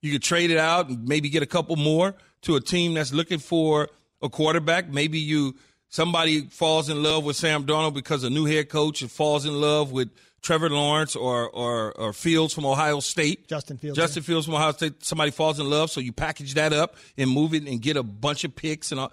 You 0.02 0.12
could 0.12 0.24
trade 0.24 0.52
it 0.52 0.58
out 0.58 0.90
and 0.90 1.08
maybe 1.08 1.30
get 1.30 1.44
a 1.44 1.48
couple 1.48 1.76
more 1.76 2.16
to 2.42 2.56
a 2.56 2.62
team 2.62 2.94
that's 2.94 3.14
looking 3.14 3.40
for 3.40 3.90
a 4.22 4.30
quarterback. 4.30 4.90
Maybe 4.90 5.20
you 5.20 5.56
somebody 5.90 6.42
falls 6.42 6.90
in 6.90 7.02
love 7.02 7.24
with 7.24 7.36
Sam 7.36 7.66
Darnold 7.66 7.94
because 7.94 8.24
a 8.24 8.30
new 8.30 8.46
head 8.46 8.70
coach 8.70 9.02
and 9.02 9.12
falls 9.12 9.46
in 9.46 9.60
love 9.60 9.92
with 9.92 10.10
Trevor 10.42 10.70
Lawrence 10.70 11.16
or 11.16 11.50
or, 11.50 11.92
or 11.94 12.14
Fields 12.14 12.54
from 12.54 12.66
Ohio 12.66 13.00
State. 13.00 13.48
Justin 13.48 13.78
Fields. 13.78 13.98
Justin 13.98 14.24
Fields 14.24 14.46
from 14.46 14.56
Ohio 14.56 14.72
State. 14.72 15.04
Somebody 15.04 15.32
falls 15.32 15.60
in 15.60 15.70
love, 15.70 15.90
so 15.90 16.00
you 16.00 16.12
package 16.12 16.54
that 16.56 16.74
up 16.74 16.96
and 17.18 17.30
move 17.30 17.54
it 17.54 17.64
and 17.68 17.82
get 17.82 17.98
a 17.98 18.04
bunch 18.04 18.44
of 18.44 18.56
picks 18.56 18.92
and 18.92 19.00
all 19.00 19.12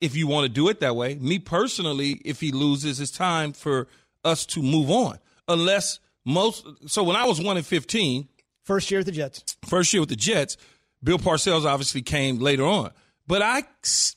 if 0.00 0.16
you 0.16 0.26
want 0.26 0.44
to 0.44 0.48
do 0.48 0.68
it 0.68 0.80
that 0.80 0.96
way. 0.96 1.14
Me 1.16 1.38
personally, 1.38 2.20
if 2.24 2.40
he 2.40 2.52
loses, 2.52 3.00
it's 3.00 3.10
time 3.10 3.52
for 3.52 3.88
us 4.24 4.44
to 4.46 4.62
move 4.62 4.90
on. 4.90 5.18
Unless 5.48 6.00
most, 6.24 6.66
so 6.86 7.02
when 7.02 7.16
I 7.16 7.24
was 7.24 7.40
one 7.40 7.56
in 7.56 7.62
fifteen, 7.62 8.28
first 8.64 8.90
year 8.90 9.00
with 9.00 9.06
the 9.06 9.12
Jets, 9.12 9.56
first 9.64 9.92
year 9.92 10.00
with 10.02 10.08
the 10.08 10.16
Jets, 10.16 10.56
Bill 11.02 11.18
Parcells 11.18 11.64
obviously 11.64 12.02
came 12.02 12.38
later 12.38 12.64
on, 12.64 12.90
but 13.26 13.42
I, 13.42 13.62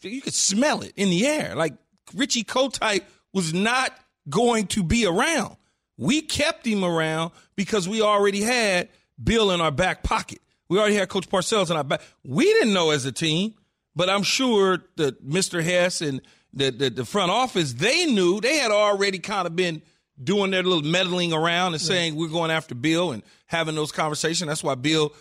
you 0.01 0.21
could 0.21 0.33
smell 0.33 0.81
it 0.81 0.93
in 0.95 1.09
the 1.09 1.27
air. 1.27 1.55
Like 1.55 1.75
Richie 2.15 2.43
Kotite 2.43 3.03
was 3.31 3.53
not 3.53 3.91
going 4.27 4.67
to 4.67 4.83
be 4.83 5.05
around. 5.05 5.55
We 5.97 6.21
kept 6.21 6.65
him 6.65 6.83
around 6.83 7.31
because 7.55 7.87
we 7.87 8.01
already 8.01 8.41
had 8.41 8.89
Bill 9.21 9.51
in 9.51 9.61
our 9.61 9.71
back 9.71 10.01
pocket. 10.01 10.39
We 10.69 10.79
already 10.79 10.95
had 10.95 11.09
Coach 11.09 11.29
Parcells 11.29 11.69
in 11.69 11.77
our 11.77 11.83
back. 11.83 12.01
We 12.23 12.45
didn't 12.45 12.73
know 12.73 12.91
as 12.91 13.05
a 13.05 13.11
team 13.11 13.53
but 13.99 14.09
I'm 14.09 14.23
sure 14.23 14.81
that 14.95 15.27
Mr. 15.27 15.61
Hess 15.61 16.01
and 16.01 16.21
the, 16.53 16.71
the, 16.71 16.89
the 16.89 17.03
front 17.03 17.31
office, 17.31 17.73
they 17.73 18.05
knew 18.05 18.39
they 18.39 18.55
had 18.55 18.71
already 18.71 19.19
kind 19.19 19.45
of 19.45 19.57
been 19.57 19.81
doing 20.23 20.51
their 20.51 20.63
little 20.63 20.89
meddling 20.89 21.33
around 21.33 21.73
and 21.73 21.81
saying 21.81 22.15
we're 22.15 22.29
going 22.29 22.49
after 22.49 22.73
Bill 22.75 23.11
and 23.11 23.23
having 23.47 23.75
those 23.75 23.91
conversations. 23.91 24.47
That's 24.47 24.63
why 24.63 24.75
Bill 24.75 25.11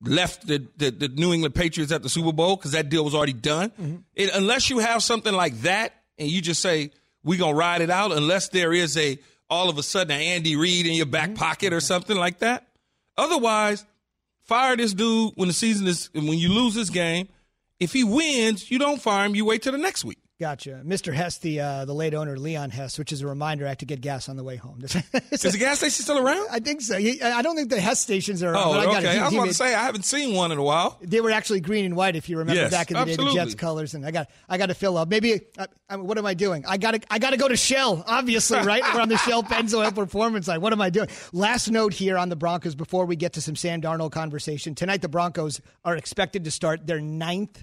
left 0.00 0.46
the, 0.46 0.66
the, 0.78 0.90
the 0.90 1.08
New 1.08 1.34
England 1.34 1.54
Patriots 1.54 1.92
at 1.92 2.02
the 2.02 2.08
Super 2.08 2.32
Bowl 2.32 2.56
because 2.56 2.72
that 2.72 2.88
deal 2.88 3.04
was 3.04 3.14
already 3.14 3.34
done. 3.34 3.68
Mm-hmm. 3.68 3.96
It, 4.14 4.30
unless 4.32 4.70
you 4.70 4.78
have 4.78 5.02
something 5.02 5.34
like 5.34 5.60
that 5.60 5.92
and 6.16 6.26
you 6.30 6.40
just 6.40 6.62
say 6.62 6.90
we're 7.22 7.38
gonna 7.38 7.54
ride 7.54 7.82
it 7.82 7.90
out, 7.90 8.12
unless 8.12 8.48
there 8.48 8.72
is 8.72 8.96
a 8.96 9.18
all 9.50 9.68
of 9.68 9.76
a 9.76 9.82
sudden 9.82 10.10
an 10.10 10.22
Andy 10.22 10.56
Reid 10.56 10.86
in 10.86 10.94
your 10.94 11.04
back 11.04 11.28
mm-hmm. 11.28 11.36
pocket 11.36 11.74
or 11.74 11.80
something 11.80 12.16
like 12.16 12.38
that. 12.38 12.66
Otherwise, 13.18 13.84
fire 14.44 14.74
this 14.74 14.94
dude 14.94 15.32
when 15.34 15.48
the 15.48 15.54
season 15.54 15.86
is 15.86 16.08
when 16.14 16.38
you 16.38 16.48
lose 16.48 16.72
this 16.72 16.88
game 16.88 17.28
if 17.82 17.92
he 17.92 18.04
wins, 18.04 18.70
you 18.70 18.78
don't 18.78 19.00
fire 19.00 19.26
him. 19.26 19.34
You 19.34 19.44
wait 19.44 19.62
till 19.62 19.72
the 19.72 19.78
next 19.78 20.04
week. 20.04 20.18
Gotcha. 20.42 20.82
Mr. 20.84 21.14
Hess, 21.14 21.38
the 21.38 21.60
uh, 21.60 21.84
the 21.84 21.94
late 21.94 22.14
owner, 22.14 22.36
Leon 22.36 22.70
Hess, 22.70 22.98
which 22.98 23.12
is 23.12 23.22
a 23.22 23.28
reminder 23.28 23.64
I 23.64 23.68
have 23.68 23.78
to 23.78 23.86
get 23.86 24.00
gas 24.00 24.28
on 24.28 24.34
the 24.34 24.42
way 24.42 24.56
home. 24.56 24.80
is 24.82 24.92
the 25.42 25.56
gas 25.56 25.78
station 25.78 26.02
still 26.02 26.18
around? 26.18 26.48
I 26.50 26.58
think 26.58 26.80
so. 26.80 26.96
I 26.96 27.42
don't 27.42 27.54
think 27.54 27.70
the 27.70 27.80
Hess 27.80 28.00
stations 28.00 28.42
are 28.42 28.52
around. 28.52 28.66
Oh, 28.66 28.72
I 28.72 28.98
okay. 28.98 29.18
I 29.20 29.24
was 29.26 29.34
about 29.34 29.46
to 29.46 29.54
say, 29.54 29.72
I 29.72 29.84
haven't 29.84 30.04
seen 30.04 30.34
one 30.34 30.50
in 30.50 30.58
a 30.58 30.62
while. 30.64 30.98
They 31.00 31.20
were 31.20 31.30
actually 31.30 31.60
green 31.60 31.84
and 31.84 31.94
white, 31.94 32.16
if 32.16 32.28
you 32.28 32.38
remember 32.38 32.60
yes, 32.60 32.72
back 32.72 32.90
in 32.90 32.94
the 32.94 33.02
absolutely. 33.02 33.36
day, 33.36 33.38
the 33.38 33.44
Jets 33.50 33.54
colors. 33.54 33.94
And 33.94 34.04
I 34.04 34.10
got 34.10 34.30
I 34.48 34.58
got 34.58 34.66
to 34.66 34.74
fill 34.74 34.96
up. 34.96 35.08
Maybe, 35.08 35.42
I, 35.56 35.66
I, 35.88 35.94
what 35.94 36.18
am 36.18 36.26
I 36.26 36.34
doing? 36.34 36.64
I 36.66 36.76
got 36.76 36.94
to 36.94 37.00
I 37.08 37.20
got 37.20 37.30
to 37.30 37.36
go 37.36 37.46
to 37.46 37.56
Shell, 37.56 38.02
obviously, 38.04 38.58
right? 38.64 38.82
We're 38.92 39.00
on 39.00 39.10
the 39.10 39.18
Shell 39.18 39.44
Pennzoil 39.44 39.94
Performance 39.94 40.48
line. 40.48 40.60
What 40.60 40.72
am 40.72 40.80
I 40.80 40.90
doing? 40.90 41.08
Last 41.32 41.70
note 41.70 41.92
here 41.92 42.18
on 42.18 42.30
the 42.30 42.36
Broncos 42.36 42.74
before 42.74 43.06
we 43.06 43.14
get 43.14 43.34
to 43.34 43.40
some 43.40 43.54
Sam 43.54 43.80
Darnold 43.80 44.10
conversation. 44.10 44.74
Tonight, 44.74 45.02
the 45.02 45.08
Broncos 45.08 45.60
are 45.84 45.96
expected 45.96 46.42
to 46.46 46.50
start 46.50 46.84
their 46.84 47.00
ninth 47.00 47.62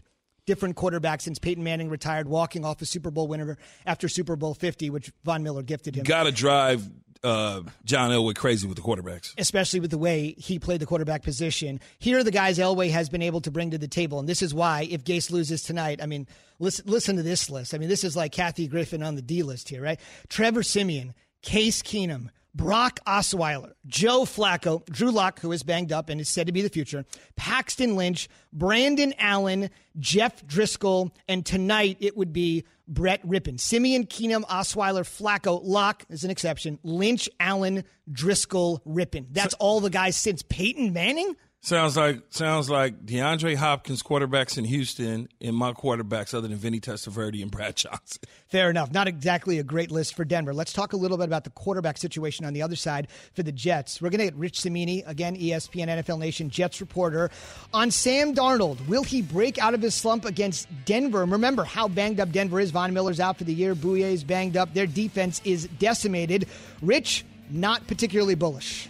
different 0.50 0.76
quarterback 0.76 1.22
since 1.22 1.38
Peyton 1.38 1.64
Manning 1.64 1.90
retired, 1.90 2.28
walking 2.28 2.66
off 2.66 2.82
a 2.82 2.86
Super 2.86 3.12
Bowl 3.12 3.28
winner 3.28 3.56
after 3.86 4.10
Super 4.10 4.36
Bowl 4.36 4.56
50, 4.56 4.90
which 4.90 5.12
Von 5.24 5.44
Miller 5.44 5.62
gifted 5.62 5.96
him. 5.96 6.06
Got 6.06 6.24
to 6.24 6.32
drive 6.32 6.90
uh, 7.24 7.62
John 7.86 8.10
Elway 8.10 8.36
crazy 8.36 8.66
with 8.66 8.76
the 8.76 8.82
quarterbacks. 8.82 9.36
Especially 9.38 9.80
with 9.80 9.92
the 9.92 10.00
way 10.00 10.34
he 10.40 10.58
played 10.58 10.82
the 10.82 10.88
quarterback 10.88 11.22
position. 11.22 11.80
Here 12.00 12.18
are 12.18 12.24
the 12.24 12.32
guys 12.32 12.58
Elway 12.58 12.90
has 12.90 13.10
been 13.10 13.22
able 13.22 13.42
to 13.42 13.52
bring 13.52 13.70
to 13.72 13.78
the 13.78 13.88
table. 13.88 14.20
And 14.20 14.28
this 14.28 14.42
is 14.42 14.52
why, 14.52 14.88
if 14.90 15.04
Gase 15.04 15.30
loses 15.30 15.62
tonight, 15.62 16.00
I 16.02 16.08
mean, 16.08 16.26
listen, 16.58 16.86
listen 16.88 17.18
to 17.18 17.24
this 17.24 17.52
list. 17.52 17.76
I 17.76 17.78
mean, 17.78 17.88
this 17.90 18.04
is 18.04 18.16
like 18.16 18.32
Kathy 18.32 18.68
Griffin 18.68 19.04
on 19.04 19.14
the 19.14 19.22
D 19.22 19.44
list 19.44 19.70
here, 19.70 19.84
right? 19.84 20.00
Trevor 20.30 20.64
Siemian, 20.64 21.14
Case 21.44 21.84
Keenum, 21.84 22.30
Brock 22.56 23.00
Osweiler, 23.06 23.74
Joe 23.86 24.22
Flacco, 24.22 24.86
Drew 24.86 25.12
Lock, 25.12 25.40
who 25.40 25.52
is 25.52 25.64
banged 25.64 25.92
up 25.92 26.10
and 26.10 26.20
is 26.20 26.30
said 26.30 26.48
to 26.48 26.54
be 26.54 26.62
the 26.62 26.70
future, 26.70 27.06
Paxton 27.36 27.96
Lynch, 27.96 28.28
Brandon 28.52 29.14
Allen, 29.20 29.70
Jeff 30.00 30.46
Driskel, 30.46 31.12
and 31.28 31.46
tonight 31.46 31.98
it 32.00 32.18
would 32.18 32.34
be 32.34 32.66
Brett 32.88 33.26
Rypien. 33.26 33.60
Siemian 33.60 34.08
Keenum, 34.08 34.44
Osweiler, 34.46 35.04
Flacco, 35.04 35.62
Lock 35.64 36.06
is 36.10 36.24
an 36.24 36.32
exception, 36.32 36.80
Lynch, 36.84 37.30
Allen, 37.40 37.84
Driscoll, 38.12 38.82
Rypien. 38.86 39.28
That's 39.32 39.54
all 39.56 39.80
the 39.80 39.92
guys 39.92 40.16
since 40.16 40.42
Peyton 40.42 40.92
Manning? 40.92 41.36
Sounds 41.62 41.98
like 41.98 42.22
sounds 42.30 42.70
like 42.70 43.06
DeAndre 43.06 43.56
Hopkins 43.56 44.02
quarterbacks 44.02 44.58
in 44.58 44.64
Houston 44.64 45.28
and 45.42 45.54
my 45.54 45.74
quarterbacks 45.74 46.34
other 46.34 46.48
than 46.48 46.56
Vinny 46.56 46.80
Testaverde 46.80 47.42
and 47.42 47.52
Brad 47.52 47.76
Johnson. 47.76 48.22
Fair 48.48 48.70
enough. 48.70 48.94
Not 48.94 49.10
exactly 49.10 49.60
a 49.60 49.64
great 49.64 49.92
list 49.92 50.16
for 50.16 50.24
Denver. 50.24 50.54
Let's 50.54 50.72
talk 50.72 50.94
a 50.94 50.98
little 50.98 51.18
bit 51.18 51.26
about 51.26 51.44
the 51.44 51.50
quarterback 51.50 51.98
situation 51.98 52.46
on 52.46 52.54
the 52.54 52.62
other 52.62 52.78
side 52.78 53.10
for 53.34 53.44
the 53.44 53.52
Jets. 53.52 54.02
We're 54.02 54.10
going 54.10 54.20
to 54.20 54.26
get 54.26 54.36
Rich 54.36 54.62
Cimini, 54.62 55.04
again, 55.06 55.36
ESPN 55.36 55.88
NFL 56.02 56.20
Nation 56.20 56.50
Jets 56.50 56.80
reporter, 56.80 57.30
on 57.74 57.92
Sam 57.92 58.34
Darnold. 58.34 58.88
Will 58.88 59.04
he 59.04 59.22
break 59.22 59.58
out 59.58 59.74
of 59.74 59.82
his 59.82 59.94
slump 59.94 60.24
against 60.24 60.70
Denver? 60.86 61.26
Remember 61.26 61.66
how 61.66 61.90
banged 61.90 62.22
up 62.22 62.32
Denver 62.32 62.62
is. 62.62 62.72
Von 62.72 62.94
Miller's 62.94 63.20
out 63.20 63.38
for 63.38 63.44
the 63.44 63.54
year. 63.54 63.76
Bouye's 63.76 64.24
banged 64.24 64.56
up. 64.56 64.74
Their 64.74 64.88
defense 64.88 65.42
is 65.44 65.68
decimated. 65.78 66.48
Rich, 66.82 67.26
not 67.50 67.86
particularly 67.86 68.36
bullish. 68.36 68.88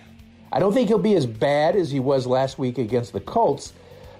I 0.51 0.59
don't 0.59 0.73
think 0.73 0.87
he'll 0.87 0.97
be 0.97 1.15
as 1.15 1.25
bad 1.25 1.75
as 1.75 1.91
he 1.91 1.99
was 1.99 2.25
last 2.25 2.57
week 2.57 2.77
against 2.77 3.13
the 3.13 3.19
Colts, 3.19 3.73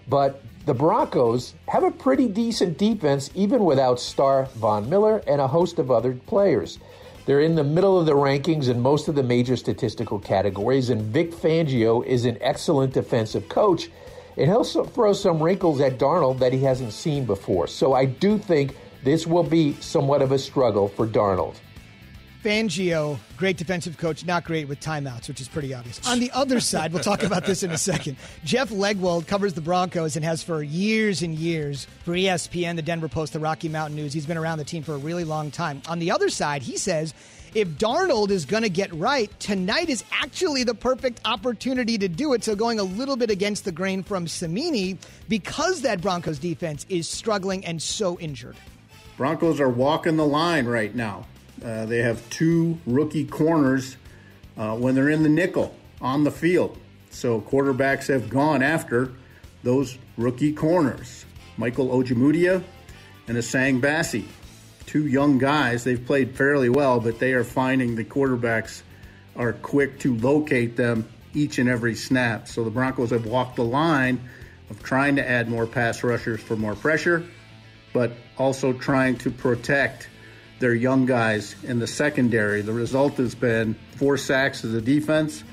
but 0.08 0.42
the 0.66 0.74
Broncos 0.74 1.54
have 1.68 1.84
a 1.84 1.92
pretty 1.92 2.28
decent 2.28 2.78
defense 2.78 3.32
even 3.34 3.66
without 3.66 4.00
star 4.00 4.46
Von 4.56 4.90
Miller 4.90 5.24
and 5.26 5.42
a 5.42 5.48
host 5.48 5.80
of 5.80 5.90
other 5.90 6.14
players. 6.14 6.78
They're 7.26 7.42
in 7.42 7.56
the 7.56 7.64
middle 7.64 8.00
of 8.00 8.06
the 8.06 8.14
rankings 8.14 8.70
in 8.70 8.80
most 8.80 9.08
of 9.08 9.16
the 9.16 9.24
major 9.24 9.56
statistical 9.56 10.20
categories, 10.20 10.90
and 10.90 11.02
Vic 11.02 11.32
Fangio 11.32 12.06
is 12.06 12.26
an 12.26 12.38
excellent 12.42 12.94
defensive 12.94 13.50
coach, 13.50 13.90
and 14.38 14.48
he'll 14.48 14.64
throw 14.64 15.14
some 15.14 15.42
wrinkles 15.42 15.82
at 15.82 16.00
Darnold 16.00 16.40
that 16.40 16.54
he 16.54 16.64
hasn't 16.64 16.94
seen 16.94 17.26
before. 17.26 17.68
So 17.68 17.94
I 17.94 18.06
do 18.06 18.38
think 18.38 18.76
this 19.04 19.28
will 19.28 19.44
be 19.44 19.74
somewhat 19.82 20.22
of 20.22 20.32
a 20.32 20.40
struggle 20.40 20.88
for 20.88 21.08
Darnold. 21.08 21.56
Fangio, 22.44 23.20
great 23.36 23.58
defensive 23.58 23.98
coach, 23.98 24.26
not 24.26 24.46
great 24.46 24.70
with 24.70 24.80
timeouts, 24.80 25.28
which 25.28 25.42
is 25.42 25.50
pretty 25.50 25.74
obvious. 25.74 26.00
On 26.08 26.20
the 26.20 26.32
other 26.32 26.62
side, 26.62 26.94
we'll 26.94 27.04
talk 27.04 27.24
about 27.24 27.46
this 27.46 27.64
in 27.64 27.72
a 27.72 27.78
second. 27.78 28.16
Jeff 28.46 28.70
Legwold 28.70 29.28
covers 29.28 29.54
the 29.54 29.62
Broncos 29.62 30.16
and 30.16 30.24
has 30.24 30.42
for 30.42 30.64
years 30.64 31.22
and 31.22 31.36
years 31.36 31.86
for 32.06 32.14
ESPN, 32.14 32.78
the 32.78 32.82
Denver 32.82 33.10
Post, 33.10 33.34
the 33.34 33.40
Rocky 33.40 33.68
Mountain 33.68 33.98
News. 33.98 34.14
He's 34.14 34.26
been 34.26 34.38
around 34.38 34.58
the 34.58 34.64
team 34.64 34.84
for 34.84 34.94
a 34.94 34.98
really 34.98 35.26
long 35.26 35.52
time. 35.52 35.82
On 35.90 36.00
the 36.00 36.12
other 36.12 36.30
side, 36.30 36.62
he 36.62 36.78
says 36.78 37.14
if 37.56 37.68
Darnold 37.68 38.30
is 38.30 38.46
going 38.46 38.64
to 38.64 38.70
get 38.70 38.94
right, 38.94 39.38
tonight 39.40 39.90
is 39.90 40.06
actually 40.12 40.64
the 40.64 40.76
perfect 40.76 41.20
opportunity 41.26 41.98
to 41.98 42.08
do 42.08 42.32
it. 42.34 42.46
So 42.46 42.56
going 42.56 42.80
a 42.80 42.84
little 42.84 43.18
bit 43.18 43.32
against 43.32 43.66
the 43.66 43.72
grain 43.74 44.02
from 44.02 44.28
Cimini 44.28 44.98
because 45.28 45.82
that 45.82 46.00
Broncos 46.00 46.40
defense 46.40 46.86
is 46.88 47.10
struggling 47.10 47.66
and 47.66 47.82
so 47.82 48.18
injured. 48.20 48.56
Broncos 49.18 49.60
are 49.60 49.68
walking 49.68 50.16
the 50.16 50.26
line 50.26 50.66
right 50.66 50.96
now. 50.96 51.26
Uh, 51.64 51.86
they 51.86 52.00
have 52.00 52.28
two 52.30 52.78
rookie 52.86 53.26
corners 53.26 53.98
uh, 54.58 54.76
when 54.76 54.96
they're 54.96 55.10
in 55.10 55.24
the 55.24 55.30
nickel 55.30 55.76
on 56.02 56.24
the 56.24 56.32
field. 56.32 56.78
So 57.10 57.42
quarterbacks 57.42 58.08
have 58.08 58.30
gone 58.30 58.62
after 58.62 59.12
those 59.64 59.98
rookie 60.18 60.54
corners. 60.54 61.26
Michael 61.58 61.90
Ojemudia 61.90 62.64
and 63.28 63.38
Essang 63.38 63.82
Bassey. 63.82 64.26
Two 64.86 65.06
young 65.06 65.38
guys. 65.38 65.84
They've 65.84 66.04
played 66.04 66.36
fairly 66.36 66.70
well, 66.70 67.00
but 67.00 67.20
they 67.20 67.34
are 67.34 67.44
finding 67.44 67.96
the 67.96 68.06
quarterbacks 68.06 68.82
are 69.36 69.54
quick 69.54 70.00
to 70.00 70.16
locate 70.18 70.76
them 70.76 71.08
each 71.34 71.60
and 71.60 71.70
every 71.70 71.96
snap. 71.96 72.48
So 72.48 72.64
the 72.64 72.72
Broncos 72.72 73.12
have 73.12 73.26
walked 73.26 73.58
the 73.58 73.64
line 73.64 74.20
of 74.70 74.82
trying 74.84 75.16
to 75.18 75.28
add 75.28 75.50
more 75.50 75.68
pass 75.68 76.04
rushers 76.04 76.42
for 76.42 76.56
more 76.56 76.76
pressure, 76.76 77.24
but 77.94 78.14
also 78.38 78.74
trying 78.74 79.18
to 79.20 79.32
protect 79.32 80.10
their 80.60 80.74
young 80.74 81.06
guys 81.06 81.56
in 81.64 81.80
the 81.80 81.88
secondary. 81.88 82.62
The 82.62 82.74
result 82.74 83.14
has 83.18 83.36
been 83.36 83.76
four 83.96 84.18
sacks 84.18 84.64
as 84.64 84.74
a 84.74 84.82
defense, 84.82 85.44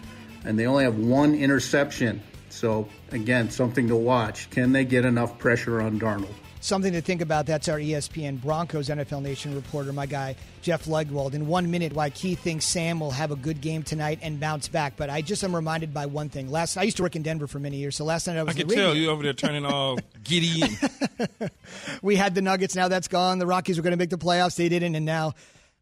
and 0.44 0.58
they 0.58 0.66
only 0.66 0.84
have 0.84 0.98
one 0.98 1.34
interception. 1.34 2.22
So, 2.48 2.88
again, 3.12 3.50
something 3.50 3.88
to 3.88 3.96
watch. 3.96 4.50
Can 4.50 4.72
they 4.72 4.84
get 4.84 5.04
enough 5.04 5.38
pressure 5.38 5.80
on 5.80 5.98
Darnold? 6.00 6.34
Something 6.66 6.94
to 6.94 7.00
think 7.00 7.20
about. 7.20 7.46
That's 7.46 7.68
our 7.68 7.78
ESPN 7.78 8.42
Broncos 8.42 8.88
NFL 8.88 9.22
Nation 9.22 9.54
reporter, 9.54 9.92
my 9.92 10.06
guy, 10.06 10.34
Jeff 10.62 10.86
Legwold. 10.86 11.34
In 11.34 11.46
one 11.46 11.70
minute, 11.70 11.92
why 11.92 12.10
Keith 12.10 12.40
thinks 12.40 12.64
Sam 12.64 12.98
will 12.98 13.12
have 13.12 13.30
a 13.30 13.36
good 13.36 13.60
game 13.60 13.84
tonight 13.84 14.18
and 14.20 14.40
bounce 14.40 14.66
back. 14.66 14.94
But 14.96 15.08
I 15.08 15.22
just 15.22 15.44
am 15.44 15.54
reminded 15.54 15.94
by 15.94 16.06
one 16.06 16.28
thing. 16.28 16.50
Last 16.50 16.76
I 16.76 16.82
used 16.82 16.96
to 16.96 17.04
work 17.04 17.14
in 17.14 17.22
Denver 17.22 17.46
for 17.46 17.60
many 17.60 17.76
years, 17.76 17.94
so 17.94 18.04
last 18.04 18.26
night 18.26 18.36
I 18.36 18.42
was. 18.42 18.56
I 18.56 18.58
can 18.58 18.68
tell 18.68 18.96
you 18.96 19.10
over 19.10 19.22
there 19.22 19.32
turning 19.32 19.64
all 19.64 19.96
giddy. 20.24 20.64
We 22.02 22.16
had 22.16 22.34
the 22.34 22.42
Nuggets. 22.42 22.74
Now 22.74 22.88
that's 22.88 23.06
gone. 23.06 23.38
The 23.38 23.46
Rockies 23.46 23.76
were 23.76 23.84
going 23.84 23.92
to 23.92 23.96
make 23.96 24.10
the 24.10 24.18
playoffs. 24.18 24.56
They 24.56 24.68
didn't, 24.68 24.96
and 24.96 25.06
now 25.06 25.34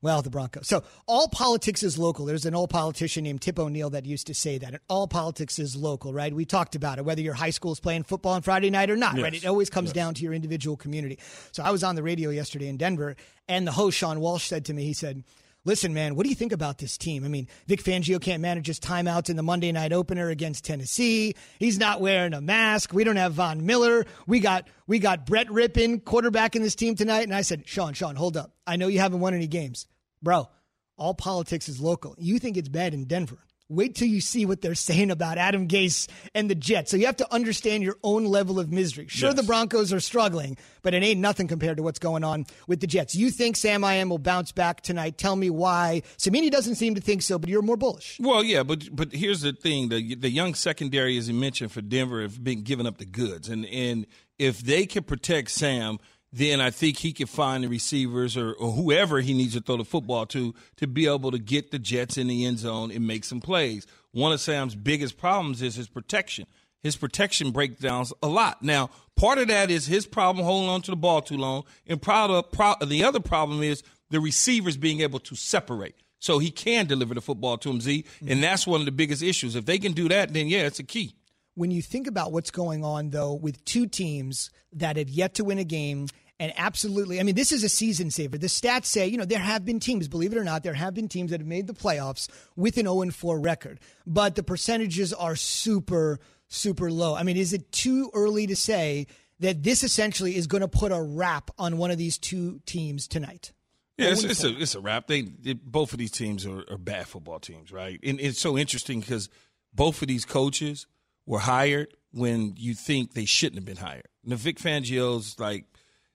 well, 0.05 0.21
the 0.21 0.29
Broncos. 0.29 0.69
So 0.69 0.85
all 1.07 1.29
politics 1.29 1.83
is 1.83 1.99
local. 1.99 2.27
There's 2.27 2.45
an 2.45 2.55
old 2.55 2.69
politician 2.69 3.25
named 3.25 3.41
Tip 3.41 3.59
O'Neill 3.59 3.89
that 3.91 4.05
used 4.05 4.27
to 4.27 4.35
say 4.35 4.59
that. 4.59 4.75
And 4.75 4.79
all 4.87 5.09
politics 5.09 5.59
is 5.59 5.75
local, 5.75 6.13
right? 6.13 6.33
We 6.33 6.45
talked 6.45 6.75
about 6.75 6.99
it, 6.99 7.07
whether 7.07 7.23
your 7.23 7.33
high 7.33 7.49
school 7.49 7.73
is 7.73 7.81
playing 7.81 8.03
football 8.03 8.35
on 8.35 8.43
Friday 8.43 8.69
night 8.69 8.91
or 8.91 8.97
not, 8.97 9.15
yes. 9.17 9.23
right? 9.23 9.35
It 9.35 9.47
always 9.47 9.71
comes 9.71 9.89
yes. 9.89 9.95
down 9.95 10.13
to 10.15 10.23
your 10.23 10.35
individual 10.35 10.77
community. 10.77 11.19
So 11.53 11.63
I 11.63 11.71
was 11.71 11.83
on 11.83 11.95
the 11.95 12.03
radio 12.03 12.29
yesterday 12.29 12.69
in 12.69 12.77
Denver, 12.77 13.17
and 13.49 13.67
the 13.67 13.73
host, 13.73 13.97
Sean 13.97 14.21
Walsh, 14.21 14.45
said 14.45 14.67
to 14.67 14.75
me, 14.75 14.85
he 14.85 14.93
said, 14.93 15.25
Listen, 15.65 15.95
man, 15.95 16.15
what 16.15 16.25
do 16.25 16.29
you 16.29 16.35
think 16.35 16.53
about 16.53 16.77
this 16.77 16.99
team? 16.99 17.25
I 17.25 17.29
mean, 17.29 17.49
Vic 17.67 17.83
Fangio 17.83 18.21
can't 18.21 18.43
manage 18.43 18.67
his 18.67 18.79
timeouts 18.79 19.31
in 19.31 19.37
the 19.37 19.43
Monday 19.43 19.73
night 19.73 19.95
opener 19.95 20.29
against 20.29 20.67
Tennessee. 20.67 21.35
He's 21.59 21.79
not 21.79 22.03
wearing 22.03 22.35
a 22.35 22.43
mask. 22.43 22.93
We 22.93 23.05
don't 23.05 23.17
have 23.17 23.33
Von 23.33 23.65
Miller. 23.65 24.05
We 24.27 24.41
got 24.41 24.69
we 24.87 24.99
got 24.99 25.25
Brett 25.25 25.49
Rypien, 25.49 26.05
quarterback 26.05 26.55
in 26.55 26.61
this 26.61 26.75
team 26.75 26.95
tonight. 26.95 27.23
And 27.23 27.35
I 27.35 27.41
said, 27.41 27.67
Sean, 27.67 27.95
Sean, 27.95 28.17
hold 28.17 28.37
up. 28.37 28.53
I 28.67 28.77
know 28.77 28.89
you 28.89 28.99
haven't 28.99 29.21
won 29.21 29.33
any 29.33 29.47
games 29.47 29.87
bro, 30.25 30.49
all 30.97 31.15
politics 31.15 31.69
is 31.69 31.81
local. 31.81 32.17
You 32.19 32.39
think 32.39 32.57
it's 32.57 32.69
bad 32.69 32.95
in 32.95 33.05
Denver. 33.05 33.39
Wait 33.71 33.95
till 33.95 34.09
you 34.09 34.21
see 34.21 34.45
what 34.45 34.61
they're 34.61 34.75
saying 34.91 35.11
about 35.11 35.39
Adam 35.39 35.67
Gase 35.67 36.09
and 36.35 36.51
the 36.51 36.55
Jets. 36.55 36.91
So 36.91 36.97
you 36.97 37.07
have 37.07 37.17
to 37.17 37.33
understand 37.33 37.83
your 37.83 37.97
own 38.03 38.25
level 38.27 38.61
of 38.61 38.71
misery. 38.71 39.07
Sure, 39.09 39.31
yes. 39.31 39.37
the 39.37 39.43
Broncos 39.43 39.93
are 39.93 40.01
struggling, 40.01 40.59
but 40.83 40.93
it 40.93 41.03
ain't 41.03 41.21
nothing 41.21 41.49
compared 41.49 41.79
to 41.79 41.83
what's 41.83 41.99
going 41.99 42.25
on 42.25 42.45
with 42.69 42.81
the 42.81 42.87
Jets. 42.87 43.15
You 43.15 43.31
think 43.31 43.57
Sam 43.57 43.83
I 43.83 43.95
am 43.95 44.11
will 44.11 44.19
bounce 44.19 44.53
back 44.53 44.83
tonight? 44.83 45.17
Tell 45.17 45.35
me 45.35 45.49
why. 45.51 46.03
Cimini 46.19 46.51
doesn't 46.51 46.75
seem 46.75 46.95
to 46.95 47.01
think 47.01 47.23
so, 47.23 47.39
but 47.39 47.49
you're 47.49 47.63
more 47.63 47.77
bullish. 47.77 48.19
Well, 48.21 48.45
yeah, 48.45 48.63
but 48.65 48.95
but 48.95 49.13
here's 49.13 49.41
the 49.41 49.53
thing: 49.53 49.89
the 49.89 50.15
the 50.15 50.31
young 50.31 50.55
secondary, 50.55 51.17
as 51.17 51.29
you 51.29 51.35
mentioned 51.35 51.73
for 51.73 51.81
Denver, 51.81 52.21
have 52.23 52.43
been 52.45 52.63
giving 52.63 52.87
up 52.87 52.99
the 52.99 53.07
goods, 53.07 53.49
and 53.49 53.65
and 53.67 54.07
if 54.39 54.61
they 54.61 54.85
can 54.85 55.05
protect 55.05 55.51
Sam 55.51 55.99
then 56.37 56.61
I 56.61 56.71
think 56.71 56.99
he 56.99 57.13
can 57.13 57.29
find 57.29 57.63
the 57.63 57.69
receivers 57.69 58.37
or, 58.37 58.55
or, 58.55 58.73
whoever 58.73 59.21
he 59.21 59.33
needs 59.35 59.55
to 59.55 59.61
throw 59.61 59.77
the 59.77 59.85
football 59.85 60.27
to 60.27 60.53
to 60.79 60.89
be 60.89 61.07
able 61.07 61.31
to 61.31 61.39
get 61.39 61.71
the 61.71 61.79
Jets 61.79 62.19
in 62.19 62.27
the 62.27 62.45
end 62.45 62.59
zone 62.59 62.91
and 62.91 63.07
make 63.07 63.25
some 63.25 63.41
plays. 63.41 63.87
One 64.11 64.33
of 64.33 64.41
Sam's 64.41 64.75
biggest 64.75 65.17
problems 65.17 65.63
is 65.63 65.77
his 65.77 65.89
protection. 65.89 66.47
His 66.83 66.97
protection 66.97 67.53
breakdowns 67.53 68.13
a 68.21 68.27
lot. 68.27 68.63
Now, 68.65 68.91
part 69.17 69.39
of 69.39 69.47
that 69.47 69.71
is 69.71 69.87
his 69.87 70.07
problem 70.07 70.45
holding 70.45 70.69
on 70.69 70.83
to 70.83 70.91
the 70.91 70.97
ball 70.97 71.23
too 71.23 71.37
long, 71.37 71.65
and 71.87 72.03
proud 72.03 72.31
of, 72.31 72.51
pro- 72.51 72.75
the 72.85 73.05
other 73.05 73.21
problem 73.21 73.63
is 73.63 73.85
the 74.11 74.21
receivers 74.21 74.77
being 74.77 75.03
able 75.03 75.21
to 75.21 75.37
separate. 75.37 75.95
So 76.19 76.41
he 76.41 76.51
can 76.51 76.87
deliver 76.87 77.15
the 77.15 77.21
football 77.21 77.59
to 77.59 77.71
him, 77.71 77.81
Z, 77.81 78.03
mm-hmm. 78.03 78.33
and 78.33 78.43
that's 78.43 78.67
one 78.67 78.81
of 78.81 78.87
the 78.87 78.93
biggest 78.93 79.23
issues. 79.23 79.55
If 79.55 79.67
they 79.67 79.79
can 79.79 79.93
do 79.93 80.09
that, 80.09 80.33
then 80.33 80.49
yeah, 80.49 80.67
it's 80.67 80.81
a 80.81 80.85
key 80.85 81.15
when 81.55 81.71
you 81.71 81.81
think 81.81 82.07
about 82.07 82.33
what's 82.33 82.51
going 82.51 82.85
on 82.85 83.11
though 83.11 83.33
with 83.33 83.65
two 83.65 83.87
teams 83.87 84.51
that 84.73 84.97
have 84.97 85.09
yet 85.09 85.35
to 85.35 85.45
win 85.45 85.59
a 85.59 85.65
game 85.65 86.09
and 86.41 86.53
absolutely, 86.57 87.21
I 87.21 87.23
mean, 87.23 87.37
this 87.37 87.53
is 87.53 87.63
a 87.63 87.69
season 87.69 88.11
saver. 88.11 88.37
The 88.37 88.49
stats 88.49 88.87
say, 88.87 89.07
you 89.07 89.17
know, 89.17 89.25
there 89.25 89.39
have 89.39 89.65
been 89.65 89.79
teams, 89.79 90.09
believe 90.09 90.33
it 90.33 90.39
or 90.39 90.45
not, 90.45 90.63
there 90.65 90.75
have 90.75 90.95
been 90.95 91.09
teams 91.09 91.31
that 91.31 91.41
have 91.41 91.47
made 91.47 91.67
the 91.67 91.75
playoffs 91.75 92.29
with 92.57 92.77
an 92.77 92.87
0 92.87 93.11
4 93.11 93.39
record, 93.39 93.79
but 94.07 94.35
the 94.35 94.43
percentages 94.43 95.13
are 95.13 95.37
super, 95.37 96.19
super 96.49 96.91
low. 96.91 97.15
I 97.15 97.23
mean, 97.23 97.37
is 97.37 97.53
it 97.53 97.71
too 97.71 98.11
early 98.15 98.47
to 98.49 98.57
say 98.57 99.07
that 99.41 99.63
this 99.63 99.85
essentially 99.85 100.37
is 100.37 100.47
going 100.47 100.63
to 100.63 100.69
put 100.69 100.91
a 100.91 101.01
wrap 101.01 101.51
on 101.59 101.79
one 101.79 101.91
of 101.91 101.99
these 101.99 102.19
two 102.19 102.61
teams 102.67 103.07
tonight? 103.07 103.53
Yeah, 103.97 104.09
it's, 104.09 104.25
it's, 104.25 104.43
a 104.43 104.49
oh 104.49 104.57
it's 104.59 104.75
a 104.75 104.81
wrap. 104.81 105.07
They, 105.07 105.23
they 105.23 105.53
both 105.53 105.93
of 105.93 106.01
these 106.01 106.11
teams 106.11 106.45
are, 106.47 106.65
are, 106.69 106.79
bad 106.79 107.07
football 107.07 107.39
teams, 107.39 107.71
right? 107.71 108.01
And 108.03 108.21
it's 108.21 108.41
so 108.41 108.59
interesting 108.59 108.99
because 108.99 109.29
both 109.73 110.03
of 110.03 110.09
these 110.09 110.25
coaches 110.25 110.89
were 111.27 111.39
hired 111.39 111.95
when 112.11 112.55
you 112.57 112.75
think 112.75 113.15
they 113.15 113.25
shouldn't 113.25 113.57
have 113.57 113.65
been 113.65 113.77
hired. 113.77 114.09
Now, 114.25 114.35
Vic 114.35 114.59
Fangio's 114.59 115.39
like 115.39 115.67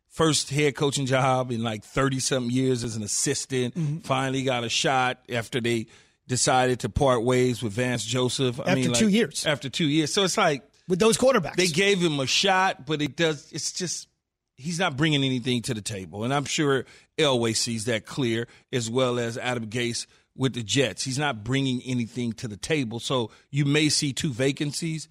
first 0.09 0.49
head 0.49 0.75
coaching 0.75 1.05
job 1.05 1.51
in 1.51 1.63
like 1.63 1.83
30 1.83 2.19
something 2.19 2.51
years 2.51 2.83
as 2.83 2.95
an 2.95 3.03
assistant. 3.03 3.75
Mm-hmm. 3.75 3.97
Finally 3.99 4.43
got 4.43 4.63
a 4.63 4.69
shot 4.69 5.19
after 5.29 5.61
they 5.61 5.87
decided 6.27 6.81
to 6.81 6.89
part 6.89 7.23
ways 7.23 7.61
with 7.61 7.73
Vance 7.73 8.05
Joseph. 8.05 8.59
I 8.59 8.71
After 8.71 8.75
mean, 8.75 8.93
two 8.93 9.05
like, 9.05 9.13
years. 9.13 9.45
After 9.45 9.69
two 9.69 9.87
years, 9.87 10.13
so 10.13 10.23
it's 10.23 10.37
like 10.37 10.63
with 10.87 10.99
those 10.99 11.17
quarterbacks. 11.17 11.55
they 11.55 11.67
gave 11.67 11.99
him 11.99 12.19
a 12.19 12.27
shot, 12.27 12.85
but 12.85 13.01
it 13.01 13.17
does. 13.17 13.51
It's 13.51 13.71
just 13.71 14.07
he's 14.55 14.79
not 14.79 14.95
bringing 14.95 15.23
anything 15.23 15.61
to 15.63 15.73
the 15.73 15.81
table, 15.81 16.23
and 16.23 16.33
I'm 16.33 16.45
sure 16.45 16.85
Elway 17.17 17.55
sees 17.55 17.85
that 17.85 18.05
clear 18.05 18.47
as 18.71 18.89
well 18.89 19.19
as 19.19 19.37
Adam 19.37 19.67
Gase 19.67 20.05
with 20.35 20.53
the 20.53 20.63
Jets. 20.63 21.03
He's 21.03 21.19
not 21.19 21.43
bringing 21.43 21.81
anything 21.85 22.33
to 22.33 22.47
the 22.47 22.57
table, 22.57 22.99
so 22.99 23.31
you 23.49 23.65
may 23.65 23.89
see 23.89 24.13
two 24.13 24.31
vacancies 24.31 25.09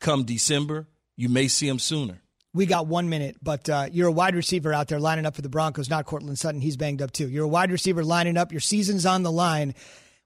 come 0.00 0.24
December. 0.24 0.86
You 1.16 1.28
may 1.28 1.46
see 1.46 1.68
him 1.68 1.78
sooner. 1.78 2.22
We 2.54 2.66
got 2.66 2.86
one 2.86 3.08
minute, 3.08 3.36
but 3.42 3.68
uh, 3.68 3.88
you're 3.90 4.06
a 4.08 4.12
wide 4.12 4.34
receiver 4.36 4.72
out 4.72 4.86
there 4.88 5.00
lining 5.00 5.26
up 5.26 5.34
for 5.34 5.42
the 5.42 5.48
Broncos, 5.48 5.90
not 5.90 6.06
Courtland 6.06 6.38
Sutton. 6.38 6.60
He's 6.60 6.76
banged 6.76 7.02
up 7.02 7.10
too. 7.10 7.28
You're 7.28 7.44
a 7.44 7.48
wide 7.48 7.72
receiver 7.72 8.04
lining 8.04 8.36
up. 8.36 8.52
Your 8.52 8.60
season's 8.60 9.04
on 9.04 9.24
the 9.24 9.32
line. 9.32 9.74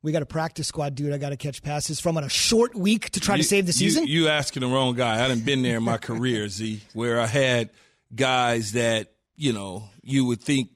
We 0.03 0.12
got 0.12 0.22
a 0.22 0.26
practice 0.26 0.68
squad 0.68 0.95
dude. 0.95 1.12
I 1.12 1.18
got 1.18 1.31
to 1.31 1.37
catch 1.37 1.62
passes 1.62 1.99
from 1.99 2.16
on 2.18 2.24
a 2.24 2.29
short 2.29 2.74
week 2.76 3.11
to 3.11 3.20
try 3.20 3.35
You- 3.37 3.43
to 3.43 3.49
save 3.49 3.66
the 3.66 3.72
season. 3.72 4.07
You, 4.07 4.29
asking 4.29 4.61
the 4.61 4.68
wrong 4.68 4.95
guy. 4.95 5.14
I 5.14 5.18
haven't 5.18 5.45
been 5.47 5.62
there 5.62 5.79
in 5.79 5.83
my 5.83 5.97
career, 5.97 6.49
Z, 6.49 6.83
where 6.93 7.18
I 7.18 7.26
had 7.26 7.70
guys 8.14 8.72
that 8.72 9.12
you 9.35 9.53
know 9.55 9.89
you 10.03 10.24
would 10.26 10.41
think 10.43 10.68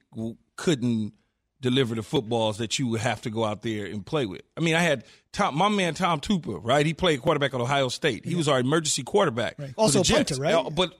couldn't 0.57 1.13
deliver 1.61 1.95
the 1.95 2.03
footballs 2.03 2.59
that 2.59 2.79
you 2.79 2.89
would 2.89 3.01
have 3.01 3.23
to 3.23 3.31
go 3.31 3.45
out 3.45 3.63
there 3.63 3.87
and 3.87 4.05
play 4.05 4.27
with. 4.27 4.43
I 4.57 4.61
mean, 4.61 4.75
I 4.75 4.81
had 4.81 5.05
Tom, 5.33 5.57
my 5.57 5.69
man 5.69 5.95
Tom 5.95 6.21
Tupa, 6.21 6.59
right? 6.63 6.85
He 6.85 6.93
played 6.95 7.21
quarterback 7.23 7.55
at 7.55 7.61
Ohio 7.61 7.89
State. 7.89 8.25
He 8.25 8.35
was 8.35 8.49
our 8.49 8.59
emergency 8.59 9.03
quarterback. 9.05 9.57
for 9.57 9.69
Also 9.77 10.03
punter, 10.03 10.35
right? 10.37 10.75
But 10.75 10.93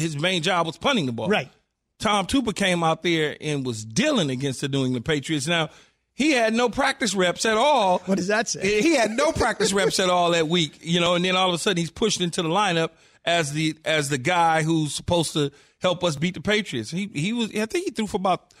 his 0.00 0.18
main 0.18 0.42
job 0.42 0.66
was 0.66 0.76
punting 0.76 1.06
the 1.06 1.12
ball. 1.12 1.28
Right. 1.28 1.50
Tom 1.98 2.26
Tupa 2.26 2.54
came 2.54 2.84
out 2.84 3.02
there 3.02 3.36
and 3.40 3.66
was 3.66 3.84
dealing 3.84 4.30
against 4.30 4.60
the 4.60 4.68
New 4.68 4.84
England 4.84 5.04
Patriots. 5.04 5.48
Now, 5.48 5.70
he 6.14 6.32
had 6.32 6.52
no 6.52 6.68
practice 6.68 7.14
reps 7.14 7.44
at 7.44 7.56
all. 7.56 8.00
what 8.06 8.16
does 8.16 8.28
that 8.28 8.48
say? 8.48 8.82
He 8.82 8.94
had 8.94 9.12
no 9.12 9.32
practice 9.32 9.72
reps 9.72 10.00
at 10.00 10.10
all 10.10 10.32
that 10.32 10.48
week, 10.48 10.78
you 10.80 11.00
know, 11.00 11.14
and 11.14 11.24
then 11.24 11.36
all 11.36 11.48
of 11.48 11.54
a 11.54 11.58
sudden 11.58 11.76
he's 11.76 11.90
pushed 11.90 12.20
into 12.20 12.42
the 12.42 12.48
lineup 12.48 12.90
as 13.24 13.52
the 13.52 13.76
as 13.84 14.08
the 14.08 14.18
guy 14.18 14.62
who's 14.62 14.94
supposed 14.94 15.32
to 15.34 15.52
help 15.80 16.02
us 16.02 16.16
beat 16.16 16.34
the 16.34 16.40
Patriots. 16.40 16.90
He 16.90 17.08
he 17.14 17.32
was 17.32 17.50
I 17.50 17.66
think 17.66 17.84
he 17.84 17.90
threw 17.92 18.06
for 18.06 18.16
about 18.16 18.52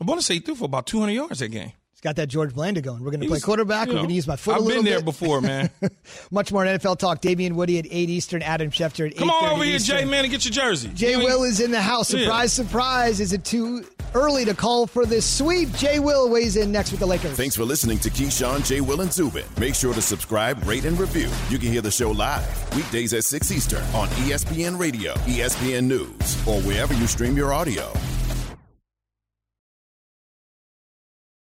I 0.00 0.04
want 0.04 0.20
to 0.20 0.26
say 0.26 0.34
he 0.34 0.40
threw 0.40 0.56
for 0.56 0.64
about 0.64 0.86
200 0.86 1.12
yards 1.12 1.38
that 1.38 1.48
game. 1.48 1.72
He's 2.06 2.10
got 2.12 2.16
that 2.22 2.28
George 2.28 2.54
Blanda 2.54 2.80
going. 2.82 3.02
We're 3.02 3.10
going 3.10 3.22
to 3.22 3.26
play 3.26 3.40
quarterback. 3.40 3.88
you 3.88 3.94
We're 3.94 3.98
going 3.98 4.10
to 4.10 4.14
use 4.14 4.28
my 4.28 4.36
foot 4.36 4.54
I've 4.54 4.60
a 4.60 4.64
little 4.64 4.84
been 4.84 4.92
there 4.92 5.00
bit. 5.00 5.06
before, 5.06 5.40
man. 5.40 5.70
Much 6.30 6.52
more 6.52 6.64
NFL 6.64 6.98
talk. 6.98 7.20
Damien 7.20 7.56
Woody 7.56 7.80
at 7.80 7.86
8 7.90 8.08
Eastern, 8.08 8.42
Adam 8.42 8.70
Schefter 8.70 9.06
at 9.08 9.14
8 9.14 9.18
Come 9.18 9.30
on 9.30 9.52
over 9.54 9.64
here, 9.64 9.76
Jay, 9.80 10.04
man, 10.04 10.22
and 10.24 10.30
get 10.32 10.44
your 10.44 10.52
jersey. 10.52 10.88
Jay 10.94 11.10
You 11.10 11.16
ain't- 11.16 11.24
Will 11.24 11.42
is 11.42 11.58
in 11.58 11.72
the 11.72 11.80
house. 11.82 12.12
Yeah. 12.14 12.20
Surprise, 12.20 12.52
surprise. 12.52 13.18
Is 13.18 13.32
it 13.32 13.44
too 13.44 13.84
early 14.14 14.44
to 14.44 14.54
call 14.54 14.86
for 14.86 15.04
this 15.04 15.26
sweep? 15.26 15.72
Jay 15.72 15.98
Will 15.98 16.30
weighs 16.30 16.54
in 16.54 16.70
next 16.70 16.92
with 16.92 17.00
the 17.00 17.06
Lakers. 17.06 17.36
Thanks 17.36 17.56
for 17.56 17.64
listening 17.64 17.98
to 17.98 18.08
Keyshawn, 18.10 18.64
J. 18.64 18.82
Will, 18.82 19.00
and 19.00 19.12
Zubin. 19.12 19.44
Make 19.58 19.74
sure 19.74 19.92
to 19.92 20.00
subscribe, 20.00 20.64
rate, 20.64 20.84
and 20.84 20.96
review. 21.00 21.28
You 21.50 21.58
can 21.58 21.72
hear 21.72 21.82
the 21.82 21.90
show 21.90 22.12
live 22.12 22.72
weekdays 22.76 23.14
at 23.14 23.24
6 23.24 23.50
Eastern 23.50 23.82
on 23.96 24.06
ESPN 24.28 24.78
Radio, 24.78 25.14
ESPN 25.24 25.86
News, 25.88 26.46
or 26.46 26.60
wherever 26.60 26.94
you 26.94 27.08
stream 27.08 27.36
your 27.36 27.52
audio. 27.52 27.92